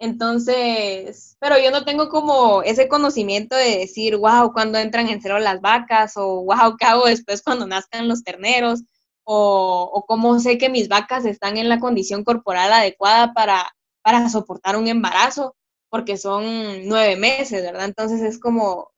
Entonces, 0.00 1.36
pero 1.38 1.56
yo 1.58 1.70
no 1.70 1.84
tengo 1.84 2.08
como 2.08 2.62
ese 2.64 2.88
conocimiento 2.88 3.54
de 3.54 3.78
decir, 3.78 4.16
wow, 4.16 4.52
cuando 4.52 4.78
entran 4.78 5.08
en 5.08 5.22
cero 5.22 5.38
las 5.38 5.60
vacas, 5.60 6.14
o 6.16 6.42
wow, 6.44 6.76
¿qué 6.76 6.86
hago 6.86 7.06
después 7.06 7.42
cuando 7.42 7.66
nazcan 7.68 8.08
los 8.08 8.24
terneros? 8.24 8.82
O, 9.24 9.88
o 9.92 10.04
cómo 10.04 10.40
sé 10.40 10.58
que 10.58 10.68
mis 10.68 10.88
vacas 10.88 11.24
están 11.24 11.56
en 11.56 11.68
la 11.68 11.78
condición 11.78 12.24
corporal 12.24 12.72
adecuada 12.72 13.32
para, 13.32 13.70
para 14.02 14.28
soportar 14.28 14.76
un 14.76 14.88
embarazo, 14.88 15.54
porque 15.88 16.16
son 16.16 16.88
nueve 16.88 17.14
meses, 17.16 17.62
¿verdad? 17.62 17.84
Entonces 17.84 18.22
es 18.22 18.40
como, 18.40 18.90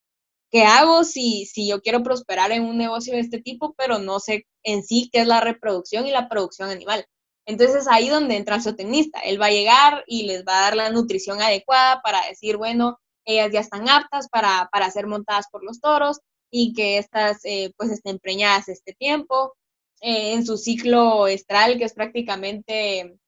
¿qué 0.55 0.63
hago 0.63 1.03
si, 1.03 1.47
si 1.47 1.67
yo 1.69 1.83
quiero 1.83 2.05
prosperar 2.05 2.53
en 2.53 2.63
un 2.63 2.79
negocio 2.79 3.15
de 3.15 3.19
este 3.19 3.43
tipo, 3.43 3.75
pero 3.77 3.99
no 3.99 4.21
sé 4.21 4.47
en 4.63 4.85
sí 4.85 5.11
qué 5.13 5.23
es 5.23 5.27
la 5.27 5.41
reproducción 5.41 6.07
y 6.07 6.13
la 6.13 6.29
producción 6.29 6.71
animal? 6.71 7.05
Entonces 7.45 7.89
ahí 7.91 8.09
donde 8.09 8.37
entra 8.37 8.55
el 8.55 8.63
zootecnista. 8.63 9.19
Él 9.19 9.43
va 9.43 9.47
a 9.47 9.51
llegar 9.51 10.05
y 10.07 10.27
les 10.27 10.45
va 10.45 10.59
a 10.59 10.63
dar 10.63 10.77
la 10.77 10.91
nutrición 10.91 11.43
adecuada 11.43 12.01
para 12.03 12.25
decir, 12.29 12.57
bueno, 12.57 13.01
ellas 13.25 13.51
ya 13.53 13.59
están 13.59 13.89
aptas 13.89 14.29
para, 14.29 14.69
para 14.71 14.89
ser 14.93 15.09
montadas 15.09 15.47
por 15.51 15.65
los 15.65 15.81
toros 15.81 16.21
y 16.53 16.73
que 16.73 16.99
estas 16.99 17.45
eh, 17.45 17.73
pues 17.77 17.91
estén 17.91 18.21
preñadas 18.21 18.69
este 18.69 18.93
tiempo. 18.93 19.55
Eh, 20.03 20.35
en 20.35 20.47
su 20.47 20.57
ciclo 20.57 21.27
estral, 21.27 21.79
que 21.79 21.85
es 21.85 21.95
prácticamente 21.95 23.19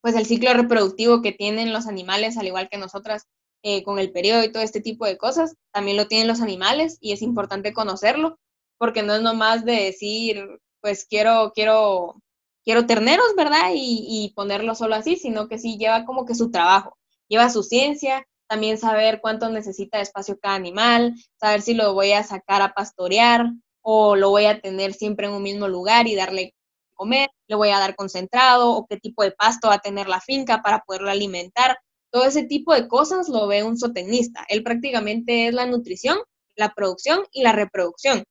pues 0.00 0.14
el 0.16 0.24
ciclo 0.24 0.54
reproductivo 0.54 1.20
que 1.20 1.32
tienen 1.32 1.74
los 1.74 1.86
animales, 1.86 2.38
al 2.38 2.46
igual 2.46 2.70
que 2.70 2.78
nosotras, 2.78 3.26
eh, 3.62 3.82
con 3.82 3.98
el 3.98 4.12
periodo 4.12 4.44
y 4.44 4.52
todo 4.52 4.62
este 4.62 4.80
tipo 4.80 5.06
de 5.06 5.18
cosas, 5.18 5.56
también 5.72 5.96
lo 5.96 6.08
tienen 6.08 6.28
los 6.28 6.40
animales 6.40 6.98
y 7.00 7.12
es 7.12 7.22
importante 7.22 7.72
conocerlo, 7.72 8.38
porque 8.78 9.02
no 9.02 9.14
es 9.14 9.22
nomás 9.22 9.64
de 9.64 9.84
decir, 9.84 10.44
pues 10.80 11.06
quiero, 11.08 11.52
quiero 11.54 12.16
quiero 12.64 12.86
terneros, 12.86 13.34
¿verdad? 13.36 13.72
Y, 13.74 14.32
ponerlo 14.34 14.74
solo 14.74 14.94
así, 14.94 15.16
sino 15.16 15.48
que 15.48 15.58
sí 15.58 15.76
lleva 15.78 16.04
como 16.04 16.24
que 16.24 16.34
su 16.34 16.50
trabajo, 16.50 16.96
lleva 17.28 17.50
su 17.50 17.62
ciencia, 17.62 18.26
también 18.48 18.78
saber 18.78 19.20
cuánto 19.20 19.48
necesita 19.50 19.98
de 19.98 20.04
espacio 20.04 20.38
cada 20.38 20.54
animal, 20.54 21.14
saber 21.40 21.62
si 21.62 21.74
lo 21.74 21.94
voy 21.94 22.12
a 22.12 22.22
sacar 22.22 22.62
a 22.62 22.74
pastorear 22.74 23.46
o 23.80 24.14
lo 24.16 24.30
voy 24.30 24.44
a 24.46 24.60
tener 24.60 24.92
siempre 24.94 25.26
en 25.26 25.32
un 25.32 25.42
mismo 25.42 25.68
lugar 25.68 26.06
y 26.06 26.14
darle 26.14 26.54
comer, 26.94 27.30
le 27.48 27.56
voy 27.56 27.70
a 27.70 27.78
dar 27.78 27.96
concentrado 27.96 28.70
o 28.70 28.86
qué 28.86 28.96
tipo 28.96 29.22
de 29.22 29.32
pasto 29.32 29.68
va 29.68 29.74
a 29.74 29.80
tener 29.80 30.08
la 30.08 30.20
finca 30.20 30.62
para 30.62 30.80
poderlo 30.80 31.10
alimentar. 31.10 31.78
Todo 32.12 32.24
ese 32.26 32.44
tipo 32.44 32.74
de 32.74 32.88
cosas 32.88 33.28
lo 33.30 33.46
ve 33.46 33.64
un 33.64 33.78
zootecnista. 33.78 34.44
Él 34.48 34.62
prácticamente 34.62 35.48
es 35.48 35.54
la 35.54 35.66
nutrición, 35.66 36.18
la 36.56 36.74
producción 36.74 37.24
y 37.32 37.42
la 37.42 37.52
reproducción. 37.52 38.24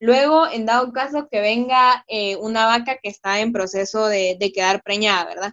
Luego, 0.00 0.46
en 0.48 0.66
dado 0.66 0.92
caso 0.92 1.28
que 1.30 1.40
venga 1.40 2.04
eh, 2.08 2.36
una 2.36 2.66
vaca 2.66 2.98
que 3.02 3.08
está 3.08 3.40
en 3.40 3.52
proceso 3.52 4.06
de, 4.06 4.36
quedar 4.54 4.82
preñada, 4.82 5.24
¿verdad? 5.24 5.52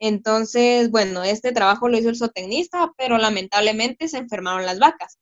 Entonces, 0.00 0.90
bueno, 0.90 1.22
este 1.22 1.52
trabajo 1.52 1.88
lo 1.88 1.98
hizo 1.98 2.08
el 2.08 2.16
zootecnista, 2.16 2.92
pero 2.96 3.18
lamentablemente 3.18 4.08
se 4.08 4.18
enfermaron 4.18 4.66
las 4.66 4.78
vacas. 4.78 5.18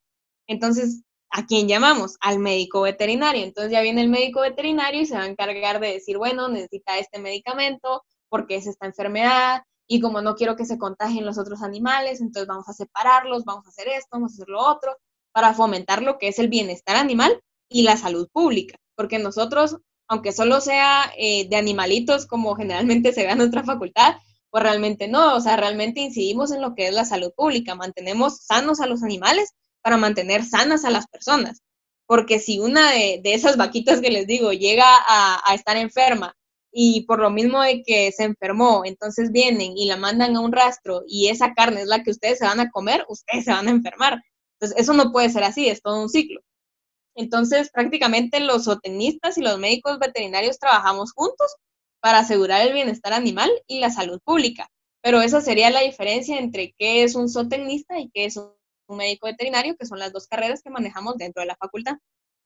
Entonces, 0.47 1.03
¿a 1.29 1.45
quién 1.45 1.67
llamamos? 1.67 2.17
Al 2.21 2.39
médico 2.39 2.81
veterinario. 2.81 3.43
Entonces 3.43 3.71
ya 3.71 3.81
viene 3.81 4.01
el 4.01 4.09
médico 4.09 4.41
veterinario 4.41 5.01
y 5.01 5.05
se 5.05 5.15
va 5.15 5.23
a 5.23 5.27
encargar 5.27 5.79
de 5.79 5.93
decir, 5.93 6.17
bueno, 6.17 6.49
necesita 6.49 6.97
este 6.97 7.19
medicamento 7.19 8.03
porque 8.29 8.55
es 8.55 8.65
esta 8.65 8.87
enfermedad 8.87 9.61
y 9.91 9.99
como 9.99 10.21
no 10.21 10.35
quiero 10.35 10.55
que 10.55 10.65
se 10.65 10.77
contagien 10.77 11.25
los 11.25 11.39
otros 11.39 11.63
animales, 11.63 12.21
entonces 12.21 12.47
vamos 12.47 12.69
a 12.69 12.73
separarlos, 12.73 13.43
vamos 13.43 13.65
a 13.65 13.69
hacer 13.69 13.87
esto, 13.87 14.09
vamos 14.11 14.31
a 14.31 14.35
hacer 14.35 14.47
lo 14.47 14.61
otro, 14.61 14.95
para 15.33 15.55
fomentar 15.55 16.03
lo 16.03 16.19
que 16.19 16.27
es 16.27 16.37
el 16.37 16.47
bienestar 16.47 16.95
animal 16.95 17.41
y 17.67 17.81
la 17.81 17.97
salud 17.97 18.29
pública, 18.31 18.77
porque 18.95 19.17
nosotros, 19.17 19.77
aunque 20.07 20.31
solo 20.31 20.61
sea 20.61 21.11
eh, 21.17 21.49
de 21.49 21.55
animalitos 21.55 22.27
como 22.27 22.55
generalmente 22.55 23.13
se 23.13 23.25
ve 23.25 23.31
en 23.31 23.39
nuestra 23.39 23.63
facultad, 23.63 24.17
pues 24.51 24.61
realmente 24.61 25.07
no, 25.07 25.35
o 25.35 25.41
sea, 25.41 25.57
realmente 25.57 26.01
incidimos 26.01 26.51
en 26.51 26.61
lo 26.61 26.75
que 26.75 26.87
es 26.87 26.93
la 26.93 27.05
salud 27.05 27.33
pública, 27.35 27.73
mantenemos 27.73 28.45
sanos 28.45 28.81
a 28.81 28.85
los 28.85 29.01
animales 29.01 29.55
para 29.81 29.97
mantener 29.97 30.45
sanas 30.45 30.85
a 30.85 30.91
las 30.91 31.07
personas, 31.07 31.63
porque 32.05 32.37
si 32.37 32.59
una 32.59 32.91
de, 32.91 33.21
esas 33.23 33.57
vaquitas 33.57 34.01
que 34.01 34.11
les 34.11 34.27
digo 34.27 34.51
llega 34.53 34.85
a, 35.07 35.41
a 35.43 35.55
estar 35.55 35.77
enferma 35.77 36.35
y 36.71 37.05
por 37.05 37.19
lo 37.19 37.29
mismo 37.29 37.61
de 37.61 37.83
que 37.83 38.11
se 38.11 38.23
enfermó, 38.23 38.83
entonces 38.85 39.31
vienen 39.31 39.77
y 39.77 39.87
la 39.87 39.97
mandan 39.97 40.35
a 40.35 40.39
un 40.39 40.51
rastro 40.51 41.03
y 41.07 41.29
esa 41.29 41.53
carne 41.53 41.81
es 41.81 41.87
la 41.87 42.03
que 42.03 42.11
ustedes 42.11 42.39
se 42.39 42.45
van 42.45 42.59
a 42.59 42.69
comer, 42.69 43.05
ustedes 43.09 43.45
se 43.45 43.51
van 43.51 43.67
a 43.67 43.71
enfermar. 43.71 44.21
Entonces, 44.59 44.77
eso 44.79 44.93
no 44.93 45.11
puede 45.11 45.29
ser 45.29 45.43
así, 45.43 45.67
es 45.67 45.81
todo 45.81 46.01
un 46.01 46.09
ciclo. 46.09 46.41
Entonces, 47.15 47.69
prácticamente 47.71 48.39
los 48.39 48.65
zootecnistas 48.65 49.37
y 49.37 49.41
los 49.41 49.59
médicos 49.59 49.99
veterinarios 49.99 50.59
trabajamos 50.59 51.11
juntos 51.13 51.55
para 52.01 52.19
asegurar 52.19 52.65
el 52.65 52.73
bienestar 52.73 53.13
animal 53.13 53.49
y 53.67 53.79
la 53.79 53.89
salud 53.89 54.19
pública. 54.23 54.69
Pero 55.01 55.21
esa 55.21 55.41
sería 55.41 55.69
la 55.69 55.81
diferencia 55.81 56.37
entre 56.37 56.73
qué 56.77 57.03
es 57.03 57.15
un 57.15 57.29
zootecnista 57.29 57.99
y 57.99 58.09
qué 58.11 58.25
es 58.25 58.37
un 58.37 58.97
médico 58.97 59.27
veterinario, 59.27 59.75
que 59.77 59.85
son 59.85 59.99
las 59.99 60.11
dos 60.11 60.27
carreras 60.27 60.61
que 60.61 60.69
manejamos 60.69 61.17
dentro 61.17 61.41
de 61.41 61.47
la 61.47 61.55
facultad. 61.55 61.95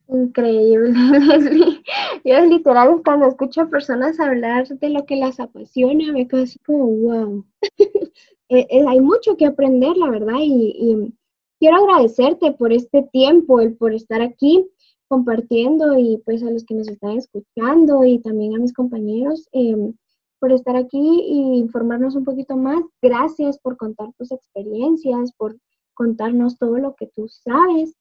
Increíble, 0.07 0.91
Leslie. 1.19 1.83
Yo 2.23 2.45
literal 2.45 3.01
cuando 3.03 3.27
escucho 3.27 3.61
a 3.61 3.69
personas 3.69 4.19
hablar 4.19 4.67
de 4.67 4.89
lo 4.89 5.05
que 5.05 5.15
las 5.15 5.39
apasiona, 5.39 6.11
me 6.11 6.27
quedo 6.27 6.43
así 6.43 6.59
como, 6.59 6.87
wow. 6.87 7.45
Eh, 8.49 8.67
eh, 8.69 8.85
hay 8.87 8.99
mucho 8.99 9.35
que 9.35 9.47
aprender, 9.47 9.97
la 9.97 10.11
verdad, 10.11 10.35
y 10.39 11.11
quiero 11.59 11.77
agradecerte 11.77 12.51
por 12.51 12.71
este 12.71 13.01
tiempo, 13.11 13.61
el 13.61 13.75
por 13.75 13.95
estar 13.95 14.21
aquí 14.21 14.69
compartiendo 15.13 15.95
y 15.95 16.17
pues 16.25 16.41
a 16.41 16.49
los 16.49 16.65
que 16.65 16.73
nos 16.73 16.87
están 16.87 17.17
escuchando 17.17 18.03
y 18.03 18.17
también 18.17 18.55
a 18.55 18.59
mis 18.59 18.73
compañeros 18.73 19.47
em, 19.51 19.93
por 20.39 20.51
estar 20.51 20.75
aquí 20.75 20.97
e 20.97 21.57
informarnos 21.57 22.15
un 22.15 22.23
poquito 22.23 22.57
más. 22.57 22.83
Gracias 22.99 23.59
por 23.59 23.77
contar 23.77 24.09
tus 24.17 24.31
experiencias, 24.31 25.31
por 25.33 25.55
contarnos 25.93 26.57
todo 26.57 26.79
lo 26.79 26.95
que 26.95 27.07
tú 27.07 27.27
sabes. 27.27 27.95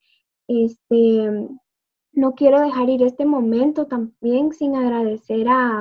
Este, 0.48 1.48
no 2.12 2.34
quiero 2.34 2.60
dejar 2.60 2.88
ir 2.90 3.02
este 3.02 3.24
momento 3.24 3.86
también 3.86 4.52
sin 4.52 4.76
agradecer 4.76 5.48
a, 5.48 5.80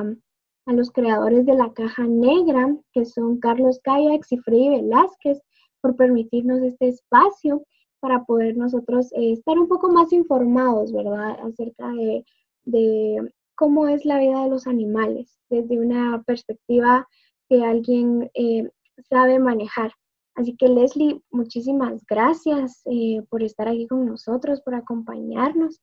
a 0.66 0.72
los 0.72 0.90
creadores 0.90 1.46
de 1.46 1.54
la 1.54 1.72
caja 1.72 2.04
negra, 2.04 2.76
que 2.92 3.04
son 3.04 3.38
Carlos 3.38 3.80
Cayax 3.82 4.32
y 4.32 4.38
Freddy 4.38 4.70
Velázquez, 4.70 5.40
por 5.80 5.96
permitirnos 5.96 6.62
este 6.62 6.88
espacio 6.88 7.64
para 8.00 8.24
poder 8.24 8.56
nosotros 8.56 9.12
eh, 9.12 9.32
estar 9.32 9.58
un 9.58 9.68
poco 9.68 9.90
más 9.90 10.12
informados, 10.12 10.92
¿verdad?, 10.92 11.38
acerca 11.44 11.88
de, 12.64 13.32
cómo 13.54 13.86
es 13.86 14.04
la 14.04 14.18
vida 14.18 14.42
de 14.42 14.48
los 14.48 14.66
animales 14.66 15.38
desde 15.50 15.78
una 15.78 16.22
perspectiva 16.26 17.06
que 17.48 17.62
alguien 17.62 18.30
eh, 18.34 18.68
sabe 19.08 19.38
manejar. 19.38 19.92
Así 20.34 20.56
que 20.56 20.68
Leslie, 20.68 21.20
muchísimas 21.30 22.04
gracias 22.06 22.82
eh, 22.86 23.22
por 23.28 23.42
estar 23.42 23.68
aquí 23.68 23.86
con 23.86 24.06
nosotros, 24.06 24.62
por 24.62 24.74
acompañarnos. 24.74 25.80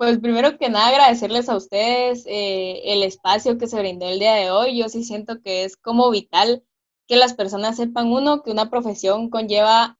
Pues 0.00 0.18
primero 0.18 0.56
que 0.56 0.70
nada 0.70 0.88
agradecerles 0.88 1.50
a 1.50 1.56
ustedes 1.56 2.24
el 2.26 3.02
espacio 3.02 3.58
que 3.58 3.66
se 3.66 3.78
brindó 3.78 4.08
el 4.08 4.18
día 4.18 4.32
de 4.32 4.50
hoy. 4.50 4.78
Yo 4.78 4.88
sí 4.88 5.04
siento 5.04 5.42
que 5.42 5.64
es 5.64 5.76
como 5.76 6.08
vital 6.10 6.64
que 7.06 7.16
las 7.16 7.34
personas 7.34 7.76
sepan, 7.76 8.10
uno, 8.10 8.42
que 8.42 8.50
una 8.50 8.70
profesión 8.70 9.28
conlleva 9.28 9.98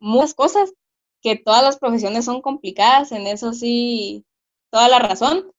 muchas 0.00 0.34
cosas 0.34 0.72
que 1.22 1.36
todas 1.36 1.62
las 1.62 1.78
profesiones 1.78 2.24
son 2.24 2.42
complicadas, 2.42 3.12
en 3.12 3.28
eso 3.28 3.52
sí, 3.52 4.24
toda 4.72 4.88
la 4.88 4.98
razón, 4.98 5.52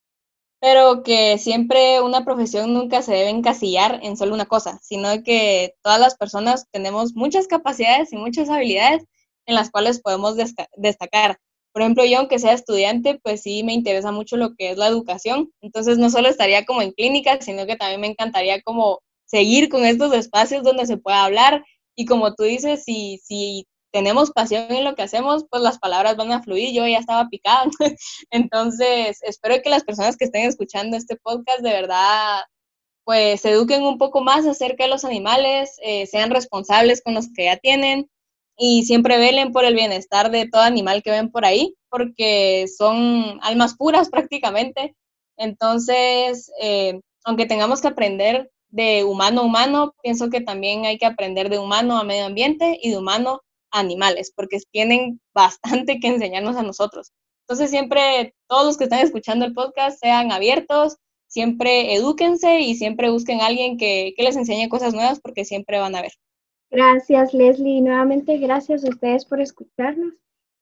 pero 0.60 1.04
que 1.04 1.38
siempre 1.38 2.02
una 2.02 2.26
profesión 2.26 2.74
nunca 2.74 3.02
se 3.04 3.14
debe 3.14 3.30
encasillar 3.30 4.00
en 4.04 4.18
solo 4.18 4.34
una 4.34 4.48
cosa, 4.48 4.80
sino 4.82 5.24
que 5.24 5.76
todas 5.84 6.00
las 6.00 6.18
personas 6.18 6.68
tenemos 6.72 7.16
muchas 7.16 7.48
capacidades 7.48 8.14
y 8.14 8.18
muchas 8.18 8.50
habilidades 8.50 9.06
en 9.46 9.56
las 9.56 9.72
cuales 9.72 10.02
podemos 10.02 10.36
destacar. 10.78 11.40
Por 11.78 11.84
ejemplo, 11.84 12.06
yo 12.06 12.18
aunque 12.18 12.40
sea 12.40 12.54
estudiante, 12.54 13.20
pues 13.22 13.44
sí 13.44 13.62
me 13.62 13.72
interesa 13.72 14.12
mucho 14.12 14.36
lo 14.36 14.56
que 14.56 14.72
es 14.72 14.80
la 14.80 14.88
educación, 14.88 15.52
entonces 15.62 16.00
no 16.00 16.10
solo 16.10 16.28
estaría 16.28 16.66
como 16.66 16.82
en 16.82 16.92
clínica, 16.92 17.40
sino 17.40 17.68
que 17.68 17.76
también 17.76 18.02
me 18.02 18.08
encantaría 18.08 18.64
como 18.64 19.02
seguir 19.26 19.70
con 19.70 19.86
estos 19.86 20.12
espacios 20.16 20.64
donde 20.64 20.88
se 20.88 20.98
pueda 20.98 21.24
hablar 21.24 21.64
y 21.96 22.06
como 22.08 22.34
tú 22.34 22.46
dices, 22.46 22.84
si, 22.84 23.20
si 23.24 23.68
tenemos 23.92 24.32
pasión 24.32 24.72
en 24.72 24.86
lo 24.86 24.96
que 24.96 25.04
hacemos, 25.04 25.46
pues 25.52 25.62
las 25.62 25.78
palabras 25.78 26.18
van 26.18 26.32
a 26.32 26.42
fluir. 26.42 26.74
Yo 26.74 26.88
ya 26.88 26.98
estaba 26.98 27.30
picada. 27.30 27.70
Entonces, 28.32 29.20
espero 29.22 29.62
que 29.62 29.70
las 29.70 29.84
personas 29.84 30.18
que 30.18 30.26
estén 30.26 30.46
escuchando 30.46 30.98
este 30.98 31.16
podcast 31.18 31.60
de 31.60 31.74
verdad, 31.74 32.42
pues 33.04 33.42
se 33.42 33.52
eduquen 33.52 33.84
un 33.84 34.00
poco 34.00 34.22
más 34.22 34.48
acerca 34.48 34.86
de 34.86 34.90
los 34.90 35.06
animales, 35.06 35.78
eh, 35.84 36.08
sean 36.08 36.32
responsables 36.32 37.04
con 37.04 37.14
los 37.14 37.28
que 37.32 37.46
ya 37.46 37.58
tienen 37.58 38.10
y 38.58 38.84
siempre 38.86 39.18
velen 39.18 39.52
por 39.52 39.66
el 39.66 39.76
bienestar 39.76 40.32
de 40.32 40.48
todo 40.50 40.62
animal 40.62 41.04
que 41.04 41.12
ven 41.12 41.32
por 41.32 41.46
ahí, 41.46 41.76
porque 41.90 42.66
son 42.76 43.40
almas 43.42 43.76
puras 43.76 44.10
prácticamente. 44.12 44.96
Entonces, 45.38 46.52
eh, 46.62 47.00
aunque 47.24 47.46
tengamos 47.46 47.82
que 47.82 47.88
aprender 47.88 48.50
de 48.70 49.04
humano 49.04 49.42
a 49.42 49.44
humano, 49.46 49.94
pienso 50.02 50.30
que 50.30 50.42
también 50.42 50.86
hay 50.86 50.98
que 50.98 51.06
aprender 51.06 51.50
de 51.50 51.60
humano 51.60 51.98
a 51.98 52.04
medio 52.04 52.26
ambiente 52.26 52.80
y 52.82 52.90
de 52.90 52.98
humano 52.98 53.42
a 53.72 53.80
animales, 53.80 54.34
porque 54.36 54.60
tienen 54.72 55.22
bastante 55.34 56.00
que 56.00 56.08
enseñarnos 56.08 56.56
a 56.58 56.64
nosotros. 56.64 57.12
Entonces, 57.48 57.70
siempre 57.70 58.34
todos 58.48 58.66
los 58.66 58.78
que 58.78 58.86
están 58.86 59.00
escuchando 59.00 59.46
el 59.46 59.54
podcast 59.54 60.00
sean 60.00 60.32
abiertos, 60.32 60.98
siempre 61.28 61.94
edúquense 61.94 62.60
y 62.62 62.76
siempre 62.76 63.10
busquen 63.10 63.42
a 63.42 63.48
alguien 63.48 63.78
que, 63.78 64.14
que 64.18 64.24
les 64.24 64.36
enseñe 64.36 64.68
cosas 64.70 64.94
nuevas, 64.94 65.20
porque 65.22 65.46
siempre 65.46 65.80
van 65.80 65.96
a 65.96 66.02
ver. 66.02 66.12
Gracias, 66.70 67.34
Leslie. 67.34 67.82
Nuevamente, 67.82 68.38
gracias 68.38 68.84
a 68.84 68.90
ustedes 68.90 69.26
por 69.26 69.40
escucharnos. 69.40 70.14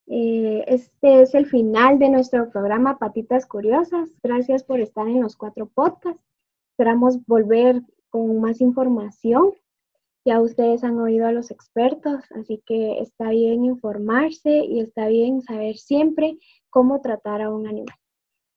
Eh, 0.08 0.64
este 0.68 1.24
es 1.24 1.34
el 1.34 1.48
final 1.48 1.98
de 1.98 2.10
nuestro 2.10 2.50
programa 2.52 3.00
Patitas 3.00 3.48
Curiosas. 3.48 4.10
Gracias 4.22 4.64
por 4.64 4.80
estar 4.80 5.08
en 5.08 5.22
los 5.22 5.36
cuatro 5.36 5.66
podcasts. 5.66 6.22
Esperamos 6.74 7.26
volver 7.26 7.82
con 8.10 8.40
más 8.40 8.62
información. 8.62 9.54
Ya 10.26 10.42
ustedes 10.42 10.84
han 10.84 11.00
oído 11.00 11.26
a 11.26 11.32
los 11.32 11.50
expertos, 11.50 12.24
así 12.32 12.62
que 12.66 13.00
está 13.00 13.30
bien 13.30 13.66
informarse 13.66 14.66
y 14.66 14.80
está 14.80 15.08
bien 15.08 15.42
saber 15.42 15.78
siempre 15.78 16.38
cómo 16.70 17.02
tratar 17.02 17.42
a 17.42 17.50
un 17.50 17.68
animal. 17.68 17.96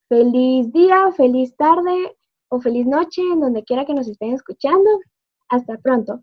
Feliz 0.09 0.73
día, 0.73 1.13
feliz 1.13 1.55
tarde 1.57 2.17
o 2.49 2.61
feliz 2.61 2.87
noche 2.87 3.23
en 3.23 3.41
donde 3.41 3.65
quiera 3.65 3.85
que 3.87 3.95
nos 3.95 4.09
estén 4.09 4.33
escuchando. 4.33 4.89
Hasta 5.49 5.77
pronto. 5.79 6.23